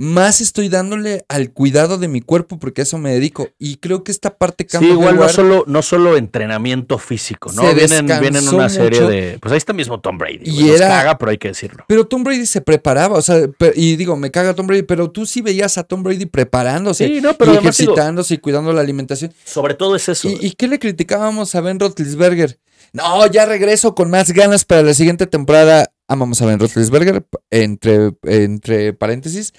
más 0.02 0.40
estoy 0.40 0.70
dándole 0.70 1.26
al 1.28 1.52
cuidado 1.52 1.98
de 1.98 2.08
mi 2.08 2.22
cuerpo 2.22 2.58
porque 2.58 2.80
a 2.80 2.84
eso 2.84 2.98
me 2.98 3.12
dedico. 3.12 3.50
Y 3.60 3.76
creo 3.78 4.06
que 4.06 4.14
esta 4.14 4.38
parte 4.38 4.66
Cam 4.66 4.82
Sí, 4.82 4.90
igual 4.92 5.18
no 5.18 5.28
solo, 5.28 5.66
no 5.68 5.82
solo 5.82 6.16
entrenamiento 6.16 6.98
físico, 6.98 7.52
¿no? 7.52 7.64
Se 7.64 7.74
Vienen, 7.74 8.08
vienen 8.22 8.48
una 8.48 8.70
serie 8.70 9.02
de. 9.02 9.38
Pues 9.42 9.52
ahí 9.52 9.58
está 9.58 9.74
mismo 9.74 10.00
Tom 10.00 10.18
Brady. 10.18 10.40
Y 10.46 10.64
nos 10.68 10.76
era- 10.78 10.88
caga, 10.88 11.18
pero 11.18 11.32
hay 11.32 11.38
que 11.38 11.50
decirlo. 11.50 11.84
Pero 11.90 12.08
Tom 12.08 12.24
Brady 12.24 12.46
se 12.46 12.62
preparaba, 12.62 13.18
o 13.18 13.22
sea, 13.22 13.42
y 13.76 13.98
digo, 13.98 14.16
me 14.16 14.32
caga 14.32 14.54
Tom 14.54 14.68
Brady, 14.68 14.84
pero 14.84 15.12
tú 15.12 15.26
sí 15.26 15.42
veías 15.42 15.78
a 15.78 15.84
Tom 15.84 16.02
Brady 16.02 16.26
preparándose 16.28 17.06
Sí, 17.06 17.20
no, 17.20 17.34
pero 17.34 17.52
y 17.52 17.58
además 17.58 17.76
digo, 17.78 17.92
ejercitándose 17.92 18.36
y 18.36 18.38
cuidando 18.38 18.72
la 18.72 18.80
alimentación. 18.80 19.34
sobre 19.44 19.74
todo 19.74 19.98
es 19.98 20.08
eso. 20.08 20.30
¿Y, 20.30 20.38
y 20.40 20.52
qué 20.52 20.70
le 20.70 20.80
criticábamos 20.80 21.54
a 21.56 21.60
Ben 21.62 21.78
Roethlisberger? 21.78 22.58
No, 22.94 23.28
ya 23.28 23.46
regreso 23.46 23.94
con 23.96 24.10
más 24.10 24.32
ganas 24.32 24.64
para 24.64 24.82
la 24.82 24.94
siguiente 24.94 25.28
temporada. 25.28 25.92
Amamos 26.08 26.42
a 26.42 26.46
Ben 26.46 26.58
Roethlisberger, 26.58 27.26
entre, 27.52 28.14
entre 28.24 28.94
paréntesis. 28.94 29.54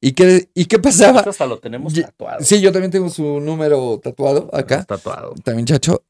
¿Y 0.00 0.12
qué, 0.12 0.48
¿Y 0.54 0.66
qué 0.66 0.78
pasaba? 0.78 1.18
Esto 1.20 1.30
hasta 1.30 1.46
lo 1.46 1.58
tenemos 1.58 1.94
tatuado. 1.94 2.44
Sí, 2.44 2.60
yo 2.60 2.70
también 2.72 2.90
tengo 2.90 3.08
su 3.08 3.40
número 3.40 3.98
tatuado 4.02 4.50
acá. 4.52 4.84
Tatuado. 4.84 5.34
También, 5.42 5.66
chacho. 5.66 6.04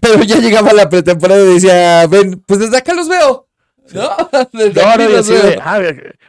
Pero 0.00 0.22
ya 0.24 0.38
llegaba 0.38 0.72
la 0.72 0.88
pretemporada 0.88 1.42
y 1.42 1.54
decía, 1.54 2.06
ven, 2.06 2.42
pues 2.46 2.60
desde 2.60 2.76
acá 2.76 2.94
los 2.94 3.08
veo. 3.08 3.48
¿No? 3.94 4.10
Desde 4.52 4.82
No, 4.82 4.96
no, 4.96 5.08
los 5.08 5.28
veo. 5.28 5.42
de, 5.42 5.58
ah, 5.62 5.80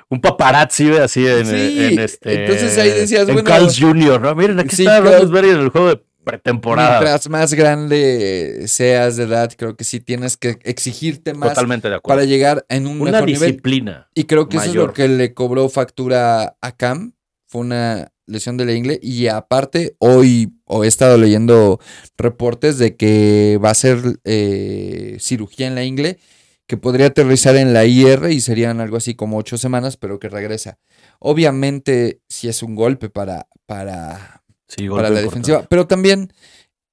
un 0.09 0.21
paparazzi, 0.21 0.85
ve, 0.91 0.99
así 1.01 1.25
en, 1.25 1.45
Sí, 1.45 1.85
en 1.85 1.99
este. 1.99 2.43
entonces 2.43 2.77
ahí 2.77 2.91
decías, 2.91 3.27
en 3.27 3.33
bueno, 3.33 3.49
Carl's 3.49 3.79
Jr., 3.79 4.21
¿no? 4.21 4.35
Miren, 4.35 4.59
aquí 4.59 4.75
sí, 4.75 4.83
está 4.83 5.01
claro. 5.01 5.17
Roethlisberger 5.17 5.55
en 5.55 5.61
el 5.61 5.69
juego 5.69 5.89
de 5.89 6.03
pretemporada. 6.27 6.99
Mientras 6.99 7.29
más 7.29 7.53
grande 7.53 8.63
seas 8.67 9.15
de 9.17 9.23
edad, 9.23 9.51
creo 9.57 9.75
que 9.75 9.83
sí 9.83 9.99
tienes 9.99 10.37
que 10.37 10.59
exigirte 10.63 11.33
más 11.33 11.49
Totalmente 11.49 11.89
de 11.89 11.95
acuerdo. 11.95 12.17
para 12.19 12.25
llegar 12.27 12.65
en 12.69 12.87
un 12.87 13.01
Una 13.01 13.11
mejor 13.11 13.27
nivel. 13.27 13.49
disciplina. 13.51 14.09
Y 14.13 14.25
creo 14.25 14.47
que 14.49 14.57
eso 14.57 14.67
es 14.67 14.75
lo 14.75 14.93
que 14.93 15.07
le 15.07 15.33
cobró 15.33 15.69
factura 15.69 16.57
a 16.61 16.71
Cam. 16.75 17.13
Fue 17.47 17.61
una 17.61 18.11
lesión 18.25 18.57
de 18.57 18.65
la 18.65 18.73
ingle. 18.73 18.99
Y 19.01 19.27
aparte, 19.27 19.95
hoy 19.99 20.53
he 20.83 20.87
estado 20.87 21.17
leyendo 21.17 21.79
reportes 22.17 22.77
de 22.77 22.95
que 22.97 23.57
va 23.63 23.69
a 23.71 23.73
ser 23.73 24.19
eh, 24.25 25.17
cirugía 25.19 25.67
en 25.67 25.75
la 25.75 25.83
ingle, 25.83 26.19
que 26.67 26.75
podría 26.75 27.05
aterrizar 27.07 27.55
en 27.55 27.73
la 27.73 27.85
IR 27.85 28.29
y 28.29 28.41
serían 28.41 28.81
algo 28.81 28.97
así 28.97 29.15
como 29.15 29.37
ocho 29.37 29.57
semanas, 29.57 29.95
pero 29.95 30.19
que 30.19 30.27
regresa. 30.27 30.77
Obviamente, 31.19 32.19
sí 32.27 32.49
es 32.49 32.61
un 32.61 32.75
golpe 32.75 33.09
para, 33.09 33.47
para, 33.65 34.36
Sí, 34.67 34.89
para 34.89 35.03
la 35.03 35.21
importante. 35.21 35.21
defensiva, 35.23 35.67
pero 35.69 35.87
también 35.87 36.33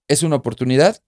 es 0.09 0.23
una 0.23 0.37
oportunidad, 0.37 1.03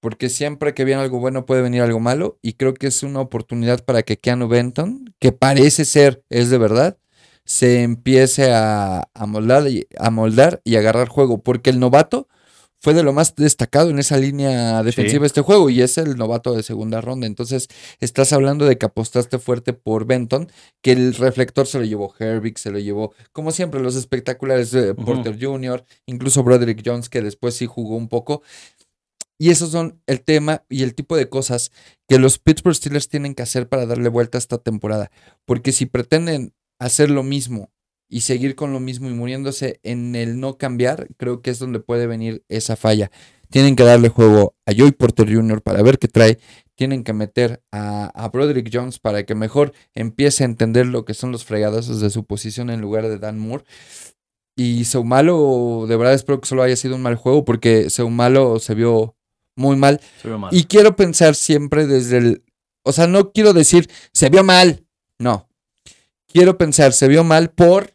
porque 0.00 0.28
siempre 0.28 0.74
que 0.74 0.84
viene 0.84 1.02
algo 1.02 1.18
bueno 1.20 1.46
puede 1.46 1.62
venir 1.62 1.82
algo 1.82 2.00
malo, 2.00 2.38
y 2.42 2.54
creo 2.54 2.74
que 2.74 2.86
es 2.88 3.02
una 3.02 3.20
oportunidad 3.20 3.84
para 3.84 4.02
que 4.02 4.18
Keanu 4.18 4.48
Benton, 4.48 5.14
que 5.18 5.32
parece 5.32 5.84
ser, 5.84 6.24
es 6.28 6.50
de 6.50 6.58
verdad, 6.58 6.98
se 7.44 7.82
empiece 7.82 8.52
a, 8.52 9.08
a 9.14 9.26
moldar, 9.26 9.66
y, 9.68 9.86
a 9.98 10.10
moldar 10.10 10.60
y 10.64 10.76
agarrar 10.76 11.08
juego, 11.08 11.42
porque 11.42 11.70
el 11.70 11.80
novato 11.80 12.28
fue 12.82 12.94
de 12.94 13.04
lo 13.04 13.12
más 13.12 13.36
destacado 13.36 13.90
en 13.90 14.00
esa 14.00 14.16
línea 14.16 14.82
defensiva 14.82 15.20
de 15.20 15.28
este 15.28 15.40
juego 15.40 15.70
y 15.70 15.80
es 15.82 15.98
el 15.98 16.16
novato 16.16 16.52
de 16.52 16.64
segunda 16.64 17.00
ronda. 17.00 17.28
Entonces, 17.28 17.68
estás 18.00 18.32
hablando 18.32 18.66
de 18.66 18.76
que 18.76 18.86
apostaste 18.86 19.38
fuerte 19.38 19.72
por 19.72 20.04
Benton, 20.04 20.50
que 20.82 20.90
el 20.90 21.14
reflector 21.14 21.68
se 21.68 21.78
lo 21.78 21.84
llevó 21.84 22.12
Herbig, 22.18 22.58
se 22.58 22.72
lo 22.72 22.80
llevó, 22.80 23.14
como 23.30 23.52
siempre, 23.52 23.80
los 23.80 23.94
espectaculares 23.94 24.72
de 24.72 24.90
Ujú. 24.90 25.04
Porter 25.04 25.38
Jr., 25.40 25.84
incluso 26.06 26.42
Broderick 26.42 26.82
Jones, 26.84 27.08
que 27.08 27.22
después 27.22 27.54
sí 27.54 27.66
jugó 27.66 27.96
un 27.96 28.08
poco. 28.08 28.42
Y 29.38 29.50
esos 29.50 29.70
son 29.70 30.00
el 30.06 30.20
tema 30.20 30.64
y 30.68 30.82
el 30.82 30.96
tipo 30.96 31.16
de 31.16 31.28
cosas 31.28 31.70
que 32.08 32.18
los 32.18 32.40
Pittsburgh 32.40 32.74
Steelers 32.74 33.08
tienen 33.08 33.36
que 33.36 33.42
hacer 33.42 33.68
para 33.68 33.86
darle 33.86 34.08
vuelta 34.08 34.38
a 34.38 34.40
esta 34.40 34.58
temporada. 34.58 35.12
Porque 35.44 35.70
si 35.70 35.86
pretenden 35.86 36.52
hacer 36.80 37.10
lo 37.10 37.22
mismo 37.22 37.71
y 38.12 38.20
seguir 38.20 38.54
con 38.56 38.74
lo 38.74 38.78
mismo 38.78 39.08
y 39.08 39.14
muriéndose 39.14 39.80
en 39.82 40.14
el 40.14 40.38
no 40.38 40.58
cambiar, 40.58 41.08
creo 41.16 41.40
que 41.40 41.50
es 41.50 41.58
donde 41.58 41.80
puede 41.80 42.06
venir 42.06 42.44
esa 42.50 42.76
falla. 42.76 43.10
Tienen 43.48 43.74
que 43.74 43.84
darle 43.84 44.10
juego 44.10 44.54
a 44.66 44.72
Joey 44.76 44.92
Porter 44.92 45.34
Jr. 45.34 45.62
para 45.62 45.82
ver 45.82 45.98
qué 45.98 46.08
trae. 46.08 46.38
Tienen 46.74 47.04
que 47.04 47.14
meter 47.14 47.62
a, 47.72 48.08
a 48.08 48.28
Broderick 48.28 48.68
Jones 48.70 48.98
para 48.98 49.24
que 49.24 49.34
mejor 49.34 49.72
empiece 49.94 50.44
a 50.44 50.46
entender 50.46 50.84
lo 50.84 51.06
que 51.06 51.14
son 51.14 51.32
los 51.32 51.46
fregadazos 51.46 52.02
de 52.02 52.10
su 52.10 52.24
posición 52.24 52.68
en 52.68 52.82
lugar 52.82 53.08
de 53.08 53.18
Dan 53.18 53.38
Moore. 53.38 53.64
Y 54.56 54.84
Seumalo, 54.84 55.86
de 55.88 55.96
verdad 55.96 56.12
espero 56.12 56.38
que 56.38 56.48
solo 56.48 56.62
haya 56.62 56.76
sido 56.76 56.96
un 56.96 57.02
mal 57.02 57.16
juego 57.16 57.46
porque 57.46 57.88
Seumalo 57.88 58.58
se 58.58 58.74
vio 58.74 59.16
muy 59.56 59.76
mal. 59.76 60.02
Se 60.20 60.28
ve 60.28 60.36
mal. 60.36 60.54
Y 60.54 60.64
quiero 60.64 60.96
pensar 60.96 61.34
siempre 61.34 61.86
desde 61.86 62.18
el. 62.18 62.44
O 62.82 62.92
sea, 62.92 63.06
no 63.06 63.32
quiero 63.32 63.54
decir 63.54 63.88
se 64.12 64.28
vio 64.28 64.44
mal. 64.44 64.84
No. 65.18 65.48
Quiero 66.26 66.58
pensar 66.58 66.92
se 66.92 67.08
vio 67.08 67.24
mal 67.24 67.50
por 67.50 67.92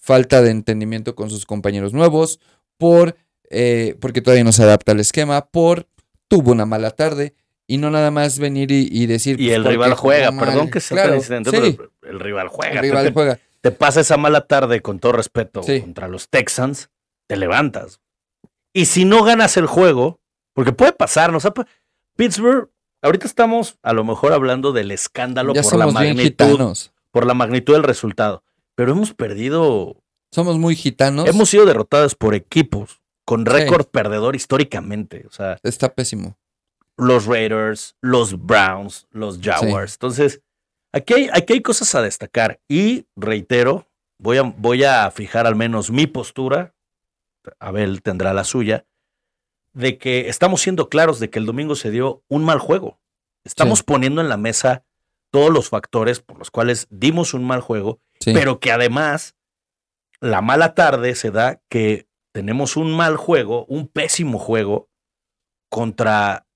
falta 0.00 0.42
de 0.42 0.50
entendimiento 0.50 1.14
con 1.14 1.30
sus 1.30 1.46
compañeros 1.46 1.92
nuevos, 1.92 2.40
por. 2.78 3.16
eh, 3.50 3.96
porque 4.00 4.20
todavía 4.22 4.44
no 4.44 4.52
se 4.52 4.62
adapta 4.62 4.92
al 4.92 5.00
esquema, 5.00 5.46
por. 5.46 5.86
tuvo 6.28 6.52
una 6.52 6.66
mala 6.66 6.90
tarde. 6.90 7.34
Y 7.66 7.78
no 7.78 7.88
nada 7.92 8.10
más 8.10 8.40
venir 8.40 8.72
y, 8.72 8.88
y 8.90 9.06
decir. 9.06 9.40
Y 9.40 9.44
pues, 9.46 9.56
el 9.56 9.64
rival 9.64 9.94
juega, 9.94 10.32
perdón 10.36 10.70
que 10.72 10.80
sea 10.80 10.96
Claro, 10.96 11.14
incidente, 11.14 11.50
sí, 11.52 11.76
pero 11.78 11.92
el 12.02 12.18
rival 12.18 12.48
juega. 12.48 12.72
el 12.72 12.80
Te- 12.80 12.82
rival 12.82 13.04
te, 13.06 13.12
juega. 13.12 13.38
te 13.60 13.70
pasa 13.70 14.00
esa 14.00 14.16
mala 14.16 14.46
tarde, 14.48 14.80
con 14.82 14.98
todo 14.98 15.12
respeto, 15.12 15.62
Sí. 15.62 15.80
contra 15.80 16.08
los 16.08 16.28
Texans, 16.28 16.90
te 17.28 17.36
levantas. 17.36 18.00
Y 18.72 18.86
si 18.86 19.04
no 19.04 19.22
ganas 19.22 19.56
el 19.56 19.66
juego, 19.66 20.18
porque 20.52 20.72
puede 20.72 20.92
pasar, 20.92 21.32
¿no? 21.32 21.38
Sea, 21.38 21.52
Pittsburgh, 22.16 22.70
ahorita 23.02 23.26
estamos 23.26 23.78
a 23.82 23.92
lo 23.92 24.02
mejor 24.04 24.32
hablando 24.32 24.72
del 24.72 24.90
escándalo 24.90 25.54
Ya 25.54 25.62
por 25.62 25.76
la 25.76 25.86
magnitud, 25.86 26.76
por 27.12 27.24
la 27.26 27.34
magnitud 27.34 27.74
del 27.74 27.82
resultado. 27.84 28.42
Pero 28.74 28.92
hemos 28.92 29.12
perdido, 29.14 29.96
Somos 30.32 30.58
muy 30.58 30.76
gitanos. 30.76 31.28
hemos 31.28 31.48
sido 31.50 31.66
derrotados 31.66 32.14
por 32.14 32.34
equipos 32.34 33.00
con 33.24 33.44
Sí. 33.44 33.52
récord 33.52 33.86
perdedor 33.86 34.36
históricamente. 34.36 35.24
O 35.28 35.32
sea, 35.32 35.58
Está 35.62 35.92
pésimo. 35.94 36.36
los 36.96 37.26
Raiders, 37.26 37.96
los 38.00 38.44
Browns, 38.44 39.06
los 39.10 39.38
Jaguars. 39.40 39.94
Entonces, 39.94 40.40
aquí 40.92 41.14
hay, 41.14 41.30
aquí 41.32 41.54
hay 41.54 41.62
cosas 41.62 41.94
a 41.94 42.02
destacar. 42.02 42.60
Y 42.68 43.06
reitero, 43.16 43.86
voy 44.18 44.38
a, 44.38 44.42
voy 44.42 44.84
a 44.84 45.10
fijar 45.10 45.46
al 45.46 45.56
menos 45.56 45.90
mi 45.90 46.06
postura, 46.06 46.74
Abel 47.58 48.02
tendrá 48.02 48.34
la 48.34 48.44
suya, 48.44 48.84
de 49.72 49.96
que 49.98 50.28
estamos 50.28 50.60
siendo 50.60 50.88
claros 50.88 51.20
de 51.20 51.30
que 51.30 51.38
el 51.38 51.46
domingo 51.46 51.74
se 51.76 51.90
dio 51.90 52.22
un 52.28 52.44
mal 52.44 52.58
juego. 52.58 52.98
Estamos 53.44 53.78
Sí. 53.78 53.84
poniendo 53.86 54.20
en 54.20 54.28
la 54.28 54.36
mesa 54.36 54.84
todos 55.30 55.50
los 55.50 55.68
factores 55.68 56.20
por 56.20 56.38
los 56.38 56.50
cuales 56.50 56.86
dimos 56.90 57.34
un 57.34 57.44
mal 57.44 57.60
juego, 57.60 58.00
Sí. 58.20 58.32
pero 58.34 58.60
que 58.60 58.72
además 58.72 59.34
la 60.20 60.42
mala 60.42 60.74
tarde 60.74 61.14
se 61.14 61.30
da 61.30 61.60
que 61.70 62.06
tenemos 62.32 62.76
un 62.76 62.92
mal 62.94 63.16
juego, 63.16 63.64
un 63.66 63.88
pésimo 63.88 64.38
juego 64.38 64.88
contra 65.68 66.46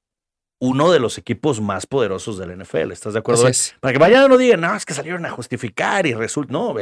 uno 0.60 0.90
de 0.92 0.98
los 1.00 1.18
equipos 1.18 1.60
más 1.60 1.86
poderosos 1.86 2.38
del 2.38 2.50
NFL. 2.58 2.92
¿Estás 2.92 3.12
de 3.12 3.18
acuerdo? 3.18 3.48
Es. 3.48 3.74
Para 3.80 3.92
que 3.92 3.98
mañana 3.98 4.28
no 4.28 4.36
digan, 4.38 4.60
no, 4.60 4.74
es 4.74 4.84
que 4.86 4.94
salieron 4.94 5.24
a 5.26 5.30
justificar 5.30 6.06
y 6.06 6.14
resulta. 6.14 6.52
No. 6.52 6.74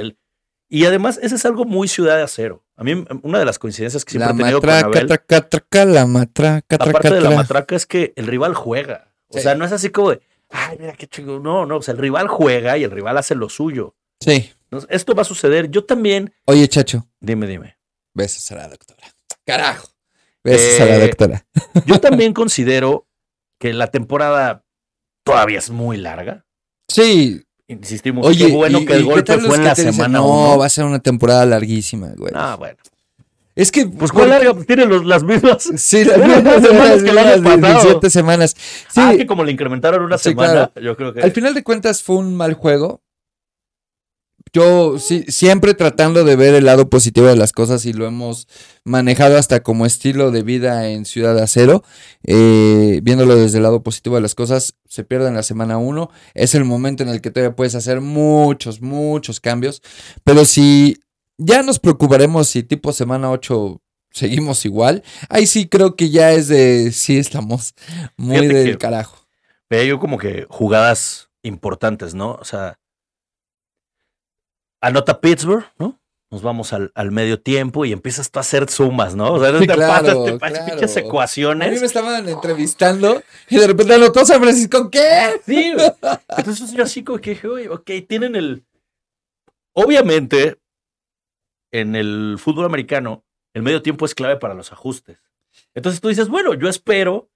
Y 0.69 0.85
además, 0.87 1.19
ese 1.23 1.35
es 1.35 1.45
algo 1.45 1.65
muy 1.65 1.89
ciudad 1.89 2.17
de 2.17 2.23
acero. 2.23 2.65
A 2.77 2.85
mí, 2.85 3.05
una 3.23 3.39
de 3.39 3.45
las 3.45 3.59
coincidencias 3.59 4.05
que 4.05 4.13
siempre 4.13 4.29
La 4.29 4.35
he 4.35 4.39
tenido 4.39 4.61
matraca, 4.61 4.83
con 4.89 4.97
Abel, 4.97 5.07
traca, 5.09 5.49
traca, 5.49 5.85
la 5.85 6.07
matraca, 6.07 6.79
traca, 6.79 6.91
aparte 6.91 7.11
de 7.15 7.21
la 7.21 7.29
tra. 7.29 7.37
matraca, 7.37 7.77
es 7.77 7.87
que 7.87 8.13
el 8.17 8.27
rival 8.27 8.55
juega. 8.55 9.13
O 9.29 9.35
Sí. 9.39 9.41
sea, 9.43 9.55
no 9.55 9.65
es 9.65 9.73
así 9.73 9.91
como 9.91 10.11
de, 10.11 10.21
ay, 10.53 10.77
mira 10.79 10.93
qué 10.95 11.07
chingo. 11.07 11.39
No, 11.41 11.67
no, 11.67 11.79
o 11.79 11.83
sea, 11.83 11.93
el 11.93 11.99
rival 11.99 12.29
juega 12.29 12.79
y 12.79 12.85
el 12.85 12.91
rival 12.91 13.19
hace 13.19 13.35
lo 13.35 13.49
suyo. 13.49 13.97
Sí. 14.21 14.53
Entonces, 14.65 14.89
esto 14.93 15.15
va 15.15 15.23
a 15.23 15.25
suceder. 15.25 15.71
Yo 15.71 15.85
también, 15.85 16.33
Oye, 16.47 16.67
chacho, 16.69 17.09
dime, 17.21 17.47
dime. 17.47 17.79
Besos 18.15 18.51
a 18.53 18.57
la 18.57 18.69
doctora. 18.69 19.03
Carajo. 19.45 19.89
Besos 20.45 20.81
a 20.81 20.87
la 20.87 20.97
Eh, 20.97 21.07
doctora. 21.09 21.47
Yo 21.87 22.01
también 22.01 22.33
considero 22.33 23.07
que 23.59 23.73
la 23.73 23.87
temporada 23.89 24.65
todavía 25.25 25.59
es 25.59 25.71
muy 25.71 25.97
larga. 25.97 26.45
Sí. 26.89 27.43
Insistimos, 27.69 28.27
Oye, 28.27 28.47
qué 28.49 28.53
bueno 28.53 28.81
y- 28.81 28.85
que 28.87 28.93
el 28.95 29.05
golpe 29.05 29.39
fue 29.39 29.57
en 29.57 29.65
la 29.65 29.75
te 29.75 29.83
dicen, 29.83 29.95
semana 29.95 30.19
No, 30.19 30.27
1. 30.53 30.59
va 30.59 30.67
a 30.67 30.69
ser 30.69 30.85
una 30.85 30.99
temporada 30.99 31.47
larguísima, 31.47 32.09
güey. 32.17 32.33
Ah, 32.35 32.57
bueno. 32.59 32.77
Es 33.55 33.71
que. 33.71 33.87
Pues 33.87 34.11
cuál 34.13 34.31
larga, 34.31 34.55
tiene 34.67 34.87
los- 34.87 35.05
las 35.05 35.23
mismas. 35.25 35.63
Sí, 35.77 36.05
las 36.07 36.19
mismas 36.19 36.63
semanas 36.63 37.03
que 37.03 37.11
el 37.11 37.19
año 37.19 37.33
semanas, 37.35 37.61
pasado. 37.61 37.83
17 37.83 38.11
semanas. 38.11 38.57
Sí, 38.89 39.01
Ah, 39.03 39.15
que 39.17 39.27
como 39.27 39.45
le 39.45 39.53
incrementaron 39.53 40.03
una 40.03 40.19
Sí, 40.19 40.31
semana, 40.31 40.71
yo 40.81 40.97
creo 40.97 41.13
que. 41.13 41.21
al 41.23 41.33
final 41.33 41.53
de 41.55 41.63
cuentas 41.63 42.03
fue 42.03 42.17
un 42.17 42.35
mal 42.35 42.55
juego. 42.55 43.03
Yo 44.55 44.99
sí, 44.99 45.25
siempre 45.29 45.73
tratando 45.73 46.25
de 46.25 46.37
ver 46.37 46.55
el 46.55 46.67
lado 46.67 46.91
positivo 46.91 47.27
de 47.27 47.37
las 47.37 47.53
cosas 47.53 47.87
y 47.87 47.95
lo 47.95 48.07
hemos 48.07 48.49
manejado 48.85 49.39
hasta 49.39 49.63
como 49.63 49.87
estilo 49.87 50.31
de 50.31 50.43
vida 50.43 50.89
en 50.91 51.07
Ciudad 51.07 51.39
Acero, 51.39 51.85
eh, 52.27 53.01
viéndolo 53.03 53.35
desde 53.37 53.59
el 53.59 53.63
lado 53.63 53.83
positivo 53.83 54.17
de 54.17 54.21
las 54.21 54.35
cosas, 54.35 54.75
se 54.87 55.05
pierde 55.05 55.29
en 55.29 55.37
la 55.37 55.43
semana 55.43 55.79
1, 55.79 56.11
es 56.35 56.55
el 56.55 56.65
momento 56.67 57.03
en 57.03 57.09
el 57.09 57.23
que 57.23 57.31
todavía 57.31 57.57
puedes 57.57 57.75
hacer 57.77 58.03
muchos, 58.03 58.83
muchos 58.83 59.41
cambios, 59.41 59.81
pero 60.23 60.45
si 60.45 60.99
ya 61.45 61.63
nos 61.63 61.79
preocuparemos 61.79 62.49
si 62.49 62.63
tipo 62.63 62.93
semana 62.93 63.31
8 63.31 63.81
seguimos 64.11 64.65
igual, 64.67 65.03
ahí 65.29 65.47
sí 65.47 65.69
creo 65.69 65.97
que 65.97 66.11
ya 66.11 66.33
es 66.33 66.49
de, 66.49 66.93
sí 66.93 67.17
estamos 67.19 67.75
muy 68.17 68.37
Fíjate 68.39 68.55
del 68.55 68.71
que- 68.73 68.79
carajo. 68.79 69.17
Veía 69.71 69.85
yo 69.87 69.99
como 69.99 70.19
que 70.19 70.47
jugadas 70.51 71.31
importantes, 71.43 72.13
¿no? 72.15 72.33
O 72.35 72.45
sea, 72.45 72.79
anota 74.81 75.21
Pittsburgh, 75.21 75.65
¿no? 75.79 75.99
Nos 76.31 76.43
vamos 76.43 76.73
al, 76.73 76.93
al 76.95 77.11
medio 77.11 77.41
tiempo 77.41 77.85
y 77.85 77.93
empiezas 77.93 78.31
tú 78.31 78.39
a 78.39 78.41
hacer 78.41 78.71
sumas, 78.71 79.15
¿no? 79.15 79.35
O 79.35 79.41
sea, 79.41 79.53
Sí, 79.59 79.67
te 79.67 79.75
claro, 79.75 80.25
te 80.25 80.39
claro. 80.39 80.65
pinches 80.67 80.97
A 80.97 81.01
mí 81.01 81.07
ecuaciones. 81.07 81.81
me 81.81 81.87
estaban 81.87 82.27
entrevistando 82.29 83.23
y 83.51 83.57
de 83.57 83.67
repente 83.67 83.95
anotó 83.95 84.25
San 84.25 84.41
Francisco, 84.41 84.91
¿qué? 84.91 85.41
Sí. 85.47 85.73
Entonces 86.39 86.73
yo 86.73 86.83
así 86.85 87.05
como 87.05 87.19
que 87.19 87.31
dije, 87.31 87.49
oye, 87.49 87.69
ok, 87.69 87.91
tienen 88.09 88.35
el... 88.37 88.65
Obviamente, 89.75 90.59
en 91.73 91.97
el 91.97 92.37
fútbol 92.39 92.67
americano, 92.67 93.25
el 93.55 93.63
medio 93.63 93.83
tiempo 93.83 94.07
es 94.07 94.15
clave 94.15 94.37
para 94.37 94.55
los 94.55 94.73
ajustes. 94.73 95.19
Entonces 95.75 96.01
tú 96.01 96.09
dices, 96.09 96.29
bueno, 96.29 96.55
yo 96.55 96.69
espero, 96.69 97.31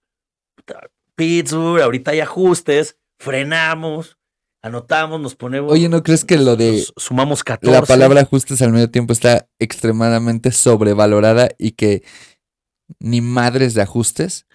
Pittsburgh, 1.15 1.83
ahorita 1.83 2.13
hay 2.13 2.21
ajustes, 2.21 2.99
frenamos, 3.19 4.19
anotamos, 4.63 5.21
nos 5.21 5.35
ponemos... 5.35 5.73
Oye, 5.73 5.89
¿no 5.89 6.03
crees 6.03 6.25
que 6.25 6.37
lo 6.37 6.57
de 6.57 6.85
sumamos 6.97 7.43
14? 7.45 7.73
la 7.73 7.85
palabra 7.85 8.21
ajustes 8.21 8.63
al 8.63 8.73
medio 8.73 8.91
tiempo 8.91 9.13
está 9.13 9.49
extremadamente 9.59 10.53
sobrevalorada 10.53 11.49
y 11.59 11.73
que 11.73 12.03
ni 12.99 13.21
madres 13.21 13.75
de 13.75 13.83
ajustes? 13.83 14.47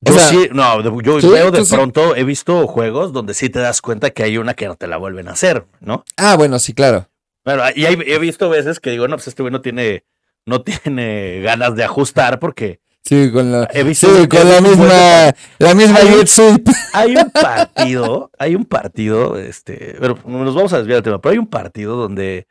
Yo 0.00 0.14
o 0.14 0.18
sea, 0.18 0.28
sí, 0.28 0.48
no, 0.52 1.00
yo 1.00 1.20
¿sí? 1.20 1.28
veo 1.28 1.52
de 1.52 1.64
pronto, 1.64 2.16
he 2.16 2.24
visto 2.24 2.66
juegos 2.66 3.12
donde 3.12 3.34
sí 3.34 3.50
te 3.50 3.60
das 3.60 3.80
cuenta 3.80 4.10
que 4.10 4.24
hay 4.24 4.36
una 4.36 4.54
que 4.54 4.66
no 4.66 4.74
te 4.74 4.88
la 4.88 4.96
vuelven 4.96 5.28
a 5.28 5.32
hacer, 5.32 5.66
¿no? 5.80 6.04
Ah, 6.16 6.34
bueno, 6.34 6.58
sí, 6.58 6.72
claro. 6.72 7.08
Bueno, 7.44 7.62
y 7.74 7.84
hay- 7.86 7.98
he 8.06 8.18
visto 8.18 8.48
veces 8.48 8.80
que 8.80 8.90
digo, 8.90 9.08
no, 9.08 9.16
pues 9.16 9.28
este 9.28 9.42
güey 9.42 9.52
no 9.52 9.60
tiene, 9.60 10.04
no 10.46 10.62
tiene 10.84 11.40
ganas 11.42 11.74
de 11.76 11.84
ajustar 11.84 12.38
porque 12.38 12.80
Sí, 13.04 13.32
con 13.32 13.50
la, 13.50 13.68
he 13.74 13.82
visto. 13.82 14.06
sí, 14.06 14.28
con 14.28 14.38
la 14.48 14.60
buen 14.60 14.62
de 14.64 14.68
misma, 14.70 15.34
la 15.58 15.74
misma 15.74 15.98
Ay. 15.98 16.08
jet 16.18 16.26
sweep. 16.28 16.68
Hay 16.92 17.16
un 17.16 17.30
partido, 17.34 18.30
hay 18.38 18.54
un 18.54 18.64
partido, 18.64 19.36
este, 19.38 19.96
pero 20.00 20.16
nos 20.24 20.54
vamos 20.54 20.72
a 20.72 20.78
desviar 20.78 20.98
del 20.98 21.02
tema, 21.04 21.20
pero 21.20 21.32
hay 21.32 21.38
un 21.38 21.48
partido 21.48 21.96
donde 21.96 22.46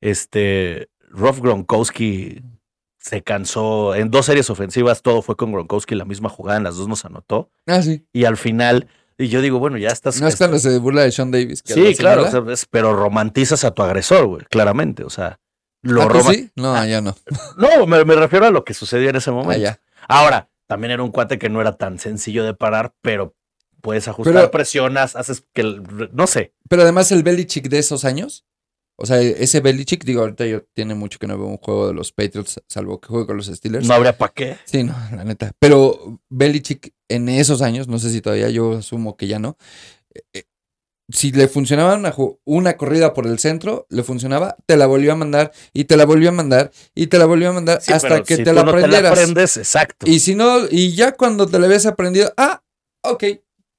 este 0.00 0.88
Rolf 1.10 1.40
Gronkowski 1.40 2.42
se 2.98 3.22
cansó 3.22 3.94
en 3.94 4.10
dos 4.10 4.26
series 4.26 4.50
ofensivas, 4.50 5.00
todo 5.02 5.22
fue 5.22 5.36
con 5.36 5.52
Gronkowski, 5.52 5.94
la 5.94 6.04
misma 6.04 6.28
jugada, 6.28 6.58
en 6.58 6.64
las 6.64 6.76
dos 6.76 6.88
nos 6.88 7.04
anotó, 7.04 7.50
Ah, 7.66 7.80
sí. 7.80 8.04
y 8.12 8.24
al 8.26 8.36
final, 8.36 8.88
y 9.18 9.28
yo 9.28 9.40
digo, 9.42 9.58
bueno, 9.58 9.76
ya 9.78 9.88
estás. 9.88 10.20
No 10.20 10.28
es 10.28 10.36
cuando 10.36 10.58
se 10.58 10.78
burla 10.78 11.02
de 11.02 11.12
Sean 11.12 11.30
Davis. 11.30 11.62
que 11.62 11.74
Sí, 11.74 11.94
claro, 11.96 12.24
señala. 12.24 12.40
o 12.40 12.44
sea, 12.46 12.52
es- 12.54 12.66
pero 12.70 12.94
romantizas 12.94 13.64
a 13.64 13.72
tu 13.72 13.82
agresor, 13.82 14.26
güey, 14.26 14.44
claramente, 14.48 15.04
o 15.04 15.10
sea, 15.10 15.38
lo 15.82 16.02
¿Ah, 16.02 16.08
tú 16.08 16.20
sí? 16.32 16.50
No, 16.56 16.84
ya 16.86 17.00
no. 17.00 17.16
No, 17.56 17.86
me, 17.86 18.04
me 18.04 18.14
refiero 18.14 18.46
a 18.46 18.50
lo 18.50 18.64
que 18.64 18.74
sucedió 18.74 19.10
en 19.10 19.16
ese 19.16 19.30
momento. 19.30 19.52
Ah, 19.52 19.56
ya. 19.56 19.80
Ahora, 20.08 20.48
también 20.66 20.92
era 20.92 21.02
un 21.02 21.10
cuate 21.10 21.38
que 21.38 21.48
no 21.48 21.60
era 21.60 21.76
tan 21.76 21.98
sencillo 21.98 22.44
de 22.44 22.54
parar, 22.54 22.94
pero 23.02 23.34
puedes 23.80 24.08
ajustar, 24.08 24.34
Pero- 24.34 24.50
presionas, 24.50 25.16
haces 25.16 25.44
que, 25.52 25.60
el- 25.62 26.10
no 26.12 26.26
sé. 26.26 26.52
Pero 26.68 26.82
además 26.82 27.10
el 27.12 27.22
Belichick 27.22 27.68
de 27.68 27.78
esos 27.78 28.04
años, 28.04 28.44
o 29.00 29.06
sea, 29.06 29.20
ese 29.20 29.60
Belichick, 29.60 30.04
digo, 30.04 30.22
ahorita 30.22 30.44
yo 30.46 30.62
tiene 30.74 30.94
mucho 30.94 31.18
que 31.18 31.26
no 31.28 31.38
veo 31.38 31.46
un 31.46 31.56
juego 31.58 31.86
de 31.88 31.94
los 31.94 32.12
Patriots, 32.12 32.60
salvo 32.68 33.00
que 33.00 33.08
juegue 33.08 33.26
con 33.26 33.36
los 33.36 33.46
Steelers. 33.46 33.86
No 33.86 33.94
habría 33.94 34.16
para 34.18 34.32
qué. 34.32 34.56
Sí, 34.64 34.82
no, 34.82 34.94
la 35.16 35.24
neta. 35.24 35.52
Pero 35.60 36.20
Belichick 36.28 36.92
en 37.08 37.28
esos 37.28 37.62
años, 37.62 37.86
no 37.88 37.98
sé 37.98 38.10
si 38.10 38.20
todavía, 38.20 38.50
yo 38.50 38.78
asumo 38.78 39.16
que 39.16 39.28
ya 39.28 39.38
no. 39.38 39.56
eh, 40.14 40.22
eh, 40.34 40.44
si 41.10 41.32
le 41.32 41.48
funcionaba 41.48 41.94
una, 41.94 42.14
una 42.44 42.76
corrida 42.76 43.14
por 43.14 43.26
el 43.26 43.38
centro, 43.38 43.86
le 43.88 44.02
funcionaba, 44.02 44.56
te 44.66 44.76
la 44.76 44.84
volvió 44.86 45.12
a 45.12 45.16
mandar 45.16 45.52
y 45.72 45.84
te 45.84 45.96
la 45.96 46.04
volvió 46.04 46.28
a 46.28 46.32
mandar 46.32 46.70
y 46.94 47.06
te 47.06 47.18
la 47.18 47.24
volvió 47.24 47.48
a 47.48 47.52
mandar 47.54 47.80
Sí, 47.80 47.94
hasta 47.94 48.22
que 48.22 48.36
si 48.36 48.44
te 48.44 48.50
tú 48.50 48.56
la 48.56 48.62
no 48.64 48.70
aprendieras. 48.72 48.98
te 48.98 49.02
la 49.04 49.10
aprendes, 49.22 49.56
exacto. 49.56 50.04
y 50.06 50.20
si 50.20 50.34
no, 50.34 50.66
y 50.70 50.94
ya 50.94 51.12
cuando 51.12 51.46
te 51.46 51.58
la 51.58 51.64
habías 51.64 51.86
aprendido, 51.86 52.30
ah, 52.36 52.62
ok, 53.02 53.24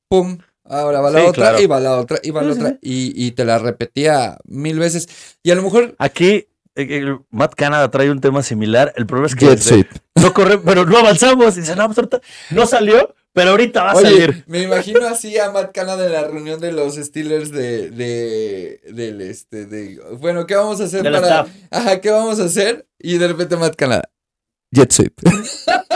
pum, 0.10 0.40
ahora 0.70 1.02
va 1.02 1.10
la 1.12 1.20
Sí, 1.22 1.26
otra, 1.28 1.44
claro. 1.50 1.62
y 1.62 1.66
va 1.68 1.80
la 1.80 1.98
otra, 1.98 2.20
y 2.24 2.32
va 2.32 2.42
la 2.42 2.54
Sí, 2.54 2.60
otra, 2.60 2.78
y, 2.82 3.26
y 3.26 3.32
te 3.32 3.44
la 3.46 3.58
repetía 3.60 4.38
mil 4.46 4.80
veces. 4.80 5.08
Y 5.44 5.52
a 5.52 5.56
lo 5.56 5.64
mejor. 5.64 5.96
Aquí 6.00 6.28
eh, 6.30 6.48
eh, 6.76 7.18
Matt 7.32 7.56
Canada 7.56 7.90
trae 7.92 8.10
un 8.12 8.22
tema 8.22 8.42
similar. 8.44 8.94
El 8.96 9.06
problema 9.06 9.28
es 9.28 9.36
que 9.36 9.46
Jet 9.48 9.58
desde- 9.60 9.88
no 10.16 10.34
corre, 10.34 10.58
pero 10.60 10.86
no 10.86 10.98
avanzamos. 10.98 11.58
Y 11.58 11.62
dice, 11.62 11.76
no, 11.76 11.86
pues 11.88 11.98
ahorita 11.98 12.22
no 12.52 12.66
salió, 12.66 13.14
pero 13.34 13.52
ahorita 13.52 13.84
va 13.84 13.92
a 13.92 13.96
Oye, 13.96 14.10
salir. 14.10 14.44
me 14.48 14.62
imagino 14.62 15.06
así 15.08 15.38
a 15.38 15.52
Matt 15.52 15.74
Canada 15.74 16.06
en 16.06 16.12
la 16.14 16.24
reunión 16.26 16.60
de 16.60 16.72
los 16.72 16.96
Steelers 16.96 17.52
de, 17.52 17.90
de, 17.92 18.82
del 18.94 19.22
este, 19.22 19.66
de, 19.66 20.00
bueno, 20.20 20.46
¿qué 20.46 20.56
vamos 20.56 20.80
a 20.82 20.86
hacer 20.86 21.04
para, 21.04 21.48
ajá, 21.72 22.02
¿qué 22.02 22.12
vamos 22.12 22.40
a 22.40 22.46
hacer? 22.46 22.88
Y 22.98 23.18
de 23.18 23.28
repente 23.30 23.56
Matt 23.58 23.76
Canada, 23.76 24.04
jet 24.72 24.92
sweep. 24.92 25.14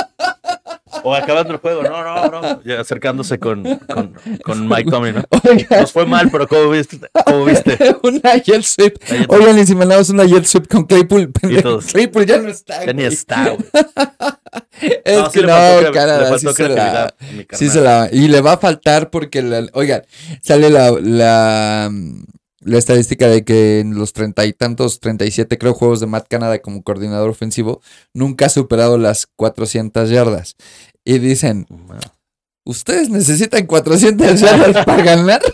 O 1.03 1.13
acabando 1.13 1.53
el 1.53 1.59
juego. 1.59 1.83
No, 1.83 2.03
no, 2.03 2.41
no. 2.41 2.63
Ya 2.63 2.81
acercándose 2.81 3.39
con, 3.39 3.63
con, 3.79 4.15
con 4.43 4.67
Mike 4.67 4.89
Tomlin, 4.89 5.15
¿no? 5.15 5.23
Oigan, 5.43 5.81
Nos 5.81 5.91
fue 5.91 6.05
mal, 6.05 6.29
pero 6.31 6.47
¿cómo 6.47 6.69
viste? 6.69 6.99
¿Cómo 7.25 7.45
viste? 7.45 7.77
una 8.03 8.37
jet 8.37 8.63
sweep. 8.63 8.95
Oigan, 9.27 9.57
y 9.59 9.65
si 9.65 9.75
mandamos 9.75 10.09
una 10.09 10.25
jet 10.25 10.45
sweep 10.45 10.67
con 10.67 10.85
Claypool. 10.85 11.31
Claypool 11.91 12.25
ya 12.25 12.37
no 12.37 12.49
está. 12.49 12.85
Ya 12.85 12.93
ni 12.93 13.03
está, 13.03 13.49
güey. 13.49 13.65
Es 14.81 15.17
No, 15.17 15.25
sí 15.29 15.39
que 15.39 15.45
le 15.45 15.47
no, 15.47 15.91
Canadá, 15.91 16.37
sí 16.37 16.47
se 16.53 16.69
la, 16.69 17.13
Sí 17.51 17.69
se 17.69 17.81
la 17.81 18.09
y 18.11 18.27
le 18.27 18.41
va 18.41 18.53
a 18.53 18.57
faltar 18.57 19.09
porque 19.09 19.41
la, 19.41 19.65
oigan, 19.73 20.03
sale 20.41 20.69
la, 20.69 20.91
la, 20.91 21.91
la 22.65 22.77
estadística 22.77 23.27
de 23.27 23.43
que 23.43 23.79
en 23.79 23.95
los 23.95 24.13
treinta 24.13 24.45
y 24.45 24.53
tantos, 24.53 24.99
37 24.99 25.57
creo 25.57 25.73
juegos 25.73 25.99
de 25.99 26.07
Matt 26.07 26.27
Canada 26.29 26.59
como 26.59 26.83
coordinador 26.83 27.29
ofensivo, 27.29 27.81
nunca 28.13 28.45
ha 28.45 28.49
superado 28.49 28.97
las 28.97 29.27
400 29.35 30.09
yardas. 30.09 30.55
Y 31.05 31.19
dicen, 31.19 31.67
¿ustedes 32.65 33.09
necesitan 33.09 33.65
400 33.65 34.39
yardas 34.39 34.85
para 34.85 35.03
ganar? 35.03 35.41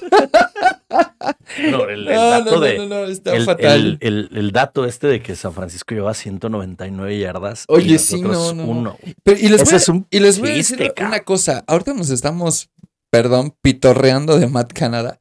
No, 1.72 1.88
el, 1.90 2.08
el 2.08 2.16
No, 2.16 2.30
dato 2.30 2.52
no, 2.52 2.56
no, 2.58 2.62
de. 2.62 2.78
no, 2.78 2.86
no, 2.88 3.04
está 3.06 3.36
el, 3.36 3.44
fatal. 3.44 3.98
el- 4.02 4.30
el- 4.34 4.52
dato 4.52 4.86
este 4.86 5.08
de 5.08 5.22
que 5.22 5.36
San 5.36 5.54
Francisco 5.54 5.94
lleva 5.94 6.14
199 6.14 7.20
yardas. 7.20 7.66
y 7.68 7.74
Oye, 7.74 8.00
sí, 8.00 8.22
nosotros 8.22 8.56
no, 8.56 8.66
no, 8.66 8.74
no. 8.74 8.80
uno. 8.80 8.98
Pero- 9.24 9.38
y 9.40 9.50
les 9.50 9.64
voy, 9.64 9.76
es 9.76 9.90
un 9.90 10.08
y 10.10 10.20
les 10.20 10.40
voy 10.40 10.52
a 10.52 10.54
decir 10.54 10.94
una 11.00 11.20
cosa. 11.22 11.64
Ahorita 11.68 11.94
nos 11.94 12.10
estamos, 12.10 12.70
perdón, 13.12 13.54
pitorreando 13.62 14.40
de 14.40 14.48
Matt 14.48 14.74
Canada. 14.74 15.20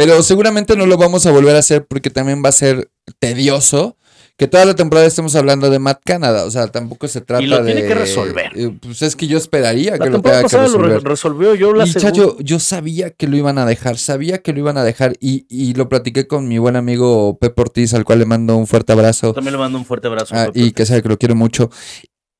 Pero 0.00 0.22
seguramente 0.22 0.76
no 0.76 0.86
lo 0.86 0.96
vamos 0.96 1.26
a 1.26 1.30
volver 1.32 1.56
a 1.56 1.60
hacer 1.60 1.86
porque 1.86 2.10
también 2.10 2.42
va 2.44 2.48
a 2.50 2.52
ser 2.52 2.90
tedioso 3.18 3.96
que 4.36 4.46
toda 4.46 4.64
la 4.64 4.76
temporada 4.76 5.04
estemos 5.04 5.34
hablando 5.34 5.68
de 5.68 5.80
Matt 5.80 6.00
Canada. 6.04 6.44
O 6.44 6.50
sea, 6.52 6.68
tampoco 6.68 7.08
se 7.08 7.20
trata 7.20 7.40
de. 7.42 7.48
lo 7.48 7.64
tiene 7.64 7.82
que 7.84 7.94
resolver. 7.94 8.52
eh, 8.54 8.70
Pues 8.80 9.02
es 9.02 9.16
que 9.16 9.26
yo 9.26 9.36
esperaría 9.36 9.96
La 9.96 10.04
que 10.04 10.10
lo 10.10 10.20
tenga 10.22 10.36
que 10.38 10.42
pasada 10.44 10.68
lo 10.68 10.78
re- 10.78 10.88
resolver. 10.88 11.02
resolvió 11.10 11.54
yo 11.56 11.72
la 11.74 11.84
Y. 11.86 11.92
Chacho, 11.92 12.36
yo 12.38 12.60
sabía 12.60 13.10
que 13.10 13.26
lo 13.26 13.36
iban 13.36 13.58
a 13.58 13.66
dejar, 13.66 13.98
sabía 13.98 14.38
que 14.38 14.52
lo 14.52 14.60
iban 14.60 14.76
a 14.78 14.84
dejar 14.84 15.14
y, 15.18 15.44
y 15.48 15.74
lo 15.74 15.88
platiqué 15.88 16.28
con 16.28 16.46
mi 16.46 16.58
buen 16.58 16.76
amigo 16.76 17.36
Pepe 17.40 17.62
Ortiz, 17.62 17.94
al 17.94 18.04
cual 18.04 18.20
le 18.20 18.26
mando 18.26 18.56
un 18.56 18.68
fuerte 18.68 18.92
abrazo. 18.92 19.32
También 19.32 19.54
le 19.54 19.58
mando 19.58 19.76
un 19.78 19.84
fuerte 19.84 20.06
abrazo. 20.06 20.32
Ah, 20.36 20.50
y 20.54 20.70
que 20.70 20.86
sabe 20.86 21.02
que 21.02 21.08
lo 21.08 21.18
quiero 21.18 21.34
mucho. 21.34 21.70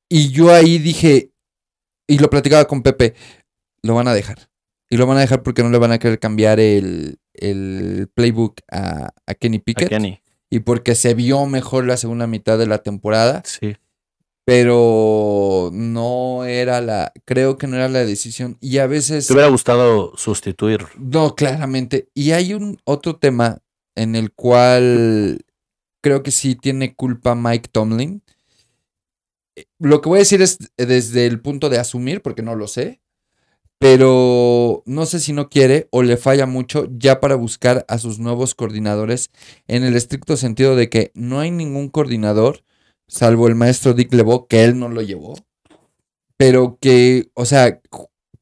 Y 0.07 0.29
yo 0.29 0.53
ahí 0.53 0.77
dije, 0.77 1.33
y 2.07 2.17
lo 2.19 2.29
platicaba 2.29 2.63
con 2.65 2.81
Pepe, 2.81 3.13
lo 3.83 3.93
van 3.95 4.07
a 4.07 4.13
dejar. 4.13 4.49
Y 4.89 4.95
lo 4.97 5.05
van 5.05 5.17
a 5.17 5.21
dejar 5.21 5.43
porque 5.43 5.61
no 5.63 5.69
le 5.69 5.77
van 5.77 5.91
a 5.91 5.99
querer 5.99 6.17
cambiar 6.17 6.59
el, 6.61 7.17
el 7.41 8.09
playbook 8.13 8.61
a, 8.71 9.09
a 9.25 9.33
Kenny 9.33 9.57
A 9.57 9.61
Pickett. 9.61 9.89
Kenny. 9.89 10.21
Y 10.49 10.59
porque 10.59 10.95
se 10.95 11.13
vio 11.13 11.45
mejor 11.45 11.85
la 11.85 11.97
segunda 11.97 12.27
mitad 12.27 12.57
de 12.57 12.67
la 12.67 12.79
temporada. 12.79 13.43
Sí. 13.45 13.75
Pero 14.45 15.69
no 15.71 16.45
era 16.45 16.81
la, 16.81 17.13
creo 17.25 17.59
que 17.59 17.67
no 17.67 17.75
era 17.75 17.87
la 17.87 18.03
decisión. 18.03 18.57
Y 18.59 18.79
a 18.79 18.87
veces... 18.87 19.27
Te 19.27 19.33
hubiera 19.33 19.49
gustado 19.49 20.13
sustituir. 20.17 20.87
No, 20.97 21.35
claramente. 21.35 22.09
Y 22.15 22.31
hay 22.31 22.55
un 22.55 22.79
otro 22.83 23.17
tema 23.17 23.59
en 23.95 24.15
el 24.15 24.31
cual 24.31 25.45
creo 26.01 26.23
que 26.23 26.31
sí 26.31 26.55
tiene 26.55 26.95
culpa 26.95 27.35
Mike 27.35 27.69
Tomlin. 27.71 28.23
lo 29.77 30.01
que 30.01 30.09
voy 30.09 30.17
a 30.17 30.19
decir 30.19 30.41
es 30.41 30.57
desde 30.77 31.27
el 31.27 31.41
punto 31.41 31.69
de 31.69 31.77
asumir, 31.77 32.21
porque 32.21 32.41
no 32.41 32.55
lo 32.55 32.67
sé, 32.67 33.01
pero 33.79 34.83
no 34.85 35.05
sé 35.05 35.19
si 35.21 35.31
no 35.33 35.49
quiere 35.49 35.87
o 35.91 36.03
le 36.03 36.17
falla 36.17 36.45
mucho 36.45 36.87
ya 36.91 37.21
para 37.21 37.35
buscar 37.35 37.85
a 37.87 37.97
sus 37.97 38.19
nuevos 38.19 38.53
coordinadores 38.53 39.31
en 39.67 39.83
el 39.83 39.95
estricto 39.95 40.35
sentido 40.37 40.75
de 40.75 40.89
que 40.89 41.11
no 41.15 41.39
hay 41.39 41.49
ningún 41.49 41.87
coordinador, 41.89 42.63
salvo 43.07 43.47
el 43.47 43.55
maestro 43.55 43.93
Dick 43.93 44.13
LeBeau, 44.13 44.47
que 44.47 44.65
él 44.65 44.77
no 44.77 44.89
lo 44.89 45.01
llevó, 45.01 45.35
pero 46.37 46.77
que, 46.81 47.31
o 47.33 47.45
sea, 47.45 47.81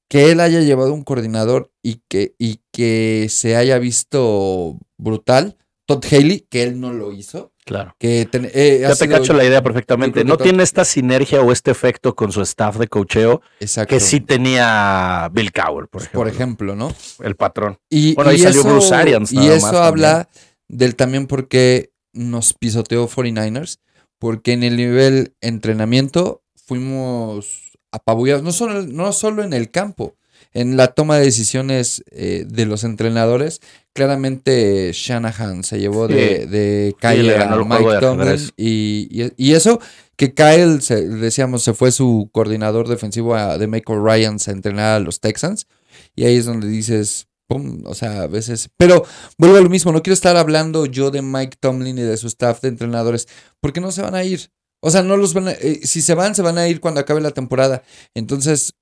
que 0.10 0.32
él 0.32 0.40
haya 0.40 0.62
llevado 0.62 0.94
un 0.94 1.04
coordinador 1.04 1.72
y 1.84 2.02
que, 2.08 2.34
y 2.40 2.62
que 2.72 3.28
se 3.30 3.56
haya 3.56 3.78
visto 3.78 4.80
brutal. 4.98 5.58
Todd 5.88 6.04
Haley, 6.12 6.46
que 6.50 6.62
él 6.64 6.80
no 6.80 6.94
lo 6.94 7.12
hizo. 7.14 7.54
Claro. 7.66 7.96
Que 7.98 8.28
ten- 8.30 8.50
eh, 8.54 8.80
Ya 8.82 8.96
te 8.96 9.08
cacho 9.10 9.34
la 9.34 9.44
idea 9.44 9.64
perfectamente. 9.64 10.24
No 10.24 10.38
tiene 10.38 10.62
esta 10.64 10.86
sinergia 10.86 11.42
o 11.42 11.52
este 11.52 11.72
efecto 11.72 12.14
con 12.16 12.32
su 12.32 12.42
staff 12.42 12.78
de 12.78 12.88
cocheo 12.88 13.42
que 13.88 14.00
sí 14.00 14.20
tenía 14.22 15.30
Bill 15.34 15.52
Cowell, 15.52 15.88
por 15.88 16.02
ejemplo. 16.02 16.20
Por 16.22 16.28
ejemplo, 16.28 16.76
¿no? 16.76 16.94
El 17.24 17.36
patrón. 17.36 17.80
Y, 17.90 18.14
Bueno, 18.16 18.30
ahí 18.32 18.38
salió 18.38 18.62
eso, 18.62 18.70
Bruce 18.70 18.94
Arians 18.94 19.32
Y 19.34 19.48
eso 19.48 19.66
más 19.68 19.76
habla 19.76 20.30
del 20.68 20.96
también 20.96 21.26
por 21.28 21.48
qué 21.48 21.92
nos 22.14 22.54
pisoteó 22.54 23.08
49ers, 23.08 23.80
porque 24.20 24.54
en 24.54 24.64
el 24.64 24.76
nivel 24.78 25.36
entrenamiento 25.42 26.42
fuimos 26.66 27.78
apabullados, 27.92 28.44
no 28.44 28.52
solo, 28.52 28.84
no 28.84 29.12
solo 29.14 29.44
en 29.44 29.54
el 29.54 29.72
campo, 29.72 30.16
en 30.60 30.76
la 30.78 30.88
toma 30.88 31.18
de 31.18 31.26
decisiones 31.26 32.04
eh, 32.12 32.46
de 32.48 32.66
los 32.66 32.84
entrenadores. 32.84 33.62
Claramente 33.94 34.92
Shanahan 34.94 35.64
se 35.64 35.80
llevó 35.80 36.08
de, 36.08 36.42
Sí. 36.42 36.46
de 36.48 36.86
le 36.88 36.96
calle 37.00 37.34
ganó 37.34 37.56
a 37.56 37.66
Mike 37.80 37.98
Tomlin 38.00 38.52
y, 38.56 39.08
y- 39.12 39.34
y 39.38 39.54
eso 39.54 39.80
que 40.16 40.34
Kyle, 40.34 40.82
se- 40.82 41.08
decíamos, 41.08 41.64
se 41.64 41.74
fue 41.74 41.92
su 41.92 42.30
coordinador 42.32 42.88
defensivo 42.88 43.36
a- 43.36 43.58
de 43.58 43.68
Michael 43.68 44.00
Ryans 44.04 44.48
a 44.48 44.52
entrenar 44.52 44.96
a 44.96 45.00
los 45.00 45.20
Texans. 45.20 45.68
Y 46.16 46.26
ahí 46.26 46.36
es 46.38 46.46
donde 46.46 46.68
dices, 46.68 47.28
pum, 47.48 47.82
o 47.86 47.94
sea, 47.96 48.22
a 48.24 48.28
veces. 48.28 48.70
Pero 48.78 49.04
vuelvo 49.38 49.58
a 49.58 49.62
lo 49.62 49.70
mismo, 49.70 49.92
no 49.92 50.04
quiero 50.04 50.14
estar 50.14 50.38
hablando 50.38 50.86
yo 50.86 51.10
de 51.12 51.22
Mike 51.24 51.58
Tomlin 51.60 51.98
y 51.98 52.02
de 52.02 52.18
su 52.18 52.28
staff 52.28 52.62
de 52.62 52.68
entrenadores, 52.70 53.28
porque 53.62 53.82
no 53.82 53.92
se 53.92 54.02
van 54.04 54.16
a 54.16 54.24
ir. 54.24 54.50
O 54.80 54.92
sea, 54.92 55.02
no 55.02 55.18
los 55.18 55.34
van 55.34 55.48
a. 55.48 55.52
eh, 55.54 55.80
si 55.84 56.02
se 56.02 56.14
van, 56.14 56.36
se 56.36 56.44
van 56.44 56.58
a 56.60 56.68
ir 56.68 56.80
cuando 56.82 57.00
acabe 57.00 57.20
la 57.22 57.32
temporada. 57.32 57.82
Entonces, 58.14 58.74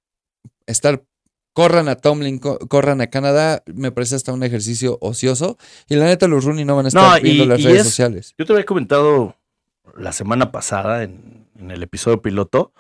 estar. 0.68 1.04
Corran 1.56 1.88
a 1.88 1.96
Tomlin, 1.96 2.38
co- 2.40 2.60
corran 2.68 3.00
a 3.00 3.08
Canadá, 3.08 3.64
me 3.74 3.90
parece 3.94 4.16
hasta 4.16 4.34
un 4.34 4.44
ejercicio 4.44 4.98
ocioso. 5.00 5.58
Y 5.88 5.96
la 5.96 6.04
neta, 6.04 6.28
los 6.28 6.44
Rooney 6.44 6.66
no 6.66 6.76
van 6.76 6.84
a 6.84 6.88
estar 6.90 7.02
No, 7.12 7.18
y- 7.18 7.22
viendo 7.22 7.46
las 7.46 7.60
y 7.62 7.64
redes 7.64 7.80
es- 7.80 7.88
sociales. 7.88 8.36
Yo 8.38 8.46
te 8.46 8.52
había 8.52 8.66
comentado 8.66 9.38
la 9.98 10.12
semana 10.12 10.52
pasada 10.52 11.04
en, 11.04 11.48
en 11.58 11.72
el 11.72 11.82
episodio 11.82 12.22
piloto 12.22 12.74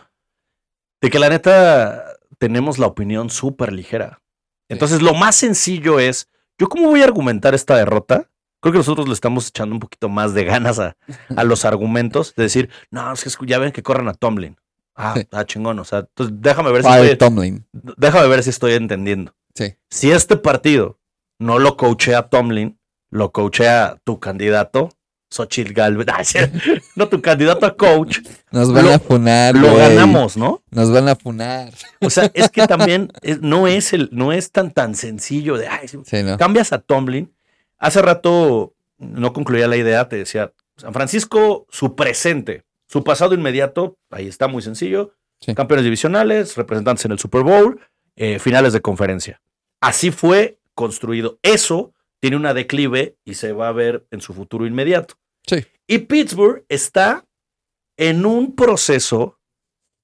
de 1.01 1.09
que 1.09 1.19
la 1.19 1.29
neta 1.29 2.03
tenemos 2.37 2.77
la 2.77 2.87
opinión 2.87 3.29
súper 3.29 3.71
ligera. 3.71 4.21
Entonces, 4.67 5.01
lo 5.01 5.13
más 5.13 5.37
sencillo 5.37 5.99
es, 6.01 6.27
¿yo 6.59 6.67
cómo 6.67 6.89
voy 6.89 6.99
a 7.01 7.05
argumentar 7.05 7.55
esta 7.55 7.77
derrota? 7.77 8.29
Creo 8.59 8.73
que 8.73 8.79
nosotros 8.79 9.07
le 9.07 9.13
estamos 9.13 9.47
echando 9.47 9.73
un 9.73 9.79
poquito 9.79 10.09
más 10.09 10.33
de 10.33 10.43
ganas 10.43 10.79
a, 10.79 10.97
a 11.37 11.43
los 11.45 11.63
argumentos, 11.63 12.33
de 12.35 12.43
decir, 12.43 12.69
no, 12.91 13.13
es 13.13 13.23
que 13.23 13.45
ya 13.45 13.57
ven 13.59 13.71
que 13.71 13.83
corran 13.83 14.09
a 14.09 14.13
Tomlin. 14.13 14.57
Ah, 14.95 15.13
Sí. 15.13 15.21
está 15.21 15.45
chingón. 15.45 15.77
O 15.79 15.83
sea, 15.85 15.99
entonces 15.99 16.35
déjame 16.39 16.71
ver 16.71 16.83
si 16.83 16.89
Fire 16.89 17.03
estoy, 17.11 17.17
Tomlin. 17.17 17.65
déjame 17.97 18.27
ver 18.27 18.43
si 18.43 18.49
estoy 18.49 18.73
entendiendo. 18.73 19.33
Sí. 19.53 19.75
Si 19.89 20.11
este 20.11 20.37
partido 20.37 20.99
no 21.39 21.59
lo 21.59 21.75
coachea 21.77 22.23
Tomlin, 22.23 22.79
lo 23.09 23.31
coachea 23.31 23.97
tu 24.03 24.19
candidato, 24.19 24.89
Xochitl 25.29 25.73
Galvez. 25.73 26.05
Sí, 26.23 26.39
no 26.95 27.09
tu 27.09 27.21
candidato 27.21 27.65
a 27.65 27.75
coach, 27.75 28.19
Nos 28.51 28.71
van 28.71 28.85
Lo- 28.85 28.93
a 28.93 28.99
funar. 28.99 29.55
lo 29.55 29.75
ganamos, 29.75 30.37
¿no? 30.37 30.63
Nos 30.71 30.91
van 30.91 31.09
a 31.09 31.15
funar. 31.15 31.73
O 31.99 32.09
sea, 32.09 32.31
es 32.33 32.49
que 32.49 32.65
también 32.67 33.11
es- 33.21 33.41
no 33.41 33.67
es 33.67 33.91
el, 33.93 34.09
no 34.13 34.31
es 34.31 34.51
tan 34.51 34.71
tan 34.71 34.95
sencillo 34.95 35.57
de 35.57 35.67
ay, 35.67 35.87
sí, 35.89 35.97
Sí, 36.05 36.23
¿no? 36.23 36.37
cambias 36.37 36.71
a 36.73 36.79
Tomlin. 36.79 37.33
Hace 37.77 38.01
rato 38.01 38.73
no 38.97 39.33
concluía 39.33 39.67
la 39.67 39.75
idea, 39.75 40.07
te 40.07 40.15
decía, 40.17 40.53
San 40.77 40.93
Francisco, 40.93 41.65
su 41.69 41.95
presente, 41.95 42.63
su 42.95 43.03
pasado 43.03 43.35
inmediato, 43.35 43.97
ahí 44.09 44.25
está 44.25 44.47
muy 44.47 44.61
sencillo. 44.61 45.13
Sí. 45.41 45.53
Campeones 45.53 45.83
divisionales, 45.83 46.55
representantes 46.55 47.03
en 47.03 47.11
el 47.11 47.19
Super 47.19 47.43
Bowl, 47.43 47.81
eh, 48.15 48.39
finales 48.39 48.71
de 48.71 48.79
conferencia. 48.79 49.41
Así 49.81 50.11
fue 50.11 50.61
construido. 50.73 51.37
Eso 51.41 51.93
tiene 52.21 52.37
una 52.37 52.53
declive 52.53 53.17
y 53.25 53.33
se 53.33 53.51
va 53.51 53.67
a 53.67 53.73
ver 53.73 54.07
en 54.11 54.21
su 54.21 54.33
futuro 54.33 54.65
inmediato. 54.65 55.15
Sí. 55.45 55.65
Y 55.87 55.97
Pittsburgh 55.97 56.63
está 56.69 57.25
en 57.97 58.25
un 58.25 58.55
proceso 58.55 59.41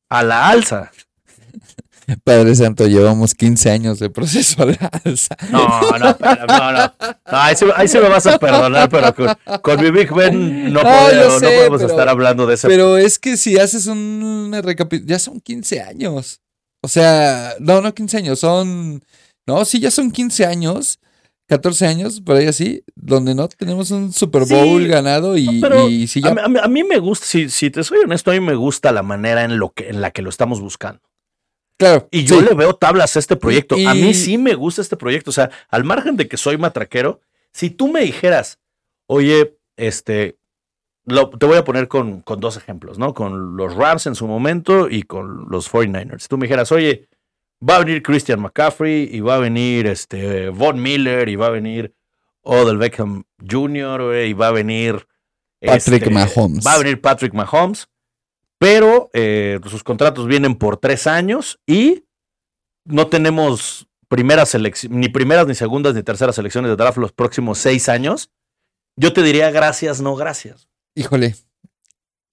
a 0.10 0.22
la 0.22 0.50
alza. 0.50 0.92
Padre 2.24 2.56
Santo, 2.56 2.88
llevamos 2.88 3.36
15 3.36 3.70
años 3.72 4.00
de 4.00 4.10
proceso 4.10 4.64
a 4.64 4.66
la 4.68 4.92
alza. 5.06 5.36
No, 5.52 5.82
no, 5.98 5.98
no, 6.00 6.72
no. 6.72 6.94
No, 7.02 7.14
ahí, 7.28 7.56
sí, 7.56 7.66
ahí 7.76 7.88
sí 7.88 7.98
me 8.00 8.10
vas 8.10 8.26
a 8.28 8.38
perdonar, 8.38 8.90
pero 8.90 9.14
con, 9.16 9.62
con 9.62 9.82
mi 9.84 9.92
Big 9.92 10.14
Ben 10.14 10.74
no, 10.74 10.82
No, 10.84 10.90
podemos- 10.90 11.12
yo 11.14 11.28
no 11.30 11.40
sé, 11.40 11.46
podemos 11.58 11.82
pero- 11.82 11.90
estar 11.92 12.10
hablando 12.10 12.46
de 12.46 12.56
ese. 12.56 12.68
Pero 12.68 12.98
es 12.98 13.20
que 13.20 13.38
si 13.38 13.58
haces 13.58 13.88
un- 13.88 14.24
una 14.48 14.62
recapitulación, 14.62 15.08
ya 15.08 15.20
son 15.20 15.40
15 15.40 15.82
años. 15.82 16.42
O 16.84 16.88
sea, 16.88 17.54
no, 17.60 17.82
no 17.82 17.94
15 17.94 18.18
años, 18.18 18.40
son... 18.40 19.04
No, 19.48 19.64
sí, 19.66 19.80
ya 19.80 19.92
son 19.92 20.12
15 20.12 20.46
años, 20.46 21.00
14 21.48 21.86
años, 21.86 22.22
por 22.22 22.38
ahí 22.38 22.48
así, 22.48 22.84
donde 22.96 23.36
no 23.36 23.48
tenemos 23.50 23.92
un 23.92 24.14
Super 24.14 24.46
Sí, 24.46 24.54
Bowl 24.54 24.88
ganado 24.88 25.38
y, 25.38 25.60
pero 25.62 25.90
y 25.90 26.04
a, 26.04 26.20
ya... 26.20 26.30
a 26.44 26.48
mí, 26.48 26.60
a 26.62 26.68
mí 26.68 26.84
me 26.84 26.98
gusta, 27.00 27.26
si, 27.26 27.50
si 27.50 27.70
te 27.70 27.84
soy 27.84 28.00
honesto, 28.00 28.32
a 28.32 28.34
mí 28.34 28.40
me 28.40 28.56
gusta 28.56 28.92
la 28.92 29.04
manera 29.04 29.44
en, 29.44 29.58
lo 29.58 29.72
que, 29.72 29.90
en 29.90 30.02
la 30.02 30.12
que 30.12 30.22
lo 30.22 30.30
estamos 30.30 30.62
buscando. 30.62 31.02
Claro, 31.82 32.08
Y 32.12 32.24
yo 32.26 32.40
sí, 32.40 32.46
le 32.48 32.54
veo 32.54 32.74
tablas 32.76 33.16
a 33.16 33.20
este 33.20 33.36
proyecto. 33.36 33.76
A 33.88 33.94
mí 33.96 34.14
sí 34.14 34.38
me 34.38 34.54
gusta 34.54 34.82
este 34.82 34.96
proyecto. 34.98 35.32
O 35.32 35.34
sea, 35.34 35.50
al 35.70 35.84
margen 35.84 36.16
de 36.16 36.28
que 36.28 36.38
soy 36.38 36.58
matraquero, 36.58 37.22
si 37.52 37.72
tú 37.72 37.88
me 37.88 38.02
dijeras, 38.02 38.60
oye, 39.08 39.58
este, 39.78 40.38
lo- 41.06 41.30
te 41.32 41.46
voy 41.48 41.58
a 41.58 41.64
poner 41.64 41.88
con, 41.88 42.22
con 42.22 42.40
dos 42.40 42.56
ejemplos, 42.58 43.00
¿no? 43.00 43.14
Con 43.16 43.58
los 43.58 43.74
Rams 43.76 44.06
en 44.06 44.14
su 44.16 44.28
momento 44.28 44.90
y 44.90 45.04
con 45.04 45.48
los 45.50 45.72
49ers. 45.72 46.20
Si 46.20 46.28
tú 46.28 46.38
me 46.38 46.46
dijeras, 46.46 46.72
oye, 46.72 47.08
va 47.68 47.78
a 47.78 47.80
venir 47.80 48.04
Christian 48.04 48.40
McCaffrey 48.42 49.10
y 49.12 49.20
va 49.22 49.36
a 49.36 49.40
venir 49.40 49.88
este 49.88 50.50
Von 50.50 50.82
Miller 50.82 51.30
y 51.30 51.36
va 51.36 51.48
a 51.48 51.52
venir 51.52 51.94
Odell 52.44 52.78
Beckham 52.78 53.24
Jr. 53.50 54.16
y 54.26 54.34
va 54.34 54.50
a 54.50 54.52
venir 54.52 55.08
Patrick 55.60 56.04
este, 56.04 56.10
Mahomes. 56.12 56.66
Va 56.66 56.74
a 56.74 56.78
venir 56.80 57.02
Patrick 57.02 57.34
Mahomes, 57.34 57.88
pero 58.62 59.10
eh, 59.14 59.60
sus 59.66 59.84
contratos 59.84 60.28
vienen 60.28 60.54
por 60.54 60.78
tres 60.78 61.08
años 61.08 61.60
y 61.66 62.06
no 62.86 63.08
tenemos 63.08 63.88
primeras 64.08 64.56
ni 64.88 65.10
primeras, 65.10 65.48
ni 65.48 65.56
segundas, 65.56 65.96
ni 65.96 66.04
terceras 66.04 66.36
selecciones 66.36 66.70
de 66.70 66.76
draft 66.76 67.00
los 67.00 67.12
próximos 67.12 67.58
seis 67.58 67.90
años. 67.90 68.30
Yo 68.96 69.14
te 69.14 69.24
diría 69.24 69.50
gracias, 69.50 70.00
no 70.00 70.16
gracias. 70.16 70.70
híjole. 70.94 71.36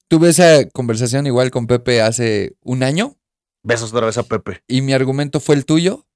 Tuve 0.06 0.28
esa 0.28 0.68
conversación 0.68 1.26
igual 1.26 1.50
con 1.50 1.66
Pepe 1.66 2.02
hace 2.02 2.56
un 2.62 2.82
año 2.82 3.16
Besos 3.62 3.94
otra 3.94 4.04
vez 4.04 4.18
a 4.18 4.22
Pepe. 4.22 4.62
y 4.68 4.82
mi 4.82 4.92
argumento 4.92 5.40
fue 5.40 5.54
el 5.54 5.64
tuyo 5.64 6.06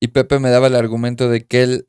y 0.00 0.08
Pepe 0.08 0.40
me 0.40 0.50
daba 0.50 0.66
el 0.66 0.74
argumento 0.74 1.28
de 1.28 1.46
que 1.46 1.62
él 1.62 1.88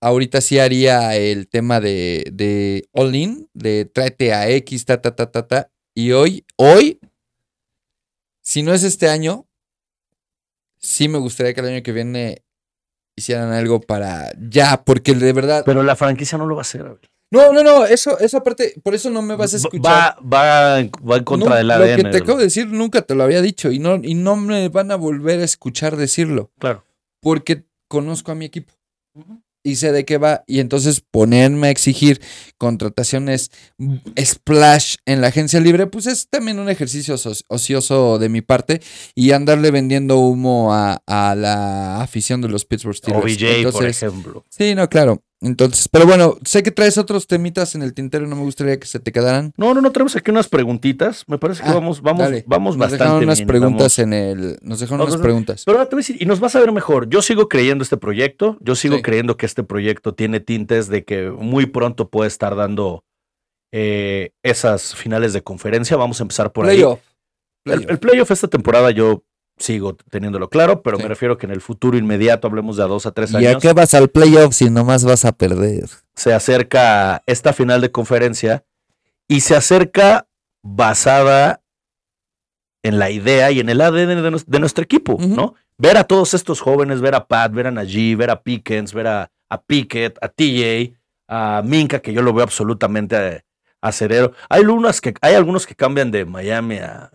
ahorita 0.00 0.40
sí 0.40 0.60
haría 0.60 1.16
el 1.16 1.48
tema 1.48 1.80
de, 1.80 2.30
de 2.32 2.88
all 2.92 3.12
in, 3.14 3.50
de 3.54 3.86
tráete 3.86 4.32
a 4.34 4.48
X, 4.50 4.84
ta, 4.84 5.02
ta, 5.02 5.16
ta, 5.16 5.32
ta, 5.32 5.48
ta. 5.48 5.69
Y 5.94 6.12
hoy, 6.12 6.44
hoy, 6.56 6.98
si 8.42 8.62
no 8.62 8.72
es 8.72 8.82
este 8.82 9.08
año, 9.08 9.46
sí 10.78 11.08
me 11.08 11.18
gustaría 11.18 11.52
que 11.54 11.60
el 11.60 11.66
año 11.68 11.82
que 11.82 11.92
viene 11.92 12.42
hicieran 13.16 13.52
algo 13.52 13.80
para 13.80 14.32
ya, 14.38 14.82
porque 14.84 15.14
de 15.14 15.32
verdad... 15.32 15.62
Pero 15.66 15.82
la 15.82 15.96
franquicia 15.96 16.38
no 16.38 16.46
lo 16.46 16.54
va 16.54 16.60
a 16.60 16.62
hacer. 16.62 16.84
No, 17.32 17.52
no, 17.52 17.62
no, 17.62 17.84
eso, 17.84 18.18
eso 18.18 18.38
aparte, 18.38 18.74
por 18.82 18.94
eso 18.94 19.08
no 19.10 19.22
me 19.22 19.36
vas 19.36 19.52
a 19.54 19.58
escuchar. 19.58 19.84
Va, 19.84 20.18
va, 20.20 20.80
en- 20.80 20.90
va 21.08 21.16
en 21.18 21.24
contra 21.24 21.50
No, 21.50 21.54
del 21.56 21.68
Lo 21.68 21.74
ADN. 21.74 21.96
que 21.96 22.02
te 22.10 22.16
acabo 22.18 22.38
de 22.38 22.44
decir 22.44 22.66
nunca 22.68 23.02
te 23.02 23.14
lo 23.14 23.22
había 23.22 23.40
dicho 23.42 23.70
y 23.70 23.78
no, 23.78 23.96
y 24.02 24.14
no 24.14 24.34
me 24.36 24.68
van 24.68 24.90
a 24.90 24.96
volver 24.96 25.40
a 25.40 25.44
escuchar 25.44 25.96
decirlo. 25.96 26.50
Claro. 26.58 26.84
porque 27.20 27.64
conozco 27.88 28.32
a 28.32 28.34
mi 28.34 28.46
equipo 28.46 28.72
y 29.62 29.76
sé 29.76 29.92
de 29.92 30.04
qué 30.04 30.18
va. 30.18 30.42
Y 30.46 30.60
entonces 30.60 31.02
ponerme 31.10 31.68
a 31.68 31.70
exigir 31.70 32.20
contrataciones 32.58 33.50
mm, 33.78 33.96
splash 34.24 34.96
en 35.06 35.20
la 35.20 35.28
agencia 35.28 35.60
libre, 35.60 35.86
pues 35.86 36.06
es 36.06 36.28
también 36.28 36.58
un 36.58 36.68
ejercicio 36.68 37.14
ocio- 37.14 37.44
ocioso 37.48 38.18
de 38.18 38.28
mi 38.28 38.40
parte 38.42 38.80
y 39.14 39.32
andarle 39.32 39.70
vendiendo 39.70 40.18
humo 40.18 40.72
a, 40.74 41.02
a 41.06 41.34
la 41.34 42.00
afición 42.02 42.40
de 42.40 42.48
los 42.48 42.64
Pittsburgh 42.64 42.96
Steelers. 42.96 43.24
OBJ, 43.24 43.40
por 43.72 43.84
Entonces, 43.84 44.02
ejemplo. 44.02 44.44
Sí, 44.48 44.74
no, 44.74 44.88
claro. 44.88 45.22
Entonces, 45.42 45.88
pero 45.88 46.04
bueno, 46.06 46.36
sé 46.44 46.62
que 46.62 46.70
traes 46.70 46.98
otros 46.98 47.26
temitas 47.26 47.74
en 47.74 47.80
el 47.82 47.94
tintero, 47.94 48.26
no 48.26 48.36
me 48.36 48.42
gustaría 48.42 48.78
que 48.78 48.86
se 48.86 49.00
te 49.00 49.10
quedaran. 49.10 49.54
No, 49.56 49.72
no, 49.72 49.80
no, 49.80 49.90
tenemos 49.90 50.14
aquí 50.14 50.30
unas 50.30 50.48
preguntitas. 50.48 51.24
Me 51.28 51.38
parece 51.38 51.62
que 51.62 51.68
Ah, 51.70 51.74
vamos, 51.74 52.02
vamos, 52.02 52.20
Dale. 52.24 52.44
vamos 52.46 52.76
Nos 52.76 52.80
bastante 52.90 53.04
dejaron 53.04 53.24
unas 53.24 53.38
bien, 53.38 53.46
preguntas 53.48 53.96
vamos- 53.96 53.98
en 54.00 54.12
el. 54.12 54.58
Nos 54.60 54.80
dejaron 54.80 55.06
unas 55.06 55.16
preguntas. 55.20 55.62
Pero 55.64 55.78
ahora 55.78 55.88
te 55.88 55.96
voy 55.96 56.00
a 56.00 56.02
decir, 56.02 56.20
y 56.20 56.26
nos 56.26 56.40
vas 56.40 56.54
a 56.56 56.60
ver 56.60 56.72
mejor. 56.72 57.08
Yo 57.08 57.22
sigo 57.22 57.48
creyendo 57.48 57.82
este 57.82 57.96
proyecto. 57.96 58.58
Yo 58.60 58.74
sigo 58.74 58.96
Sí. 58.96 59.02
creyendo 59.02 59.38
que 59.38 59.46
este 59.46 59.62
proyecto 59.62 60.14
tiene 60.14 60.40
tintes 60.40 60.88
de 60.88 61.04
que 61.04 61.30
muy 61.30 61.64
pronto 61.64 62.10
puede 62.10 62.28
estar 62.28 62.54
dando 62.54 63.04
eh, 63.72 64.32
esas 64.42 64.94
finales 64.94 65.32
de 65.32 65.42
conferencia. 65.42 65.96
Vamos 65.96 66.20
a 66.20 66.24
empezar 66.24 66.52
por 66.52 66.66
ahí. 66.66 66.76
El, 66.82 66.82
playoff. 67.64 67.90
el 67.90 67.98
playoff 67.98 68.30
esta 68.30 68.48
temporada 68.48 68.90
yo 68.90 69.22
sigo 69.60 69.94
teniéndolo 70.10 70.48
claro, 70.50 70.82
pero 70.82 70.96
Sí. 70.96 71.04
me 71.04 71.08
refiero 71.08 71.38
que 71.38 71.46
en 71.46 71.52
el 71.52 71.60
futuro 71.60 71.96
inmediato, 71.96 72.48
hablemos 72.48 72.76
de 72.76 72.82
a 72.82 72.86
dos 72.86 73.06
a 73.06 73.12
tres 73.12 73.30
¿Y 73.32 73.36
a 73.46 73.50
años, 73.50 73.62
qué 73.62 73.72
vas 73.72 73.94
al 73.94 74.08
playoff 74.08 74.54
si 74.54 74.68
nomás 74.70 75.04
vas 75.04 75.24
a 75.24 75.30
perder? 75.32 75.84
se 76.16 76.32
acerca 76.34 77.22
esta 77.26 77.52
final 77.52 77.80
de 77.80 77.90
conferencia 77.92 78.64
y 79.28 79.40
se 79.40 79.54
acerca 79.56 80.26
basada 80.62 81.62
en 82.82 82.98
la 82.98 83.10
idea 83.10 83.50
y 83.50 83.60
en 83.60 83.68
el 83.68 83.80
ADN 83.80 84.22
de, 84.22 84.30
nues- 84.30 84.44
de 84.46 84.58
nuestro 84.60 84.82
equipo. 84.84 85.16
¿no? 85.20 85.54
Ver 85.78 85.96
a 85.96 86.04
todos 86.04 86.34
estos 86.34 86.60
jóvenes, 86.60 87.00
ver 87.00 87.14
a 87.14 87.26
Pat, 87.26 87.52
ver 87.52 87.66
a 87.66 87.70
Najee, 87.70 88.16
ver 88.16 88.30
a 88.30 88.42
Pickens, 88.42 88.92
ver 88.92 89.06
a, 89.06 89.30
a 89.48 89.62
Pickett, 89.62 90.18
a 90.22 90.28
TJ, 90.28 90.94
a 91.28 91.62
Minka, 91.64 92.00
que 92.00 92.12
yo 92.12 92.22
lo 92.22 92.32
veo 92.32 92.42
absolutamente 92.44 93.44
acerero. 93.80 94.32
Hay, 94.48 94.62
que, 95.02 95.14
hay 95.22 95.34
algunos 95.34 95.66
que 95.66 95.74
cambian 95.74 96.10
de 96.10 96.24
Miami 96.24 96.76
a 96.78 97.10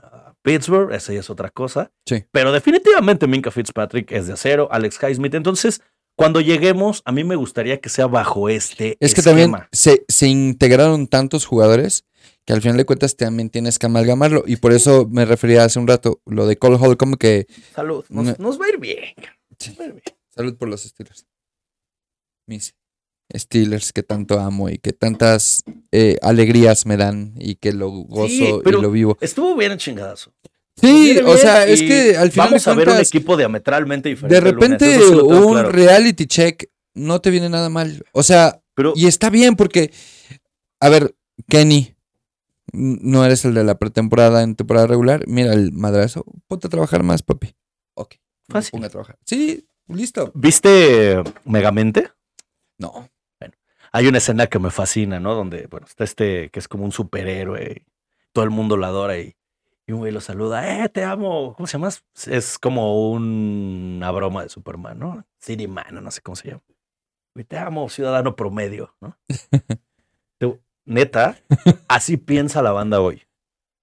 Pittsburgh, 0.46 0.94
esa 0.94 1.12
ya 1.12 1.20
es 1.22 1.30
otra 1.30 1.50
cosa. 1.50 1.92
Sí. 2.06 2.24
Pero 2.32 2.52
definitivamente 2.52 3.26
Minka 3.28 3.50
Fitzpatrick 3.52 4.12
es 4.12 4.28
de 4.28 4.34
acero, 4.34 4.70
Alex 4.72 5.00
Highsmith. 5.02 5.34
Entonces, 5.34 5.82
cuando 6.16 6.40
lleguemos, 6.40 7.02
a 7.04 7.12
mí 7.12 7.24
me 7.24 7.36
gustaría 7.36 7.82
que 7.82 7.90
sea 7.90 8.06
bajo 8.08 8.48
este 8.48 8.96
Es 9.00 9.14
que 9.16 9.22
esquema. 9.22 9.42
también 9.58 9.68
se, 9.72 10.06
se 10.08 10.28
integraron 10.28 11.08
tantos 11.08 11.46
jugadores 11.46 12.06
que 12.46 12.54
al 12.54 12.62
final 12.62 12.78
de 12.78 12.86
cuentas 12.86 13.18
también 13.18 13.50
tienes 13.50 13.80
que 13.80 13.88
amalgamarlo. 13.88 14.44
Y 14.46 14.58
por 14.58 14.72
eso 14.72 15.08
me 15.10 15.26
refería 15.26 15.64
hace 15.66 15.80
un 15.80 15.88
rato, 15.88 16.22
lo 16.26 16.46
de 16.46 16.58
Cole 16.58 16.78
Holcomb, 16.80 17.18
que 17.18 17.48
Salud, 17.74 18.06
No. 18.10 18.22
nos, 18.24 18.40
nos 18.40 18.62
va 18.62 18.66
a 18.68 18.70
ir 18.70 18.78
bien. 18.80 19.04
Sí. 19.60 19.72
nos 19.72 19.80
va 19.80 19.84
a 19.84 19.88
ir 19.88 19.94
bien. 19.94 20.04
salud 20.30 20.56
por 20.56 20.70
los 20.70 20.84
Steelers. 20.84 21.26
Mis 22.48 22.76
Steelers 23.34 23.92
que 23.92 24.04
tanto 24.04 24.40
amo 24.40 24.70
y 24.70 24.78
que 24.78 24.94
tantas 24.94 25.64
eh, 25.92 26.18
alegrías 26.22 26.86
me 26.86 26.98
dan 26.98 27.34
y 27.38 27.56
que 27.56 27.74
lo 27.74 27.90
gozo 27.90 28.62
pero 28.64 28.80
y 28.80 28.82
lo 28.82 28.92
vivo. 28.92 29.18
Estuvo 29.22 29.56
bien 29.56 29.72
en 29.72 29.78
chingadazo. 29.78 30.34
Sí, 30.80 31.18
o 31.26 31.38
sea, 31.38 31.66
es 31.66 31.82
que 31.82 32.18
al 32.18 32.32
final 32.32 32.50
Vamos 32.50 32.68
a 32.68 32.74
ver 32.74 32.90
un 32.90 32.98
equipo 32.98 33.38
diametralmente 33.38 34.10
diferente. 34.10 34.36
de 34.36 34.42
repente 34.42 35.00
sí 35.00 35.14
un 35.14 35.54
claro. 35.54 35.72
reality 35.72 36.26
check 36.28 36.70
no 36.94 37.22
te 37.22 37.30
viene 37.30 37.50
nada 37.50 37.70
mal. 37.70 38.04
O 38.12 38.24
sea, 38.24 38.62
Pero 38.76 38.94
Y 38.96 39.08
está 39.08 39.30
bien 39.30 39.56
porque, 39.56 39.92
a 40.80 40.90
ver, 40.90 41.16
Kenny, 41.48 41.96
no 42.74 43.24
eres 43.26 43.46
el 43.46 43.54
de 43.54 43.64
la 43.64 43.78
pretemporada 43.80 44.44
en 44.44 44.56
temporada 44.56 44.88
regular. 44.88 45.24
Mira 45.28 45.54
el 45.54 45.72
madrazo. 45.72 46.26
Ponte 46.48 46.68
a 46.68 46.70
trabajar 46.70 47.04
más, 47.04 47.22
papi. 47.24 47.56
Ok. 47.94 48.16
Fácil. 48.50 48.72
pongo 48.72 48.86
a 48.86 48.90
trabajar. 48.90 49.18
Sí, 49.26 49.66
listo. 49.88 50.32
¿viste 50.36 51.24
Megamente? 51.46 52.10
No. 52.78 53.10
Hay 53.96 54.08
una 54.08 54.18
escena 54.18 54.48
que 54.48 54.60
me 54.60 54.72
fascina, 54.72 55.22
¿no? 55.22 55.36
Donde, 55.36 55.68
bueno, 55.68 55.88
está 55.88 56.04
este 56.04 56.50
que 56.50 56.60
es 56.60 56.68
como 56.68 56.84
un 56.84 56.92
superhéroe. 56.92 57.84
y 57.86 57.92
Todo 58.34 58.44
el 58.44 58.52
mundo 58.52 58.76
lo 58.76 58.86
adora 58.86 59.18
y, 59.18 59.38
y 59.88 59.94
un 59.94 60.00
güey 60.00 60.12
lo 60.12 60.20
saluda. 60.20 60.84
¡Eh, 60.84 60.90
te 60.90 61.06
amo! 61.06 61.54
¿Cómo 61.56 61.66
se 61.66 61.78
llama? 61.78 61.88
Es 62.28 62.60
como 62.60 63.10
un- 63.12 63.94
una 63.96 64.12
broma 64.12 64.44
de 64.44 64.50
Superman, 64.50 65.00
¿no? 65.00 65.26
City 65.40 65.68
Man, 65.70 65.86
no 66.04 66.12
sé 66.12 66.20
cómo 66.22 66.36
se 66.36 66.50
llama. 66.50 66.62
Güey, 67.34 67.46
te 67.46 67.58
amo, 67.58 67.88
ciudadano 67.88 68.36
promedio, 68.36 68.94
¿no? 69.00 69.18
Neta, 70.88 71.40
así 71.88 72.18
piensa 72.18 72.62
la 72.62 72.72
banda 72.74 73.00
hoy. 73.02 73.24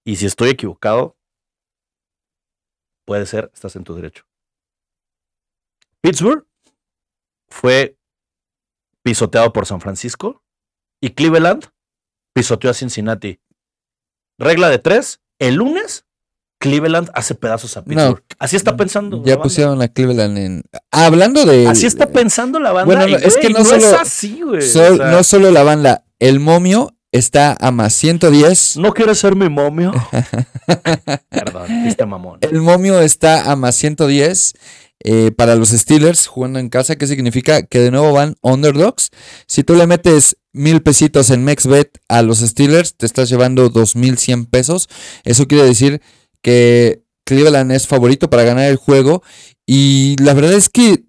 Y 0.05 0.15
si 0.17 0.25
estoy 0.27 0.49
equivocado, 0.51 1.17
puede 3.05 3.25
ser, 3.25 3.49
estás 3.53 3.75
en 3.75 3.83
tu 3.83 3.93
derecho. 3.95 4.25
Pittsburgh 6.01 6.45
fue 7.49 7.97
pisoteado 9.03 9.53
por 9.53 9.65
San 9.65 9.81
Francisco 9.81 10.43
y 11.01 11.11
Cleveland 11.11 11.65
pisoteó 12.33 12.69
a 12.71 12.73
Cincinnati. 12.73 13.39
Regla 14.39 14.69
de 14.69 14.79
tres, 14.79 15.21
el 15.39 15.55
lunes 15.55 16.05
Cleveland 16.59 17.09
hace 17.13 17.35
pedazos 17.35 17.75
a 17.75 17.83
Pittsburgh. 17.83 18.23
Así 18.39 18.55
está 18.55 18.77
pensando. 18.77 19.17
la 19.17 19.23
Ya 19.25 19.41
pusieron 19.41 19.81
a 19.81 19.89
Cleveland 19.89 20.37
en. 20.37 20.63
Hablando 20.91 21.45
de. 21.45 21.67
Así 21.67 21.85
está 21.85 22.07
pensando 22.09 22.57
la 22.59 22.71
banda. 22.71 22.85
Bueno, 22.95 23.07
y, 23.07 23.11
no, 23.11 23.17
es 23.17 23.35
que 23.35 23.49
no 23.49 23.59
no 23.59 23.65
es 23.75 23.83
solo- 23.83 23.99
así, 23.99 24.41
güey. 24.41 24.61
Sol- 24.61 24.93
O 24.93 24.97
sea, 24.97 25.11
no 25.11 25.23
solo 25.23 25.51
la 25.51 25.63
banda, 25.63 26.05
el 26.19 26.39
momio 26.39 26.95
está 27.11 27.57
a 27.59 27.71
más 27.71 27.93
110. 27.95 28.77
¿No 28.77 28.93
quieres 28.93 29.19
ser 29.19 29.35
mi 29.35 29.49
momio? 29.49 29.91
Perdón, 31.29 31.69
este 31.85 32.05
mamón. 32.05 32.39
El 32.41 32.61
momio 32.61 32.99
está 33.01 33.51
a 33.51 33.55
más 33.57 33.75
110 33.75 34.53
eh, 35.03 35.31
para 35.31 35.55
los 35.55 35.69
Steelers 35.69 36.27
jugando 36.27 36.59
en 36.59 36.69
casa. 36.69 36.95
¿Qué 36.95 37.07
significa? 37.07 37.63
Que 37.63 37.79
de 37.79 37.91
nuevo 37.91 38.13
van 38.13 38.35
underdogs. 38.41 39.09
Si 39.47 39.63
tú 39.63 39.75
le 39.75 39.87
metes 39.87 40.37
mil 40.53 40.81
pesitos 40.81 41.29
en 41.29 41.43
MexBet 41.43 41.99
a 42.07 42.21
los 42.21 42.39
Steelers, 42.39 42.95
te 42.95 43.05
estás 43.05 43.29
llevando 43.29 43.69
2100 43.69 44.45
pesos. 44.45 44.87
Eso 45.23 45.47
quiere 45.47 45.65
decir 45.65 46.01
que 46.41 47.03
Cleveland 47.25 47.71
es 47.71 47.87
favorito 47.87 48.29
para 48.29 48.43
ganar 48.43 48.69
el 48.69 48.77
juego. 48.77 49.23
Y 49.65 50.15
la 50.21 50.33
verdad 50.33 50.53
es 50.53 50.69
que 50.69 51.03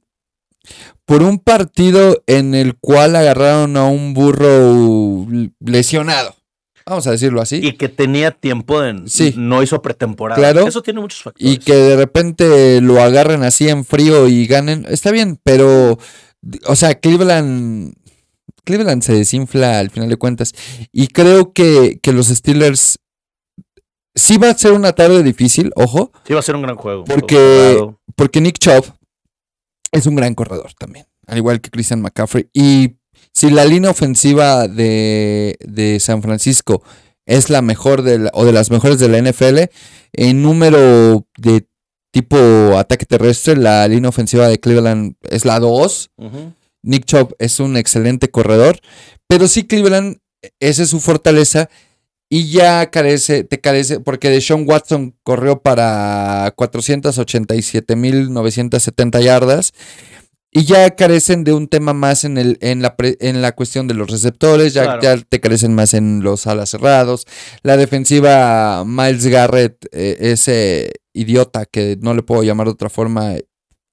por 1.05 1.23
un 1.23 1.39
partido 1.39 2.23
en 2.27 2.55
el 2.55 2.77
cual 2.77 3.17
agarraron 3.17 3.77
a 3.77 3.87
un 3.87 4.15
burro 4.15 5.27
lesionado. 5.61 6.35
Vamos 6.87 7.07
a 7.07 7.13
decirlo 7.13 7.41
así. 7.41 7.61
Y 7.63 7.73
que 7.79 7.89
tenía 7.89 8.31
tiempo 8.31 8.81
de. 8.81 9.03
Sí. 9.07 9.33
No 9.37 9.63
hizo 9.63 9.81
pretemporada. 9.81 10.39
Claro. 10.39 10.67
Eso 10.67 10.83
tiene 10.83 11.01
muchos 11.01 11.23
factores. 11.23 11.53
y 11.55 11.59
que 11.59 11.75
de 11.75 11.97
repente 11.97 12.81
lo 12.83 13.01
agarren 13.01 13.43
así 13.43 13.69
en 13.69 13.85
frío 13.85 14.29
y 14.29 14.47
ganen, 14.47 14.85
está 14.89 15.11
bien, 15.11 15.41
pero, 15.43 15.99
o 16.67 16.77
sea, 16.77 16.95
Cleveland, 16.95 17.95
Cleveland 18.65 19.03
se 19.03 19.15
desinfla 19.15 19.79
al 19.79 19.91
final 19.91 20.09
de 20.11 20.17
cuentas. 20.17 20.53
Y 20.93 21.09
creo 21.09 21.53
que, 21.55 21.99
que 22.03 22.13
los 22.13 22.27
Steelers 22.29 22.99
sí 24.15 24.37
va 24.37 24.51
a 24.51 24.55
ser 24.59 24.73
una 24.73 24.93
tarde 24.93 25.23
difícil, 25.23 25.73
ojo, 25.77 26.13
Sí, 26.27 26.35
va 26.35 26.41
a 26.41 26.43
ser 26.43 26.55
un 26.57 26.63
gran 26.63 26.77
juego. 26.77 27.05
Porque- 27.05 27.87
porque 28.17 28.41
Nick 28.41 28.59
Chubb 28.59 28.85
es 29.91 30.07
un 30.07 30.15
gran 30.17 30.35
corredor 30.35 30.73
también, 30.79 31.07
al 31.27 31.39
igual 31.39 31.61
que 31.61 31.71
Christian 31.71 32.01
McCaffrey. 32.03 32.49
Y 32.53 32.97
si 33.35 33.51
la 33.51 33.65
línea 33.65 33.91
ofensiva 33.91 34.69
de, 34.69 35.57
de 35.61 35.99
San 36.01 36.23
Francisco 36.23 36.83
es 37.27 37.51
la 37.51 37.63
mejor 37.63 38.03
de 38.03 38.19
la- 38.21 38.31
o 38.35 38.45
de 38.45 38.53
las 38.53 38.71
mejores 38.71 38.99
de 38.99 39.09
la 39.09 39.19
NFL, 39.19 39.71
en 40.13 40.43
número 40.43 41.27
de 41.37 41.67
tipo 42.13 42.37
ataque 42.79 43.07
terrestre, 43.07 43.57
la 43.57 43.87
línea 43.89 44.09
ofensiva 44.09 44.47
de 44.47 44.61
Cleveland 44.61 45.15
es 45.29 45.45
la 45.45 45.59
2. 45.59 46.11
Ujú. 46.17 46.53
Nick 46.83 47.07
Chubb 47.07 47.35
es 47.39 47.59
un 47.61 47.77
excelente 47.77 48.31
corredor, 48.31 48.79
pero 49.27 49.49
sí 49.49 49.65
Cleveland, 49.67 50.19
esa 50.61 50.83
es 50.85 50.91
su 50.91 51.01
fortaleza 51.01 51.69
y 52.29 52.51
ya 52.51 52.91
carece, 52.91 53.43
te 53.43 53.59
carece, 53.61 53.99
porque 54.01 54.29
Deshaun 54.31 54.65
Watson 54.69 55.15
corrió 55.25 55.61
para 55.61 56.55
487.970 56.57 59.21
yardas 59.23 59.73
y 60.57 60.65
ya 60.65 60.95
carecen 60.95 61.43
de 61.43 61.53
un 61.53 61.67
tema 61.67 61.93
más 61.93 62.23
en, 62.25 62.39
el, 62.39 62.57
en, 62.61 62.81
la, 62.81 62.97
pre- 62.97 63.17
en 63.21 63.43
la 63.43 63.53
cuestión 63.53 63.89
de 63.89 63.95
los 63.95 64.09
receptores, 64.09 64.73
ya, 64.73 64.85
Claro. 64.85 65.03
ya 65.03 65.17
te 65.19 65.41
carecen 65.41 65.75
más 65.75 65.95
en 65.95 66.23
los 66.23 66.47
alas 66.47 66.71
cerrados. 66.71 67.27
La 67.65 67.77
defensiva, 67.77 68.85
Miles 68.87 69.27
Garrett, 69.27 69.85
eh, 69.93 70.17
ese 70.21 70.93
idiota 71.13 71.67
que 71.67 71.99
no 72.01 72.15
le 72.15 72.23
puedo 72.23 72.45
llamar 72.45 72.69
de 72.69 72.73
otra 72.73 72.89
forma 72.89 73.35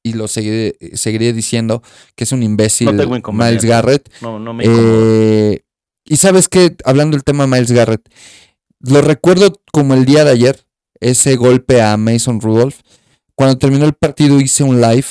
y 0.04 0.14
lo 0.14 0.28
seguiré, 0.28 0.76
seguiré 0.94 1.34
diciendo 1.34 1.82
que 2.16 2.24
es 2.26 2.32
un 2.32 2.44
imbécil, 2.44 2.96
No. 2.96 3.32
Miles 3.34 3.66
Garrett. 3.66 4.10
No, 4.22 4.40
no 4.40 4.54
me. 4.54 4.64
Eh, 4.68 5.64
y 6.06 6.18
sabes 6.18 6.48
que, 6.48 6.76
hablando 6.86 7.18
del 7.18 7.24
tema 7.24 7.48
Miles 7.48 7.72
Garrett, 7.72 8.08
lo 8.82 9.02
recuerdo 9.02 9.62
como 9.72 9.94
el 9.96 10.06
día 10.06 10.24
de 10.26 10.32
ayer, 10.32 10.66
ese 11.00 11.36
golpe 11.38 11.82
a 11.82 11.98
Mason 11.98 12.40
Rudolph. 12.40 12.80
Cuando 13.36 13.58
terminó 13.58 13.86
el 13.86 13.94
partido 13.94 14.40
hice 14.40 14.64
un 14.64 14.82
live 14.82 15.06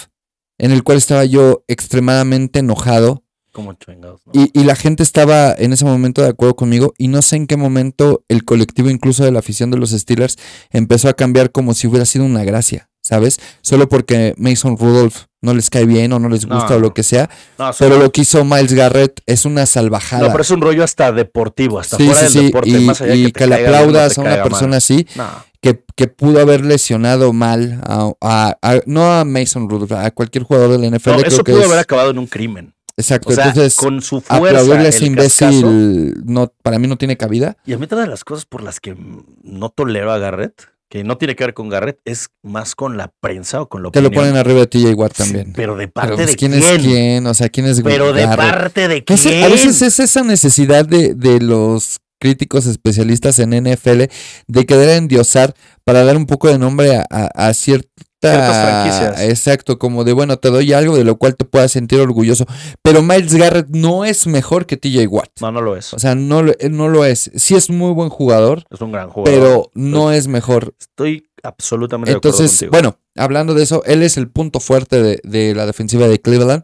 en 0.61 0.71
el 0.73 0.83
cual 0.85 0.99
estaba 0.99 1.25
yo 1.25 1.65
extremadamente 1.69 2.61
enojado 2.61 3.25
Como 3.53 3.73
chingados. 3.75 4.21
¿no? 4.27 4.33
y, 4.33 4.51
y 4.59 4.65
la 4.65 4.77
gente 4.77 5.03
estaba 5.03 5.53
en 5.59 5.73
ese 5.73 5.85
momento 5.85 6.23
de 6.23 6.29
acuerdo 6.29 6.55
conmigo 6.55 6.95
y 6.99 7.09
no 7.09 7.21
sé 7.23 7.37
en 7.37 7.47
qué 7.49 7.57
momento 7.57 8.23
el 8.29 8.45
colectivo 8.45 8.89
incluso 8.91 9.25
de 9.25 9.33
la 9.33 9.41
afición 9.41 9.71
de 9.71 9.79
los 9.79 9.91
Steelers 9.91 10.37
empezó 10.71 11.09
a 11.09 11.15
cambiar 11.15 11.51
como 11.51 11.75
si 11.75 11.87
hubiera 11.89 12.05
sido 12.07 12.25
una 12.25 12.45
gracia, 12.45 12.89
¿sabes? 13.03 13.41
Solo 13.61 13.89
porque 13.89 14.35
Mason 14.37 14.77
Rudolph 14.79 15.17
no 15.43 15.55
les 15.55 15.71
cae 15.71 15.87
bien 15.87 16.13
o 16.13 16.19
no 16.19 16.29
les 16.29 16.47
No, 16.47 16.55
gusta 16.57 16.77
o 16.77 16.79
lo 16.79 16.93
que 16.95 17.03
sea, 17.03 17.31
No, 17.59 17.71
pero 17.79 17.99
lo 17.99 18.13
que 18.13 18.21
hizo 18.21 18.45
Miles 18.45 18.75
Garrett 18.75 19.21
es 19.27 19.47
una 19.47 19.65
salvajada. 19.67 20.23
no, 20.27 20.31
pero 20.33 20.43
es 20.43 20.51
un 20.51 20.61
rollo 20.61 20.85
hasta 20.85 21.11
deportivo, 21.11 21.79
hasta 21.81 21.97
Sí, 21.97 22.05
fuera 22.05 22.21
sí, 22.21 22.25
del 22.25 22.33
sí, 22.33 22.45
deporte. 22.47 22.69
y, 22.71 22.85
más 22.85 23.01
allá 23.01 23.15
y 23.15 23.25
que, 23.25 23.33
que, 23.33 23.47
le 23.47 23.57
bien, 23.57 23.69
aplaudas 23.69 24.19
a 24.19 24.21
una 24.21 24.31
mal. 24.37 24.43
persona 24.43 24.77
así 24.77 25.07
No. 25.17 25.29
Que, 25.63 25.85
que 25.95 26.07
pudo 26.07 26.41
haber 26.41 26.65
lesionado 26.65 27.33
mal 27.33 27.81
a, 27.85 28.11
a- 28.21 28.59
a- 28.63 28.81
no 28.87 29.13
a 29.13 29.25
Mason 29.25 29.69
Rudolph, 29.69 29.93
a 29.93 30.11
cualquier 30.11 30.45
jugador 30.45 30.71
de 30.71 30.79
la 30.79 30.97
NFL. 30.97 31.11
No, 31.11 31.17
creo 31.19 31.29
eso 31.29 31.45
que 31.45 31.53
pudo 31.53 31.61
es- 31.63 31.67
haber 31.69 31.79
acabado 31.81 32.11
en 32.11 32.19
un 32.19 32.27
crimen. 32.27 32.75
Exacto, 32.97 33.31
O 33.31 33.33
sea, 33.33 33.49
entonces 33.49 33.77
con 33.77 34.03
su 34.03 34.21
fuerza, 34.21 34.37
aplaudirle 34.61 34.87
a 34.87 34.89
ese 34.89 35.07
imbécil 35.07 36.15
no, 36.27 36.53
para 36.63 36.79
mí 36.79 36.87
no 36.87 36.99
tiene 36.99 37.17
cabida. 37.17 37.57
Y 37.65 37.73
a 37.73 37.79
mí 37.79 37.85
otra 37.85 38.01
de 38.01 38.07
las 38.07 38.25
cosas 38.25 38.45
por 38.45 38.63
las 38.63 38.79
que 38.81 38.95
no 39.43 39.71
tolero 39.71 40.13
a 40.13 40.19
Garrett, 40.19 40.65
que 40.91 41.03
no 41.05 41.17
tiene 41.17 41.35
que 41.37 41.45
ver 41.45 41.55
con 41.55 41.69
Garrett, 41.71 41.99
es 42.05 42.29
más 42.43 42.75
con 42.75 42.97
la 42.99 43.11
prensa 43.21 43.63
o 43.63 43.69
con 43.69 43.83
lo 43.83 43.91
Te 43.91 44.03
lo 44.03 44.11
ponen 44.11 44.37
arriba 44.37 44.61
de 44.61 44.67
TJ 44.67 44.93
Watt 44.95 45.15
también. 45.17 45.53
Pero 45.55 45.77
de 45.77 45.89
parte 45.89 46.09
Pero 46.09 46.17
pues, 46.17 46.27
de 46.31 46.37
quién, 46.37 46.51
quién. 46.53 46.63
es 46.63 46.79
quién, 46.83 47.27
o 47.27 47.33
sea, 47.33 47.49
quién 47.49 47.67
es 47.67 47.81
Pero 47.81 48.13
de 48.13 48.23
Garrett? 48.27 48.51
parte 48.51 48.89
de 48.89 49.05
quién. 49.05 49.45
a 49.45 49.49
veces 49.49 49.81
es 49.81 49.99
esa 50.01 50.23
necesidad 50.23 50.85
de, 50.85 51.15
de 51.15 51.41
los 51.41 52.01
críticos 52.21 52.67
especialistas 52.67 53.39
en 53.41 53.51
NFL 53.51 54.03
de 54.47 54.67
querer 54.67 54.91
endiosar 54.91 55.55
para 55.85 56.05
dar 56.05 56.17
un 56.17 56.27
poco 56.27 56.47
de 56.49 56.59
nombre 56.59 56.95
a, 56.97 57.07
a- 57.11 57.49
a 57.49 57.55
cierta... 57.55 57.89
Ciertas 58.23 58.55
franquicias. 58.55 59.21
Exacto, 59.31 59.79
como 59.79 60.05
de, 60.05 60.13
bueno, 60.13 60.39
te 60.39 60.51
doy 60.51 60.75
algo 60.75 60.95
de 60.95 61.05
lo 61.05 61.17
cual 61.17 61.37
te 61.37 61.47
puedas 61.47 61.73
sentir 61.73 62.01
orgulloso. 62.01 62.45
Pero 62.83 63.01
Miles 63.01 63.35
Garrett 63.35 63.69
no 63.71 64.05
es 64.05 64.27
mejor 64.27 64.67
que 64.67 64.77
TJ 64.77 65.07
Watt. 65.07 65.31
No, 65.41 65.51
no 65.51 65.63
lo 65.63 65.75
es. 65.75 65.95
O 65.95 65.99
sea, 65.99 66.15
no, 66.15 66.43
lo- 66.43 66.53
no 66.71 66.91
lo 66.91 67.07
es. 67.07 67.31
Sí 67.37 67.55
es 67.55 67.71
muy 67.71 67.95
buen 67.95 68.11
jugador, 68.11 68.65
Es 68.69 68.83
un 68.83 68.93
gran 68.93 69.09
jugador. 69.09 69.41
pero 69.41 69.71
no 69.73 70.13
es 70.13 70.29
mejor. 70.29 70.75
Estoy 70.79 71.31
absolutamente 71.43 72.11
de 72.11 72.17
Entonces, 72.17 72.63
acuerdo 72.63 72.73
contigo. 72.83 72.99
bueno, 72.99 72.99
hablando 73.17 73.55
de 73.55 73.63
eso, 73.63 73.83
él 73.87 74.03
es 74.03 74.19
el 74.19 74.29
punto 74.29 74.61
fuerte 74.61 75.03
de, 75.03 75.21
de 75.25 75.55
la 75.55 75.65
defensiva 75.65 76.07
de 76.07 76.21
Cleveland. 76.21 76.63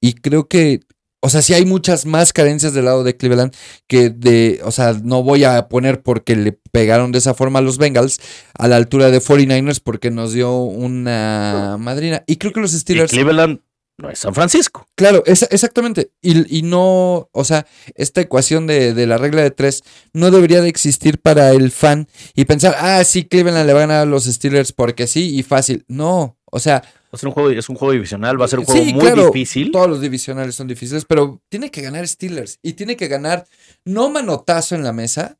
Y 0.00 0.12
creo 0.12 0.46
que, 0.46 0.78
o 1.24 1.30
sea, 1.30 1.40
sí 1.40 1.54
hay 1.54 1.64
muchas 1.64 2.04
más 2.04 2.32
carencias 2.34 2.74
del 2.74 2.84
lado 2.84 3.02
de 3.02 3.16
Cleveland 3.16 3.54
que 3.88 4.10
de, 4.10 4.60
o 4.62 4.70
sea, 4.70 4.92
no 5.02 5.22
voy 5.22 5.44
a 5.44 5.68
poner 5.68 6.02
porque 6.02 6.36
le 6.36 6.52
pegaron 6.52 7.12
de 7.12 7.18
esa 7.18 7.32
forma 7.32 7.60
a 7.60 7.62
los 7.62 7.78
Bengals 7.78 8.20
a 8.58 8.68
la 8.68 8.76
altura 8.76 9.10
de 9.10 9.20
49ers 9.20 9.80
porque 9.82 10.10
nos 10.10 10.32
dio 10.34 10.54
una 10.58 11.76
madrina. 11.78 12.22
Y 12.26 12.36
creo 12.36 12.52
que 12.52 12.60
los 12.60 12.74
Y 12.74 12.78
Steelers... 12.78 13.10
Cleveland 13.10 13.60
no 13.96 14.10
es 14.10 14.18
San 14.18 14.34
Francisco. 14.34 14.86
Claro, 14.96 15.22
es- 15.24 15.46
exactamente. 15.50 16.10
Y, 16.20 16.58
y 16.58 16.62
no, 16.62 17.28
o 17.32 17.44
sea, 17.44 17.64
esta 17.94 18.20
ecuación 18.20 18.66
de, 18.66 18.92
de 18.92 19.06
la 19.06 19.16
regla 19.18 19.42
de 19.42 19.50
tres 19.50 19.82
no 20.12 20.30
debería 20.30 20.60
de 20.60 20.68
existir 20.68 21.18
para 21.20 21.50
el 21.52 21.70
fan 21.70 22.08
y 22.34 22.44
pensar, 22.44 22.74
ah, 22.78 23.02
sí, 23.04 23.24
Cleveland 23.24 23.66
le 23.66 23.72
van 23.72 23.84
a 23.84 23.86
ganar 23.94 24.02
a 24.02 24.10
los 24.10 24.24
Steelers 24.24 24.72
porque 24.72 25.06
sí 25.06 25.36
y 25.38 25.42
fácil. 25.42 25.84
No, 25.88 26.36
o 26.50 26.58
sea, 26.60 26.82
Va 26.82 26.88
a 27.14 27.18
ser 27.18 27.28
un 27.28 27.34
juego, 27.34 27.50
es 27.50 27.68
un 27.68 27.76
juego 27.76 27.92
divisional, 27.92 28.40
va 28.40 28.44
a 28.44 28.48
ser 28.48 28.58
un 28.58 28.64
juego 28.64 28.84
sí, 28.84 28.92
muy 28.92 29.02
claro, 29.02 29.26
difícil. 29.26 29.70
Todos 29.70 29.88
los 29.88 30.00
divisionales 30.00 30.54
son 30.54 30.68
difíciles, 30.68 31.04
pero 31.04 31.40
tiene 31.48 31.70
que 31.70 31.82
ganar 31.82 32.06
Steelers 32.06 32.58
y 32.62 32.74
tiene 32.74 32.96
que 32.96 33.08
ganar 33.08 33.46
no 33.84 34.10
manotazo 34.10 34.74
en 34.74 34.82
la 34.82 34.92
mesa, 34.92 35.38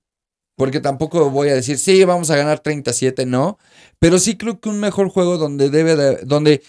porque 0.56 0.80
tampoco 0.80 1.30
voy 1.30 1.48
a 1.48 1.54
decir, 1.54 1.78
sí, 1.78 2.04
vamos 2.04 2.30
a 2.30 2.36
ganar 2.36 2.60
37, 2.60 3.26
no, 3.26 3.58
pero 3.98 4.18
sí 4.18 4.36
creo 4.36 4.60
que 4.60 4.68
un 4.68 4.80
mejor 4.80 5.08
juego 5.08 5.38
donde 5.38 5.70
debe 5.70 5.96
de, 5.96 6.16
donde, 6.24 6.62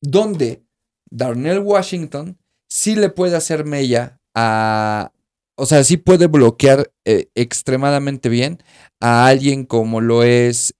donde 0.00 0.62
Darnell 1.10 1.60
Washington 1.60 2.38
sí 2.68 2.94
le 2.94 3.08
puede 3.08 3.36
hacer 3.36 3.64
mella 3.64 4.20
a, 4.34 5.12
o 5.56 5.66
sea, 5.66 5.84
sí 5.84 5.96
puede 5.96 6.26
bloquear 6.26 6.90
eh, 7.04 7.28
extremadamente 7.34 8.28
bien 8.28 8.62
a 9.00 9.26
alguien 9.26 9.64
como 9.64 10.00
lo 10.00 10.22
es 10.22 10.74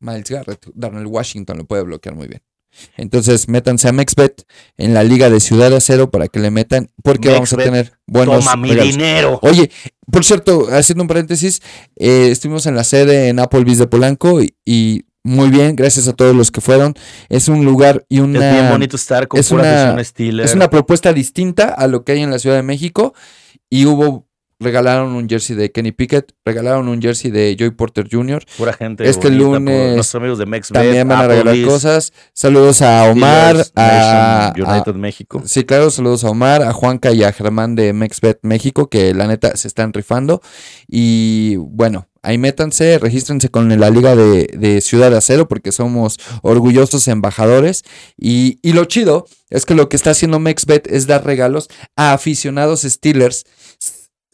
Miles 0.00 0.28
Garrett. 0.30 0.66
Darnell 0.74 1.06
Washington 1.06 1.58
lo 1.58 1.64
puede 1.66 1.82
bloquear 1.82 2.14
muy 2.14 2.28
bien. 2.28 2.42
Entonces, 2.96 3.48
métanse 3.48 3.88
a 3.88 3.92
MexBet 3.92 4.44
en 4.76 4.92
la 4.94 5.02
Liga 5.02 5.30
de 5.30 5.40
Ciudad 5.40 5.70
de 5.70 5.76
Acero 5.76 6.10
para 6.10 6.28
que 6.28 6.38
le 6.38 6.50
metan, 6.50 6.90
porque 7.02 7.30
vamos 7.30 7.52
a 7.52 7.56
tener 7.56 7.98
buenos 8.06 8.44
Toma 8.44 8.56
mi 8.56 8.68
regalos. 8.70 8.92
dinero. 8.94 9.38
Oye, 9.42 9.70
por 10.12 10.24
cierto, 10.24 10.68
haciendo 10.70 11.02
un 11.02 11.08
paréntesis, 11.08 11.62
eh, 11.96 12.28
estuvimos 12.30 12.66
en 12.66 12.76
la 12.76 12.84
sede 12.84 13.28
en 13.28 13.38
Applebee's 13.40 13.78
de 13.78 13.86
Polanco 13.86 14.42
y, 14.42 14.54
y 14.66 15.06
muy 15.24 15.48
bien, 15.48 15.76
gracias 15.76 16.08
a 16.08 16.12
todos 16.12 16.36
los 16.36 16.50
que 16.50 16.60
fueron. 16.60 16.94
Es 17.30 17.48
un 17.48 17.64
lugar 17.64 18.04
y 18.08 18.18
es 18.20 18.26
bien 18.30 18.36
una, 18.36 18.70
bonito 18.70 18.96
estar 18.96 19.26
con 19.28 19.40
es 19.40 19.48
pura 19.48 19.62
una- 19.94 20.00
es 20.44 20.54
una 20.54 20.68
propuesta 20.70 21.12
distinta 21.14 21.68
a 21.70 21.86
lo 21.86 22.04
que 22.04 22.12
hay 22.12 22.20
en 22.20 22.30
la 22.30 22.38
Ciudad 22.38 22.56
de 22.56 22.62
México 22.62 23.14
y 23.70 23.86
hubo, 23.86 24.27
regalaron 24.60 25.12
un 25.12 25.28
jersey 25.28 25.54
de 25.54 25.70
Kenny 25.70 25.92
Pickett, 25.92 26.32
regalaron 26.44 26.88
un 26.88 27.00
jersey 27.00 27.30
de 27.30 27.54
Joey 27.58 27.70
Porter 27.70 28.08
Jr. 28.10 28.44
pura 28.56 28.72
gente. 28.72 29.08
este 29.08 29.30
lunes 29.30 29.94
Nuestros 29.94 30.20
amigos 30.20 30.38
de 30.38 30.60
También 30.72 31.06
van 31.08 31.20
a 31.20 31.28
regalar 31.28 31.62
cosas. 31.62 32.12
Saludos 32.32 32.82
a 32.82 33.04
Omar, 33.04 33.64
Steelers, 33.64 33.72
a, 33.76 34.52
Nation, 34.56 34.68
a- 34.68 34.72
United 34.74 34.94
México. 34.94 35.42
Sí, 35.44 35.64
claro, 35.64 35.90
saludos 35.90 36.24
a 36.24 36.30
Omar, 36.30 36.62
a 36.62 36.72
Juanca 36.72 37.12
y 37.12 37.22
a 37.22 37.32
Germán 37.32 37.76
de 37.76 37.92
MexBet 37.92 38.40
México, 38.42 38.88
que 38.88 39.14
la 39.14 39.26
neta 39.26 39.56
se 39.56 39.68
están 39.68 39.92
rifando. 39.92 40.40
Y 40.88 41.56
bueno, 41.56 42.08
ahí 42.22 42.36
métanse, 42.38 42.98
regístrense 42.98 43.48
con 43.50 43.68
la 43.78 43.90
Liga 43.90 44.16
de, 44.16 44.48
de 44.58 44.80
Ciudad 44.80 45.10
de 45.10 45.18
Acero, 45.18 45.46
porque 45.46 45.70
somos 45.70 46.18
orgullosos 46.42 47.06
embajadores. 47.08 47.84
Y, 48.16 48.58
y 48.62 48.72
lo 48.72 48.86
chido 48.86 49.26
es 49.50 49.64
que 49.66 49.74
lo 49.74 49.88
que 49.88 49.96
está 49.96 50.10
haciendo 50.10 50.38
MexBet 50.40 50.88
es 50.90 51.06
dar 51.06 51.24
regalos 51.24 51.68
a 51.96 52.12
aficionados 52.12 52.82
Steelers 52.82 53.44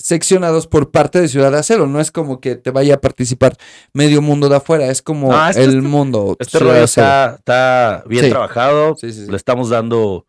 seccionados 0.05 0.66
por 0.66 0.90
parte 0.90 1.18
de 1.18 1.28
Ciudad 1.28 1.50
de 1.50 1.57
Acero. 1.59 1.86
No 1.86 1.98
es 1.98 2.11
como 2.11 2.38
que 2.38 2.57
te 2.57 2.70
vaya 2.70 2.96
a 2.96 3.00
participar 3.00 3.57
medio 3.94 4.20
mundo 4.20 4.50
de 4.50 4.57
afuera, 4.57 4.88
es 4.90 5.00
como 5.00 5.32
No, 5.32 5.48
este- 5.48 5.64
el 5.64 5.80
mundo. 5.80 6.36
Este 6.38 6.59
rollo 6.59 6.84
está, 6.84 7.36
está 7.38 8.05
bien 8.07 8.24
Sí. 8.26 8.30
trabajado. 8.30 8.96
Sí, 8.96 9.11
sí, 9.14 9.24
sí. 9.24 9.30
Le 9.30 9.36
estamos 9.38 9.70
dando 9.70 10.26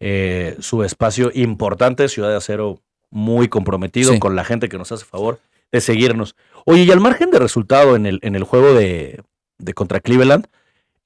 eh, 0.00 0.56
su 0.60 0.82
espacio 0.84 1.30
importante. 1.34 2.08
Ciudad 2.08 2.30
de 2.30 2.36
Acero 2.36 2.80
muy 3.10 3.48
comprometido 3.48 4.18
con 4.18 4.34
la 4.36 4.44
gente 4.44 4.70
que 4.70 4.78
nos 4.78 4.90
hace 4.90 5.04
favor 5.04 5.38
de 5.70 5.82
seguirnos. 5.82 6.34
Oye, 6.64 6.84
y 6.84 6.90
al 6.90 7.00
margen 7.00 7.30
de 7.30 7.38
resultado 7.38 7.96
en 7.96 8.06
el, 8.06 8.18
en 8.22 8.34
el 8.36 8.44
juego 8.44 8.72
de, 8.72 9.20
de 9.58 9.74
contra 9.74 10.00
Cleveland, 10.00 10.46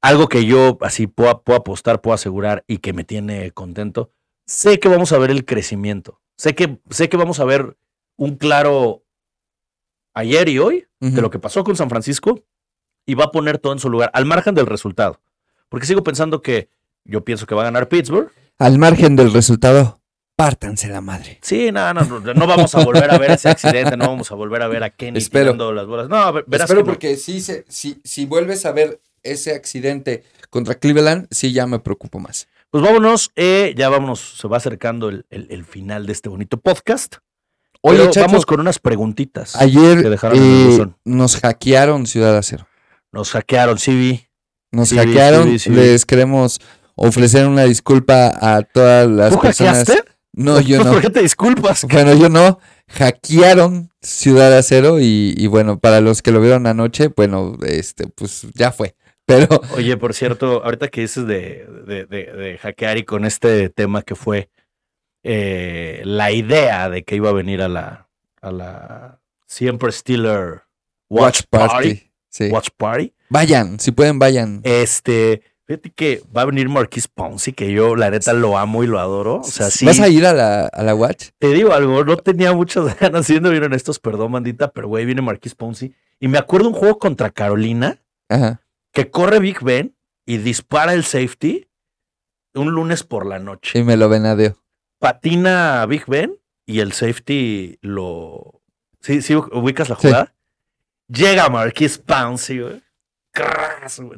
algo 0.01 0.29
que 0.29 0.45
yo 0.47 0.79
así 0.83 1.09
puedo, 1.09 1.43
puedo 1.43 1.59
apostar, 1.59 2.01
puedo 2.01 2.15
asegurar 2.15 2.62
y 2.69 2.79
que 2.79 2.93
me 2.93 3.03
tiene 3.03 3.51
contento, 3.51 4.11
sé 4.47 4.79
que 4.79 4.89
vamos 4.89 5.11
a 5.11 5.19
ver 5.19 5.33
el 5.33 5.45
crecimiento. 5.45 6.21
Sé 6.39 6.55
que, 6.55 6.79
sé 6.91 7.09
que 7.09 7.17
vamos 7.17 7.41
a 7.41 7.45
ver 7.45 7.77
un 8.17 8.37
claro 8.37 9.05
ayer 10.15 10.49
y 10.49 10.59
hoy 10.59 10.87
de 11.01 11.21
lo 11.21 11.29
que 11.31 11.39
pasó 11.39 11.65
con 11.65 11.77
San 11.77 11.91
Francisco 11.91 12.41
y 13.05 13.15
va 13.15 13.25
a 13.25 13.31
poner 13.31 13.59
todo 13.59 13.75
en 13.75 13.79
su 13.79 13.91
lugar, 13.91 14.11
al 14.15 14.25
margen 14.25 14.55
del 14.55 14.65
resultado. 14.67 15.21
Porque 15.69 15.87
sigo 15.87 16.03
pensando 16.03 16.41
que 16.41 16.71
yo 17.05 17.25
pienso 17.25 17.47
que 17.47 17.55
va 17.55 17.61
a 17.62 17.65
ganar 17.67 17.89
Pittsburgh. 17.91 18.31
Al 18.59 18.79
margen 18.79 19.15
del 19.17 19.31
resultado, 19.33 20.01
pártanse 20.37 20.89
la 20.89 21.03
madre. 21.03 21.39
Sí, 21.43 21.71
no, 21.73 21.93
no, 21.93 22.03
no, 22.21 22.33
no 22.33 22.47
vamos 22.47 22.75
a 22.75 22.83
volver 22.85 23.11
a 23.11 23.19
ver 23.19 23.33
ese 23.33 23.51
accidente, 23.51 23.97
no 23.99 24.07
vamos 24.09 24.33
a 24.33 24.35
volver 24.35 24.62
a 24.62 24.69
ver 24.69 24.83
a 24.85 24.91
Kenny 24.91 25.19
Espero. 25.19 25.47
tirando 25.53 25.73
las 25.75 25.87
bolas. 25.87 26.09
No, 26.09 26.33
ver- 26.33 26.45
verás 26.47 26.71
Espero 26.71 26.83
que 26.85 26.87
no. 26.87 26.93
porque 26.93 27.17
si, 27.17 27.43
se, 27.43 27.67
si, 27.69 28.01
si 28.05 28.25
vuelves 28.25 28.65
a 28.65 28.73
ver 28.73 29.03
ese 29.23 29.55
accidente 29.55 30.25
contra 30.49 30.77
Cleveland, 30.77 31.27
sí 31.31 31.53
ya 31.53 31.67
me 31.67 31.81
preocupo 31.81 32.19
más. 32.19 32.47
Pues 32.71 32.83
vámonos, 32.83 33.31
eh, 33.37 33.75
ya 33.77 33.91
vámonos, 33.91 34.21
se 34.39 34.49
va 34.49 34.57
acercando 34.57 35.11
el, 35.11 35.27
el- 35.29 35.49
el 35.51 35.65
final 35.67 36.07
de 36.07 36.12
este 36.12 36.31
bonito 36.31 36.59
podcast. 36.59 37.17
Oye, 37.87 37.99
Pero 37.99 38.11
Chacho, 38.11 38.26
vamos 38.26 38.47
con 38.47 38.61
unas 38.61 38.78
preguntitas. 38.78 39.57
ayer 39.57 40.03
que 40.03 40.09
dejaron 40.09 40.39
eh, 40.41 40.87
nos 41.05 41.37
hackearon 41.37 42.07
Ciudad 42.07 42.37
Acero. 42.37 42.66
Nos 43.12 43.30
hackearon, 43.32 43.78
sí 43.78 43.95
vi. 43.95 44.26
Nos 44.72 44.89
Sí, 44.89 44.97
hackearon. 44.97 45.51
sí 45.51 45.59
sí. 45.59 45.70
Les 45.70 46.07
queremos 46.07 46.61
ofrecer 46.95 47.47
una 47.47 47.64
disculpa 47.64 48.32
a 48.41 48.62
todas 48.62 49.07
las 49.09 49.35
¿Tú 49.35 49.41
personas. 49.41 49.78
hackeaste? 49.87 50.11
No, 50.32 50.61
yo 50.61 50.78
no. 50.85 50.93
¿Por 50.93 51.03
qué 51.03 51.11
te 51.11 51.20
disculpas? 51.20 51.85
Bueno, 51.85 52.14
yo 52.14 52.28
no. 52.30 52.59
Hackearon 52.89 53.91
Ciudad 54.01 54.57
Acero 54.57 54.99
y, 55.01 55.35
y 55.37 55.47
bueno, 55.47 55.78
para 55.78 56.01
los 56.01 56.22
que 56.22 56.32
lo 56.32 56.41
vieron 56.41 56.66
anoche, 56.66 57.09
bueno, 57.14 57.57
este, 57.66 58.07
pues 58.07 58.47
ya 58.55 58.72
fue. 58.72 58.95
Pero 59.26 59.47
Oye, 59.76 59.97
por 59.97 60.12
cierto, 60.14 60.62
ahorita 60.64 60.89
que 60.89 61.03
dices 61.03 61.26
de, 61.26 61.66
de, 61.87 62.07
de- 62.07 62.32
de 62.32 62.59
hackear 62.59 62.99
y 62.99 63.05
con 63.05 63.24
este 63.24 63.68
tema 63.70 64.03
que 64.03 64.14
fue 64.14 64.49
eh, 65.25 66.03
la 66.05 66.31
idea 66.33 66.89
de 66.91 67.03
que 67.03 67.16
iba 67.16 67.31
a 67.31 67.33
venir 67.33 67.62
a 67.62 67.68
la, 67.68 68.09
a 68.41 68.53
la 68.53 69.20
siempre 69.47 69.91
Steeler 69.91 70.62
Watch, 71.09 71.43
Party. 71.49 72.11
Sí. 72.29 72.49
Watch 72.51 72.68
Party. 72.77 73.12
Vayan, 73.31 73.81
si 73.81 73.91
pueden, 73.93 74.18
vayan. 74.18 74.61
Este, 74.64 75.43
fíjate 75.64 75.91
que 75.91 76.22
va 76.37 76.43
a 76.43 76.45
venir 76.45 76.68
Marquis 76.68 77.09
Ponzi, 77.09 77.53
que 77.53 77.72
yo 77.72 77.97
la 77.97 78.11
neta 78.11 78.33
lo 78.35 78.59
amo 78.59 78.85
y 78.85 78.87
lo 78.87 79.01
adoro. 79.01 79.37
O 79.37 79.45
sea, 79.45 79.70
sí. 79.70 79.87
¿Vas 79.87 79.99
a 80.01 80.09
ir 80.09 80.27
a 80.27 80.35
la, 80.35 80.66
a 80.66 80.83
la 80.83 80.95
Watch? 80.95 81.31
Te 81.39 81.49
digo 81.49 81.72
algo, 81.72 82.05
no 82.05 82.16
tenía 82.18 82.53
muchas 82.53 82.97
ganas 83.01 83.27
siendo 83.27 83.51
bien 83.51 83.72
estos, 83.72 83.99
perdón, 83.99 84.33
mandita, 84.33 84.70
pero 84.72 84.89
güey, 84.89 85.07
viene 85.07 85.22
Marquis 85.22 85.55
Ponzi. 85.55 85.95
Y 86.20 86.29
me 86.29 86.39
acuerdo 86.39 86.68
un 86.68 86.75
juego 86.75 86.99
contra 86.99 87.31
Carolina 87.31 87.99
Ajá. 88.29 88.61
que 88.93 89.11
corre 89.11 89.39
Big 89.39 89.62
Ben 89.62 89.97
y 90.27 90.37
dispara 90.39 90.93
el 90.93 91.05
safety 91.05 91.66
un 92.55 92.70
lunes 92.70 93.03
por 93.03 93.27
la 93.27 93.39
noche. 93.39 93.79
Y 93.79 93.83
me 93.83 93.97
lo 93.97 94.09
venadeo. 94.09 94.57
Patina 95.05 95.83
a 95.83 95.87
Big 95.87 96.05
Ben 96.07 96.35
y 96.65 96.81
el 96.81 96.93
safety 96.93 97.79
lo. 97.83 98.63
Sí, 99.03 99.21
sí, 99.21 99.35
ubicas 99.35 99.91
la 99.91 99.97
Sí. 99.97 100.09
jugada. 100.09 100.35
Llega 101.09 101.51
Marquis 101.51 101.99
Pouncey, 101.99 102.61
güey. 102.61 102.83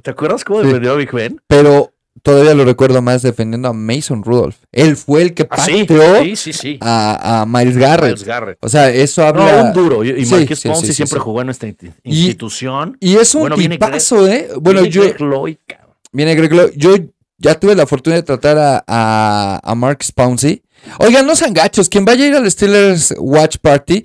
¿Te 0.02 0.10
acuerdas 0.12 0.44
cómo 0.44 0.62
defendió 0.62 0.92
a 0.92 0.94
Big 0.94 1.10
Ben? 1.10 1.40
Pero 1.48 1.92
todavía 2.22 2.54
lo 2.54 2.64
recuerdo 2.64 3.02
más 3.02 3.22
defendiendo 3.22 3.66
a 3.68 3.72
Mason 3.72 4.22
Rudolph. 4.22 4.56
Él 4.70 4.96
fue 4.96 5.22
el 5.22 5.34
que 5.34 5.42
Ah, 5.50 5.56
pateó 5.56 6.22
sí, 6.22 6.36
sí, 6.36 6.52
sí. 6.52 6.78
a, 6.80 7.40
a 7.42 7.46
Miles 7.46 7.76
Garrett. 7.76 8.10
Miles 8.12 8.24
Garrett. 8.24 8.58
O 8.60 8.68
sea, 8.68 8.88
eso 8.90 9.22
No, 9.22 9.42
habla. 9.42 9.62
un 9.64 9.72
duro. 9.72 10.04
Y, 10.04 10.24
Marquis 10.26 10.60
Pouncey 10.62 10.92
siempre 10.94 11.18
jugó 11.18 11.40
en 11.42 11.50
esta 11.50 11.66
insti- 11.66 11.92
Y- 12.04 12.26
institución. 12.26 12.96
Y 13.00 13.16
es 13.16 13.34
un 13.34 13.40
Bueno, 13.40 13.56
viene 13.56 13.74
tipazo, 13.74 14.28
¿eh? 14.28 14.50
Bueno, 14.60 14.82
Viene 14.82 14.94
yo. 14.94 15.02
Greg 15.02 15.18
Lloyd, 15.20 15.56
cabrón. 15.66 15.96
Viene 16.12 16.34
Greg 16.36 16.52
Lloyd. 16.52 16.70
Yo 16.76 16.94
ya 17.38 17.58
tuve 17.58 17.74
la 17.74 17.86
fortuna 17.86 18.14
de 18.16 18.22
tratar 18.22 18.56
a, 18.56 18.84
a, 18.86 19.60
a 19.62 19.74
Mark 19.74 19.98
Pouncey. 20.14 20.62
Oigan, 20.98 21.26
no 21.26 21.34
sean 21.36 21.52
gachos. 21.52 21.88
Quien 21.88 22.04
vaya 22.04 22.24
a 22.24 22.28
ir 22.28 22.34
al 22.36 22.50
Steelers 22.50 23.14
Watch 23.18 23.56
Party, 23.60 24.04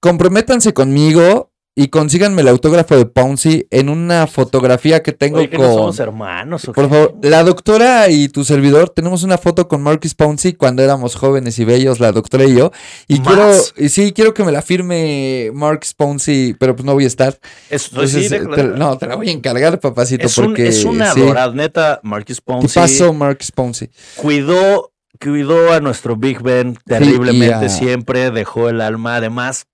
comprométanse 0.00 0.72
conmigo 0.72 1.50
y 1.74 1.88
consíganme 1.88 2.42
el 2.42 2.48
autógrafo 2.48 2.98
de 2.98 3.06
Pouncy 3.06 3.66
en 3.70 3.88
una 3.88 4.26
fotografía 4.26 5.02
que 5.02 5.12
tengo 5.12 5.38
Oye, 5.38 5.48
que 5.48 5.56
con. 5.56 5.64
no 5.68 5.72
somos 5.72 5.98
hermanos. 6.00 6.68
¿o 6.68 6.72
Por 6.74 6.84
qué? 6.84 6.90
favor, 6.94 7.14
la 7.22 7.42
doctora 7.44 8.10
y 8.10 8.28
tu 8.28 8.44
servidor 8.44 8.90
tenemos 8.90 9.22
una 9.22 9.38
foto 9.38 9.68
con 9.68 9.80
Marcus 9.82 10.14
Pouncy 10.14 10.52
cuando 10.52 10.82
éramos 10.82 11.14
jóvenes 11.14 11.58
y 11.58 11.64
bellos, 11.64 11.98
la 11.98 12.12
doctora 12.12 12.44
y 12.44 12.56
yo. 12.56 12.72
Y 13.08 13.20
¿Más? 13.20 13.26
quiero, 13.26 13.52
y 13.78 13.88
sí, 13.88 14.12
quiero 14.12 14.34
que 14.34 14.44
me 14.44 14.52
la 14.52 14.60
firme 14.60 15.50
Marcus 15.54 15.94
Pouncy, 15.94 16.54
pero 16.60 16.76
pues 16.76 16.84
no 16.84 16.92
voy 16.92 17.04
a 17.04 17.06
estar. 17.06 17.38
Es, 17.70 17.88
Entonces, 17.88 18.28
sí, 18.28 18.34
eh, 18.34 18.40
de- 18.40 18.46
te- 18.54 18.64
no, 18.64 18.98
te 18.98 19.06
la 19.06 19.16
voy 19.16 19.30
a 19.30 19.32
encargar, 19.32 19.80
papacito, 19.80 20.26
es, 20.26 20.36
un, 20.36 20.44
porque 20.48 20.68
es 20.68 20.84
una 20.84 21.14
sí. 21.14 21.22
neta, 21.54 22.00
Marquis 22.02 22.42
Ponce. 22.42 22.68
Tipazo 22.68 23.14
Marcus 23.14 23.50
Pouncy. 23.50 23.88
cuidó, 24.16 24.91
cuidó 25.20 25.72
a 25.72 25.80
nuestro 25.80 26.16
Big 26.16 26.40
Ben 26.42 26.76
terriblemente 26.84 27.68
siempre, 27.68 28.30
dejó 28.30 28.68
el 28.68 28.80
alma. 28.80 29.16
Además, 29.16 29.66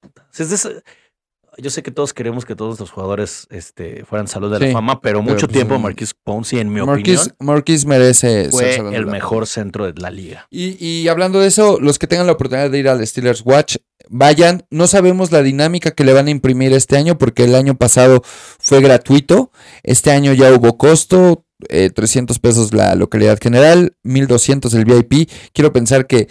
yo 1.59 1.71
sé 1.71 1.83
que 1.83 1.91
todos 1.91 2.15
queremos 2.15 2.45
que 2.45 2.55
todos 2.55 2.79
los 2.79 2.91
jugadores 2.91 3.47
este, 3.51 4.05
fueran 4.05 4.29
salud 4.29 4.53
de 4.53 4.59
Sí, 4.59 4.67
la 4.67 4.73
fama, 4.73 5.01
pero, 5.01 5.23
mucho 5.23 5.47
pues, 5.47 5.53
tiempo 5.53 5.79
mm, 5.79 5.83
Marquis 5.83 6.15
Ponce, 6.15 6.61
en 6.61 6.73
mi 6.73 6.81
opinión, 6.81 7.21
Marquis 7.41 7.85
merece 7.85 8.45
ser 8.45 8.51
fue 8.51 8.73
saludable. 8.75 8.99
el 8.99 9.07
mejor 9.07 9.47
centro 9.47 9.91
de 9.91 10.01
la 10.01 10.11
liga. 10.11 10.47
Y, 10.51 10.85
y 10.85 11.09
hablando 11.09 11.41
de 11.41 11.49
eso, 11.49 11.79
los 11.81 11.99
que 11.99 12.07
tengan 12.07 12.27
la 12.27 12.33
oportunidad 12.33 12.71
de 12.71 12.79
ir 12.79 12.89
al 12.89 13.05
Steelers 13.05 13.43
Watch, 13.45 13.77
vayan. 14.09 14.65
No 14.71 14.87
sabemos 14.87 15.33
la 15.33 15.43
dinámica 15.43 15.91
que 15.91 16.05
le 16.05 16.13
van 16.13 16.29
a 16.29 16.31
imprimir 16.31 16.73
este 16.73 16.97
año, 16.97 17.19
porque 17.19 17.45
el 17.45 17.55
año 17.55 17.77
pasado 17.77 18.23
fue 18.25 18.81
gratuito. 18.81 19.51
Este 19.83 20.13
año 20.13 20.33
ya 20.33 20.53
hubo 20.53 20.79
costo. 20.79 21.45
Eh, 21.69 21.91
300 21.91 22.39
pesos 22.39 22.73
la 22.73 22.95
localidad 22.95 23.39
general, 23.41 23.95
1200 24.05 24.73
el 24.75 24.85
VIP. 24.85 25.29
Quiero 25.53 25.73
pensar 25.73 26.07
que 26.07 26.29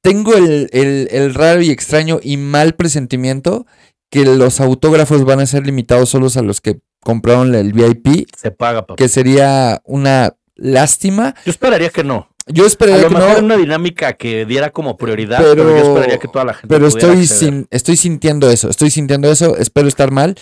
tengo 0.00 0.34
el, 0.34 0.68
el- 0.72 1.08
el 1.10 1.34
raro 1.34 1.62
y 1.62 1.70
extraño 1.70 2.20
y 2.22 2.36
mal 2.36 2.74
presentimiento 2.74 3.66
que 4.10 4.24
los 4.24 4.60
autógrafos 4.60 5.24
van 5.24 5.40
a 5.40 5.46
ser 5.46 5.64
limitados 5.64 6.10
solos 6.10 6.36
a 6.36 6.42
los 6.42 6.60
que 6.60 6.80
compraron 7.00 7.54
el 7.54 7.72
VIP, 7.72 8.28
Se 8.36 8.50
paga, 8.50 8.82
papá. 8.82 8.96
que 8.96 9.08
sería 9.08 9.80
una 9.84 10.34
lástima. 10.54 11.34
Yo 11.44 11.50
esperaría 11.50 11.88
que 11.90 12.04
no. 12.04 12.28
Yo 12.46 12.64
A 12.64 12.66
esperaría 12.66 13.02
lo 13.04 13.08
que 13.08 13.14
mejor 13.14 13.38
no. 13.38 13.44
una 13.46 13.56
dinámica 13.56 14.14
que 14.14 14.44
diera 14.44 14.70
como 14.70 14.96
prioridad, 14.96 15.38
pero, 15.38 15.54
Pero- 15.64 15.70
yo 15.78 15.84
esperaría 15.88 16.18
que 16.18 16.26
toda 16.28 16.44
la 16.44 16.54
gente 16.54 16.66
Pero 16.68 16.88
estoy, 16.88 17.26
sin, 17.28 17.68
estoy 17.70 17.96
sintiendo 17.96 18.50
eso, 18.50 18.68
estoy 18.68 18.90
sintiendo 18.90 19.30
eso, 19.30 19.56
espero 19.56 19.86
estar 19.86 20.10
mal, 20.10 20.34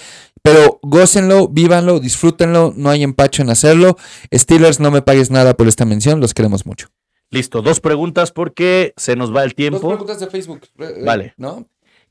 pero 0.43 0.79
gócenlo, 0.83 1.49
vívanlo, 1.49 2.01
disfrútenlo, 2.01 2.73
no 2.77 2.91
hay 2.91 3.03
empacho 3.03 3.43
en 3.43 3.51
hacerlo. 3.51 3.97
Steelers, 4.33 4.81
no 4.81 4.91
me 4.91 5.03
pagues 5.03 5.31
nada 5.31 5.55
por 5.55 5.69
esta 5.69 5.85
mención, 5.85 6.21
los 6.21 6.35
queremos 6.35 6.67
mucho. 6.67 6.89
Listo, 7.31 7.63
dos 7.63 7.81
preguntas 7.81 8.33
porque 8.33 8.93
se 8.97 9.15
nos 9.15 9.35
va 9.35 9.45
el 9.45 9.55
tiempo. 9.55 9.97
de 9.97 10.27
Facebook. 10.27 10.63
Vale. 11.05 11.35
¿No? 11.37 11.67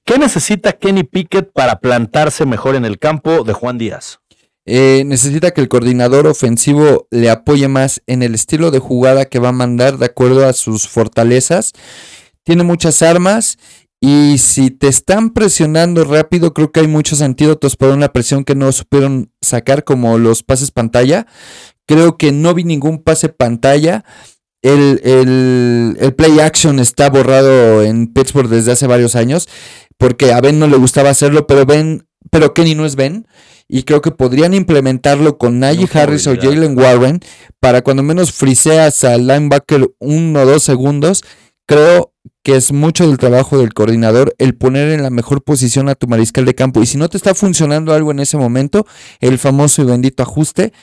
¿Qué 0.05 0.17
necesita 0.17 0.73
Kenny 0.73 1.03
Pickett 1.03 1.51
para 1.51 1.79
plantarse 1.79 2.45
mejor 2.45 2.75
en 2.75 2.85
el 2.85 2.99
campo 2.99 3.43
de 3.43 3.53
Juan 3.53 3.77
Díaz? 3.77 4.19
Eh, 4.65 5.03
necesita 5.05 5.51
que 5.51 5.61
el 5.61 5.67
coordinador 5.67 6.27
ofensivo 6.27 7.07
le 7.11 7.29
apoye 7.29 7.67
más 7.67 8.01
en 8.07 8.23
el 8.23 8.35
estilo 8.35 8.71
de 8.71 8.79
jugada 8.79 9.25
que 9.25 9.39
va 9.39 9.49
a 9.49 9.53
mandar 9.53 9.97
de 9.97 10.05
acuerdo 10.05 10.45
a 10.45 10.53
sus 10.53 10.87
fortalezas. 10.87 11.73
Tiene 12.43 12.63
muchas 12.63 13.01
armas 13.01 13.57
y 14.01 14.37
si 14.37 14.71
te 14.71 14.87
están 14.87 15.31
presionando 15.31 16.03
rápido, 16.05 16.53
creo 16.53 16.71
que 16.71 16.79
hay 16.81 16.87
muchos 16.87 17.21
antídotos 17.21 17.75
para 17.75 17.93
una 17.93 18.13
presión 18.13 18.43
que 18.45 18.55
no 18.55 18.71
supieron 18.71 19.31
sacar, 19.41 19.83
como 19.83 20.17
los 20.17 20.41
pases 20.43 20.71
pantalla. 20.71 21.27
Creo 21.85 22.17
que 22.17 22.31
no 22.31 22.53
vi 22.53 22.63
ningún 22.63 23.03
pase 23.03 23.29
pantalla. 23.29 24.05
El, 24.61 25.01
el- 25.03 25.97
el 25.99 26.13
play 26.15 26.39
action 26.39 26.79
está 26.79 27.09
borrado 27.09 27.81
en 27.83 28.07
Pittsburgh 28.07 28.49
desde 28.49 28.71
hace 28.73 28.87
varios 28.87 29.15
años, 29.15 29.47
porque 29.97 30.31
a 30.33 30.41
Ben 30.41 30.59
no 30.59 30.67
le 30.67 30.77
gustaba 30.77 31.09
hacerlo, 31.09 31.47
pero 31.47 31.65
Ben, 31.65 32.05
pero 32.29 32.53
Kenny 32.53 32.75
no 32.75 32.85
es 32.85 32.95
Ben. 32.95 33.25
Y 33.67 33.83
creo 33.83 34.01
que 34.01 34.11
podrían 34.11 34.53
implementarlo 34.55 35.37
con 35.37 35.59
Najee 35.59 35.87
Harris 35.93 36.25
o. 36.27 36.31
Jalen 36.41 36.77
Warren 36.77 37.19
para 37.59 37.81
cuando 37.83 38.01
menos 38.01 38.31
friseas 38.31 39.03
al 39.03 39.27
linebacker 39.27 39.91
uno 39.99 40.41
o 40.41 40.45
dos 40.45 40.63
segundos. 40.63 41.23
Creo 41.69 42.13
que 42.41 42.55
es 42.55 42.71
mucho 42.71 43.07
del 43.07 43.19
trabajo 43.19 43.59
del 43.59 43.75
coordinador 43.75 44.33
el 44.39 44.55
poner 44.55 44.89
en 44.89 45.03
la 45.03 45.11
mejor 45.11 45.43
posición 45.43 45.87
a 45.87 45.93
tu 45.93 46.07
mariscal 46.07 46.43
de 46.45 46.55
campo. 46.55 46.81
Y 46.81 46.87
si 46.87 46.97
no 46.97 47.09
te 47.09 47.17
está 47.17 47.35
funcionando 47.35 47.93
algo 47.93 48.09
en 48.09 48.19
ese 48.19 48.37
momento, 48.37 48.87
el 49.19 49.37
famoso 49.37 49.83
y 49.83 49.85
bendito 49.85 50.23
ajuste, 50.23 50.73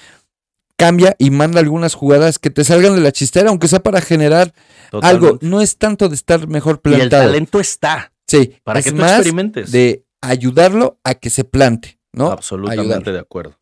cambia 0.76 1.16
y 1.18 1.30
manda 1.30 1.58
algunas 1.58 1.94
jugadas 1.94 2.38
que 2.38 2.50
te 2.50 2.62
salgan 2.62 2.94
de 2.94 3.00
la 3.00 3.10
chistera, 3.10 3.48
aunque 3.50 3.66
sea 3.66 3.82
para 3.82 4.00
generar 4.00 4.54
algo. 5.02 5.38
No 5.40 5.60
es 5.60 5.76
tanto 5.76 6.08
de 6.08 6.14
estar 6.14 6.46
mejor 6.46 6.80
Y 6.84 6.88
el 6.90 6.98
plantado. 6.98 7.24
talento 7.24 7.58
está 7.58 8.12
sí, 8.28 8.54
para 8.62 8.78
es 8.78 8.84
que 8.84 8.92
tú 8.92 8.98
más 8.98 9.10
experimentes. 9.12 9.72
de 9.72 10.04
ayudarlo 10.20 11.00
a 11.02 11.16
que 11.16 11.30
se 11.30 11.42
plante, 11.42 11.98
¿no? 12.12 12.30
Absolutamente 12.30 12.80
Ayudarlo. 12.82 13.12
de 13.12 13.18
acuerdo. 13.18 13.58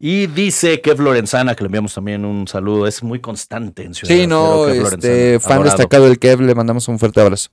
Y 0.00 0.28
dice 0.28 0.80
Kev 0.80 1.00
Lorenzana, 1.00 1.56
que 1.56 1.64
le 1.64 1.66
enviamos 1.66 1.94
también 1.94 2.24
un 2.24 2.46
saludo, 2.46 2.86
es 2.86 3.02
muy 3.02 3.20
constante 3.20 3.82
en 3.82 3.94
Ciudad 3.94 4.14
Sí, 4.14 4.26
no, 4.28 4.66
Kev 4.66 4.86
este, 4.86 5.40
fan 5.40 5.54
adorado. 5.54 5.76
destacado 5.76 6.04
del 6.04 6.18
Kev, 6.20 6.40
le 6.40 6.54
mandamos 6.54 6.86
un 6.86 6.98
fuerte 7.00 7.20
abrazo. 7.20 7.50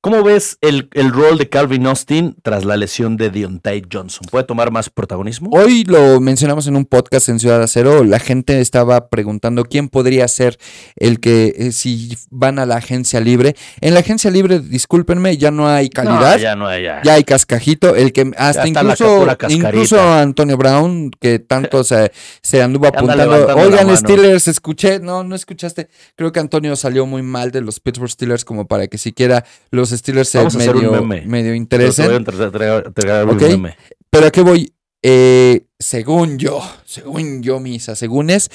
¿Cómo 0.00 0.22
ves 0.22 0.58
el, 0.60 0.88
el 0.92 1.10
rol 1.10 1.38
de 1.38 1.48
Calvin 1.48 1.84
Austin 1.86 2.36
tras 2.44 2.64
la 2.64 2.76
lesión 2.76 3.16
de 3.16 3.30
Deontay 3.30 3.82
Johnson? 3.92 4.28
¿Puede 4.30 4.44
tomar 4.44 4.70
más 4.70 4.90
protagonismo? 4.90 5.50
Hoy 5.52 5.82
lo 5.82 6.20
mencionamos 6.20 6.68
en 6.68 6.76
un 6.76 6.84
podcast 6.84 7.28
en 7.28 7.40
Ciudad 7.40 7.60
Acero. 7.60 8.04
La 8.04 8.20
gente 8.20 8.60
estaba 8.60 9.08
preguntando 9.08 9.64
quién 9.64 9.88
podría 9.88 10.28
ser 10.28 10.56
el 10.94 11.18
que, 11.18 11.52
eh, 11.56 11.72
si 11.72 12.16
van 12.30 12.60
a 12.60 12.66
la 12.66 12.76
agencia 12.76 13.18
libre. 13.18 13.56
En 13.80 13.92
la 13.92 13.98
agencia 13.98 14.30
libre, 14.30 14.60
discúlpenme, 14.60 15.36
ya 15.36 15.50
no 15.50 15.66
hay 15.66 15.90
calidad. 15.90 16.36
No, 16.36 16.38
ya 16.38 16.54
no, 16.54 16.78
ya. 16.78 17.02
Ya 17.02 17.14
hay 17.14 17.24
cascajito, 17.24 17.96
el 17.96 18.12
que 18.12 18.30
hasta 18.36 18.68
incluso, 18.68 19.26
incluso 19.48 20.00
Antonio 20.00 20.56
Brown, 20.56 21.10
que 21.10 21.40
tanto 21.40 21.82
se, 21.82 22.12
se 22.40 22.62
anduvo 22.62 22.86
apuntando. 22.86 23.48
Oigan, 23.56 23.86
mano". 23.86 23.96
Steelers, 23.96 24.46
escuché. 24.46 25.00
No, 25.00 25.24
no 25.24 25.34
escuchaste. 25.34 25.88
Creo 26.14 26.30
que 26.30 26.38
Antonio 26.38 26.76
salió 26.76 27.04
muy 27.04 27.22
mal 27.22 27.50
de 27.50 27.62
los 27.62 27.80
Pittsburgh 27.80 28.12
Steelers 28.12 28.44
como 28.44 28.68
para 28.68 28.86
que 28.86 28.96
siquiera 28.96 29.44
los 29.72 29.87
Steelers 29.90 30.28
se 30.28 30.38
medio, 30.56 31.02
medio 31.04 31.28
Pero 31.28 31.52
a 31.52 31.56
interesen. 31.56 32.10
entre- 32.12 32.44
entregar- 32.44 32.86
entregar 32.86 33.24
un 33.28 33.36
Ok. 33.36 33.42
meme. 33.42 33.76
Pero 34.10 34.26
a 34.26 34.30
qué 34.30 34.40
voy, 34.42 34.72
Eh, 35.00 35.64
según 35.78 36.38
yo, 36.38 36.60
según 36.84 37.40
yo, 37.40 37.60
mis 37.60 37.88
asegúnes, 37.88 38.50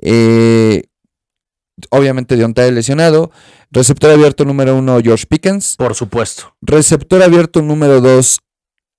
eh, 0.00 0.84
obviamente 1.90 2.36
Deontay 2.36 2.70
lesionado, 2.70 3.30
receptor 3.72 4.12
abierto 4.12 4.44
número 4.44 4.76
uno, 4.76 5.00
George 5.02 5.26
Pickens, 5.28 5.74
Por 5.76 5.96
supuesto. 5.96 6.54
receptor 6.62 7.22
abierto 7.22 7.62
número 7.62 8.00
dos, 8.00 8.38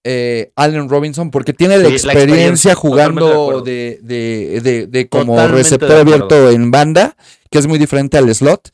eh, 0.04 0.52
Allen 0.58 0.90
Robinson, 0.90 1.32
porque 1.32 1.54
tiene 1.54 1.78
la 1.78 1.86
Sí, 1.98 2.06
la 2.06 2.14
experiencia 2.14 2.76
jugando 2.76 3.62
de, 3.62 4.00
de, 4.02 4.60
de- 4.62 4.88
de 4.88 5.08
como 5.10 5.34
Totalmente 5.36 5.58
receptor 5.64 5.92
abierto 5.98 6.50
en 6.52 6.70
banda, 6.72 7.16
que 7.50 7.60
es 7.60 7.68
muy 7.68 7.80
diferente 7.80 8.18
al 8.18 8.34
slot. 8.34 8.72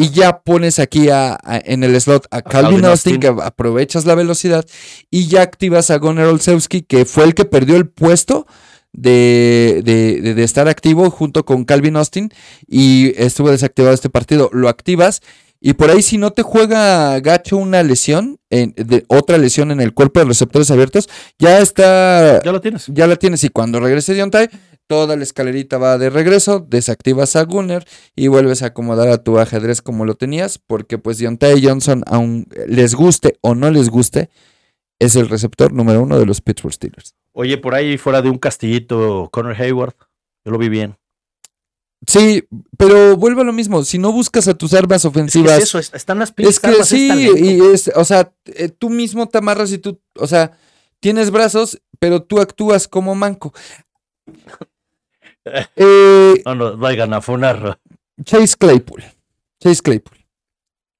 Y 0.00 0.10
ya 0.10 0.42
pones 0.42 0.78
aquí 0.78 1.08
a, 1.10 1.32
a- 1.42 1.58
en 1.64 1.82
el 1.82 2.00
slot 2.00 2.26
a, 2.30 2.40
Calvin, 2.40 2.52
Calvin 2.80 2.84
Austin, 2.84 3.14
Austin. 3.14 3.20
que 3.36 3.42
aprovechas 3.42 4.06
la 4.06 4.14
velocidad, 4.14 4.64
y 5.10 5.26
ya 5.26 5.42
activas 5.42 5.90
a 5.90 5.98
Gunnar 5.98 6.26
Olszewski, 6.26 6.82
que 6.82 7.04
fue 7.04 7.24
el 7.24 7.34
que 7.34 7.44
perdió 7.44 7.76
el 7.76 7.88
puesto 7.88 8.46
de, 8.92 9.82
de- 9.84 10.20
de- 10.22 10.34
de 10.34 10.42
estar 10.44 10.68
activo 10.68 11.10
junto 11.10 11.44
con 11.44 11.64
Calvin 11.64 11.96
Austin, 11.96 12.30
y 12.66 13.12
estuvo 13.20 13.50
desactivado 13.50 13.92
este 13.94 14.08
partido. 14.08 14.50
Lo 14.52 14.68
activas, 14.68 15.20
y 15.60 15.72
por 15.72 15.90
ahí, 15.90 16.02
si 16.02 16.18
no 16.18 16.30
te 16.30 16.42
juega 16.42 17.18
gacho 17.18 17.56
una 17.56 17.82
lesión, 17.82 18.38
en- 18.50 18.74
de, 18.76 19.04
otra 19.08 19.36
lesión 19.36 19.72
en 19.72 19.80
el 19.80 19.92
cuerpo 19.94 20.20
de 20.20 20.26
receptores 20.26 20.70
abiertos, 20.70 21.08
ya 21.40 21.58
está 21.58 22.40
Ya 22.44 22.52
lo 22.52 22.60
tienes. 22.60 22.86
ya 22.86 23.06
la 23.08 23.16
tienes 23.16 23.42
y 23.44 23.48
cuando 23.48 23.80
regrese 23.80 24.14
Deontay, 24.14 24.48
toda 24.88 25.14
la 25.16 25.22
escalerita 25.22 25.78
va 25.78 25.96
de 25.98 26.10
regreso, 26.10 26.58
desactivas 26.58 27.36
a 27.36 27.44
Gunner 27.44 27.86
y 28.16 28.26
vuelves 28.26 28.62
a 28.62 28.66
acomodar 28.66 29.08
a 29.08 29.22
tu 29.22 29.38
ajedrez 29.38 29.80
como 29.82 30.04
lo 30.04 30.14
tenías, 30.16 30.58
porque 30.58 30.98
pues 30.98 31.18
Deontay 31.18 31.64
Johnson, 31.64 32.02
aun 32.06 32.48
les 32.66 32.94
guste 32.96 33.38
o 33.42 33.54
no 33.54 33.70
les 33.70 33.88
guste, 33.90 34.30
es 34.98 35.14
el 35.14 35.28
receptor 35.28 35.72
número 35.72 36.02
uno 36.02 36.18
de 36.18 36.26
los 36.26 36.40
Pittsburgh 36.40 36.74
Steelers. 36.74 37.14
Oye, 37.32 37.56
por 37.58 37.74
ahí 37.76 37.98
fuera 37.98 38.20
de 38.22 38.30
un 38.30 38.38
castillito, 38.38 39.28
Connor 39.30 39.54
Hayward. 39.60 39.94
Yo 40.44 40.50
lo 40.50 40.58
vi 40.58 40.68
bien. 40.68 40.96
Sí, 42.06 42.44
pero 42.78 43.16
vuelve 43.16 43.42
a 43.42 43.44
lo 43.44 43.52
mismo, 43.52 43.84
si 43.84 43.98
no 43.98 44.12
buscas 44.12 44.48
a 44.48 44.54
tus 44.54 44.72
armas 44.72 44.98
Es 44.98 45.02
que 45.02 45.08
ofensivas, 45.08 45.58
es 45.58 45.64
eso, 45.64 45.78
es- 45.78 45.92
están 45.94 46.18
las 46.20 46.32
Es 46.36 46.58
que 46.60 46.66
armas, 46.68 46.88
sí, 46.88 47.30
y 47.36 47.60
es, 47.60 47.90
o 47.94 48.04
sea, 48.04 48.32
eh, 48.46 48.68
tú 48.70 48.88
mismo 48.88 49.28
te 49.28 49.38
amarras 49.38 49.70
y 49.72 49.78
tú, 49.78 50.00
o 50.16 50.26
sea, 50.26 50.52
tienes 51.00 51.30
brazos, 51.30 51.80
pero 51.98 52.22
tú 52.22 52.40
actúas 52.40 52.88
como 52.88 53.14
manco. 53.14 53.52
Eh, 55.76 56.42
No 56.44 56.54
nos 56.54 56.78
vayan 56.78 57.12
a 57.14 57.20
funar. 57.20 57.78
Chase 58.24 58.56
Claypool. 58.58 59.02
Chase 59.60 59.82
Claypool. 59.82 60.18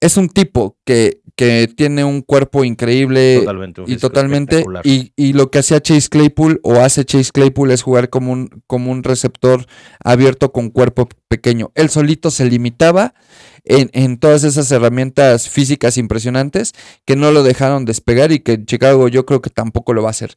Es 0.00 0.16
un 0.16 0.28
tipo 0.28 0.76
que 0.84 1.20
que 1.38 1.68
tiene 1.68 2.02
un 2.02 2.20
cuerpo 2.20 2.64
increíble 2.64 3.36
Totalmente. 3.38 3.80
un 3.82 3.88
y 3.90 3.96
totalmente. 3.96 4.64
Y, 4.82 5.12
y 5.14 5.34
lo 5.34 5.52
que 5.52 5.60
hacía 5.60 5.80
Chase 5.80 6.08
Claypool 6.08 6.58
o 6.64 6.80
hace 6.80 7.04
Chase 7.04 7.30
Claypool 7.32 7.70
es 7.70 7.82
jugar 7.82 8.10
como 8.10 8.32
un, 8.32 8.64
como 8.66 8.90
un 8.90 9.04
receptor 9.04 9.64
abierto 10.02 10.50
con 10.50 10.70
cuerpo 10.70 11.08
pequeño. 11.28 11.70
Él 11.76 11.90
solito 11.90 12.32
se 12.32 12.44
limitaba 12.46 13.14
en, 13.62 13.88
en 13.92 14.18
todas 14.18 14.42
esas 14.42 14.68
herramientas 14.72 15.48
físicas 15.48 15.96
impresionantes 15.96 16.72
que 17.04 17.14
no 17.14 17.30
lo 17.30 17.44
dejaron 17.44 17.84
despegar 17.84 18.32
y 18.32 18.40
que 18.40 18.54
en 18.54 18.66
Chicago 18.66 19.06
yo 19.06 19.24
creo 19.24 19.40
que 19.40 19.50
tampoco 19.50 19.92
lo 19.92 20.02
va 20.02 20.08
a 20.08 20.10
hacer. 20.10 20.34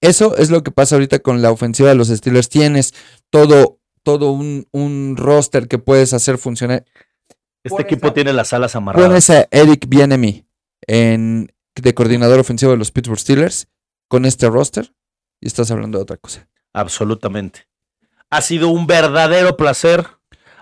Eso 0.00 0.36
es 0.36 0.50
lo 0.50 0.62
que 0.62 0.70
pasa 0.70 0.94
ahorita 0.94 1.18
con 1.18 1.42
la 1.42 1.50
ofensiva 1.50 1.88
de 1.88 1.94
los 1.96 2.08
Steelers. 2.08 2.48
Tienes 2.48 2.94
todo, 3.30 3.78
todo 4.02 4.30
un, 4.32 4.66
un 4.72 5.16
roster 5.16 5.66
que 5.68 5.78
puedes 5.78 6.12
hacer 6.12 6.38
funcionar. 6.38 6.84
Este 7.64 7.82
equipo 7.82 8.08
a- 8.08 8.14
tiene 8.14 8.32
las 8.32 8.52
alas 8.52 8.76
amarradas. 8.76 9.08
Pones 9.08 9.30
a 9.30 9.48
Eric 9.50 9.86
Bienemy 9.88 10.46
en, 10.86 11.52
de 11.74 11.94
coordinador 11.94 12.38
ofensivo 12.38 12.70
de 12.72 12.78
los 12.78 12.92
Pittsburgh 12.92 13.18
Steelers 13.18 13.68
con 14.08 14.24
este 14.24 14.48
roster 14.48 14.92
y 15.40 15.48
estás 15.48 15.70
hablando 15.70 15.98
de 15.98 16.02
otra 16.02 16.16
cosa. 16.16 16.48
Absolutamente. 16.72 17.66
Ha 18.30 18.40
sido 18.42 18.68
un 18.68 18.86
verdadero 18.86 19.56
placer 19.56 20.06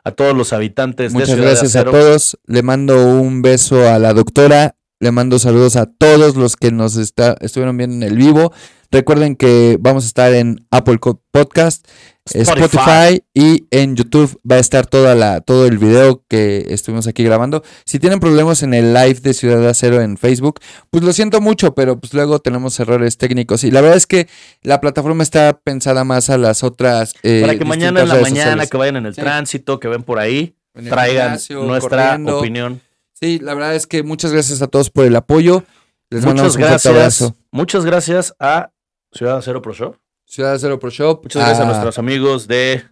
a 0.05 0.12
todos 0.12 0.37
los 0.37 0.53
habitantes 0.53 1.12
de 1.12 1.18
Muchas 1.18 1.28
Ciudad 1.34 1.43
de 1.43 1.51
gracias 1.51 1.76
a 1.76 1.80
Acero. 1.80 1.91
todos. 1.93 2.39
Le 2.47 2.62
mando 2.62 3.07
un 3.20 3.43
beso 3.43 3.89
a 3.89 3.99
la 3.99 4.14
doctora. 4.14 4.76
Le 4.99 5.11
mando 5.12 5.39
saludos 5.39 5.76
a 5.76 5.84
todos 5.87 6.37
los 6.37 6.57
que 6.57 6.72
nos 6.72 6.97
está, 6.97 7.37
estuvieron 7.41 7.76
viendo 7.76 7.97
en 7.97 8.03
el 8.03 8.16
vivo. 8.16 8.53
Recuerden 8.91 9.37
que 9.37 9.76
vamos 9.80 10.05
a 10.05 10.07
estar 10.07 10.32
en 10.34 10.66
Apple 10.70 10.99
Podcast, 11.30 11.87
Spotify. 12.24 13.22
y 13.34 13.66
en 13.70 13.95
YouTube 13.97 14.39
va 14.51 14.57
a 14.57 14.59
estar 14.59 14.87
toda 14.87 15.14
la, 15.14 15.41
todo 15.41 15.66
el 15.66 15.78
video 15.78 16.22
que 16.28 16.66
estuvimos 16.70 17.07
aquí 17.07 17.22
grabando. 17.24 17.62
Si 17.84 17.99
tienen 17.99 18.20
problemas 18.20 18.62
en 18.62 18.74
el 18.74 18.95
live 18.95 19.20
de 19.20 19.34
Ciudad 19.34 19.61
de 19.61 19.68
Acero 19.68 20.01
en 20.01 20.16
Facebook, 20.16 20.61
pues 20.91 21.05
lo 21.05 21.12
siento 21.12 21.41
mucho, 21.41 21.74
pero 21.74 21.99
pues 22.01 22.14
luego 22.14 22.39
tenemos 22.41 22.78
errores 22.80 23.16
técnicos. 23.18 23.64
Y 23.64 23.70
la 23.70 23.80
verdad 23.80 23.97
es 23.97 24.07
que 24.07 24.28
la 24.62 24.80
plataforma 24.80 25.22
está 25.22 25.59
pensada 25.62 26.05
más 26.05 26.30
a 26.30 26.39
las 26.39 26.62
otras. 26.64 27.14
eh, 27.22 27.43
Para 27.43 27.59
que 27.59 27.64
mañana 27.64 28.03
en 28.03 28.09
la 28.09 28.14
mañana, 28.16 28.30
sociales. 28.51 28.70
que 28.70 28.76
vayan 28.76 28.97
en 28.97 29.07
el 29.07 29.14
Sí. 29.14 29.20
tránsito, 29.20 29.78
que 29.80 29.89
ven 29.89 30.03
por 30.03 30.18
ahí, 30.18 30.57
traigan 30.74 31.24
gimnasio, 31.26 31.62
nuestra 31.64 32.07
corriendo. 32.11 32.39
opinión. 32.39 32.80
Sí, 33.12 33.39
la 33.41 33.55
verdad 33.55 33.74
es 33.74 33.87
que 33.87 34.03
muchas 34.03 34.32
gracias 34.32 34.61
a 34.62 34.66
todos 34.66 34.91
por 34.91 35.05
el 35.07 35.16
apoyo. 35.16 35.64
Les 36.11 36.24
Muchas 36.24 36.57
gracias. 36.57 36.87
abrazo. 36.87 37.37
Muchas 37.51 37.84
gracias 37.84 38.34
a 38.39 38.70
Ciudad 39.16 39.32
de 39.32 39.38
Acero 39.38 39.62
Pro 39.62 39.72
Shop. 39.72 39.96
Ciudad 40.26 40.52
de 40.52 40.58
Cero 40.58 40.78
Pro 40.78 40.90
Shop. 40.90 41.20
Muchas 41.22 41.40
gracias 41.42 41.60
a 41.60 41.62
a 41.62 41.66
nuestros 41.66 41.98
amigos 41.98 42.46
de 42.46 42.84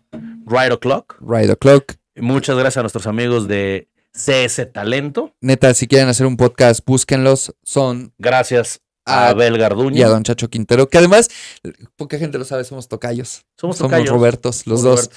Ride 0.46 0.72
O'Clock. 0.72 1.16
Ride 1.20 1.52
O'Clock. 1.52 1.94
Muchas 2.16 2.56
gracias 2.56 2.78
a 2.78 2.82
nuestros 2.82 3.06
amigos 3.06 3.46
de 3.48 3.88
CS 4.12 4.72
Talento. 4.72 5.34
Neta, 5.40 5.74
si 5.74 5.86
quieren 5.86 6.08
hacer 6.08 6.26
un 6.26 6.36
podcast, 6.36 6.80
búsquenlos. 6.86 7.54
Son 7.62 8.14
Gracias 8.18 8.80
a 9.04 9.28
Abel 9.28 9.54
y 9.54 9.56
a 9.56 9.58
Garduño. 9.58 10.08
Don 10.08 10.22
Chacho 10.22 10.48
Quintero, 10.48 10.88
que 10.88 10.96
además, 10.96 11.28
poca 11.96 12.16
gente 12.18 12.38
lo 12.38 12.44
sabe, 12.46 12.64
somos 12.64 12.88
tocayos. 12.88 13.44
Somos 13.58 13.76
Somos 13.76 13.90
tocayos. 13.90 14.08
Robertos, 14.08 14.66
los 14.66 14.80
Somos 14.80 15.08
dos. 15.08 15.10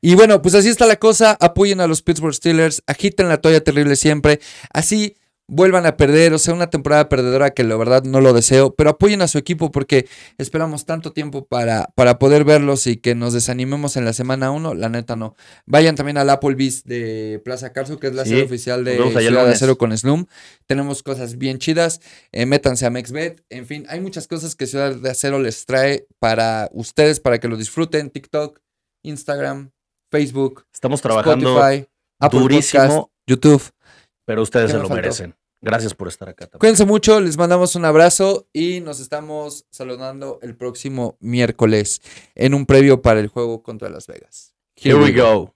Y 0.00 0.14
bueno, 0.14 0.40
pues 0.40 0.54
así 0.54 0.70
está 0.70 0.86
la 0.86 0.96
cosa. 0.96 1.36
Apoyen 1.40 1.80
a 1.80 1.86
los 1.86 2.00
Pittsburgh 2.00 2.34
Steelers, 2.34 2.82
agiten 2.86 3.28
la 3.28 3.38
toalla 3.38 3.62
terrible 3.62 3.96
siempre. 3.96 4.40
Así 4.72 5.16
vuelvan 5.46 5.84
a 5.86 5.96
perder, 5.96 6.32
o 6.32 6.38
sea, 6.38 6.54
una 6.54 6.70
temporada 6.70 7.08
perdedora 7.08 7.50
que 7.50 7.64
la 7.64 7.76
verdad 7.76 8.02
no 8.04 8.20
lo 8.20 8.32
deseo, 8.32 8.74
pero 8.74 8.90
apoyen 8.90 9.20
a 9.22 9.28
su 9.28 9.36
equipo 9.38 9.70
porque 9.70 10.08
esperamos 10.38 10.86
tanto 10.86 11.12
tiempo 11.12 11.44
para, 11.44 11.90
para 11.94 12.18
poder 12.18 12.44
verlos 12.44 12.86
y 12.86 12.96
que 12.96 13.14
nos 13.14 13.34
desanimemos 13.34 13.96
en 13.96 14.04
la 14.04 14.12
semana 14.12 14.50
1. 14.50 14.74
La 14.74 14.88
neta 14.88 15.16
no. 15.16 15.34
Vayan 15.66 15.96
también 15.96 16.16
al 16.16 16.30
Applebee's 16.30 16.84
de 16.84 17.42
Plaza 17.44 17.72
Carso, 17.72 17.98
que 17.98 18.06
es 18.06 18.14
la 18.14 18.24
Sí, 18.24 18.30
sede 18.30 18.42
oficial 18.44 18.84
de 18.84 18.96
Ciudad 18.96 19.44
de. 19.46 19.52
Acero 19.52 19.76
con 19.76 19.96
Slum. 19.96 20.26
Tenemos 20.66 21.02
cosas 21.02 21.36
bien 21.36 21.58
chidas. 21.58 22.00
Eh, 22.32 22.46
métanse 22.46 22.86
a 22.86 22.90
MexBet. 22.90 23.44
En 23.50 23.66
fin, 23.66 23.84
hay 23.88 24.00
muchas 24.00 24.26
cosas 24.26 24.56
que 24.56 24.66
Ciudad 24.66 24.94
de 24.94 25.10
Acero 25.10 25.38
les 25.38 25.66
trae 25.66 26.06
para 26.18 26.70
ustedes, 26.72 27.20
para 27.20 27.38
que 27.38 27.48
lo 27.48 27.56
disfruten. 27.56 28.10
TikTok, 28.10 28.60
Instagram, 29.02 29.70
Facebook, 30.10 30.64
Estamos 30.72 31.02
trabajando, 31.02 31.58
Spotify, 31.58 31.86
Apple 32.20 32.40
durísimo. 32.40 32.82
Podcast, 32.82 33.08
YouTube. 33.26 33.62
Pero 34.24 34.42
ustedes 34.42 34.66
¿Qué 34.66 34.72
se 34.72 34.78
lo 34.78 34.88
faltó? 34.88 34.94
merecen. 35.02 35.34
Gracias 35.60 35.94
por 35.94 36.08
estar 36.08 36.28
acá 36.28 36.44
también. 36.46 36.58
Cuídense 36.60 36.84
mucho, 36.84 37.20
les 37.20 37.38
mandamos 37.38 37.74
un 37.74 37.86
abrazo 37.86 38.46
y 38.52 38.80
nos 38.80 39.00
estamos 39.00 39.64
saludando 39.70 40.38
el 40.42 40.56
próximo 40.56 41.16
miércoles 41.20 42.02
en 42.34 42.52
un 42.52 42.66
previo 42.66 43.00
para 43.00 43.20
el 43.20 43.28
juego 43.28 43.62
contra 43.62 43.88
Las 43.88 44.06
Vegas. 44.06 44.54
Here 44.76 44.96
we 44.96 45.12
go. 45.12 45.53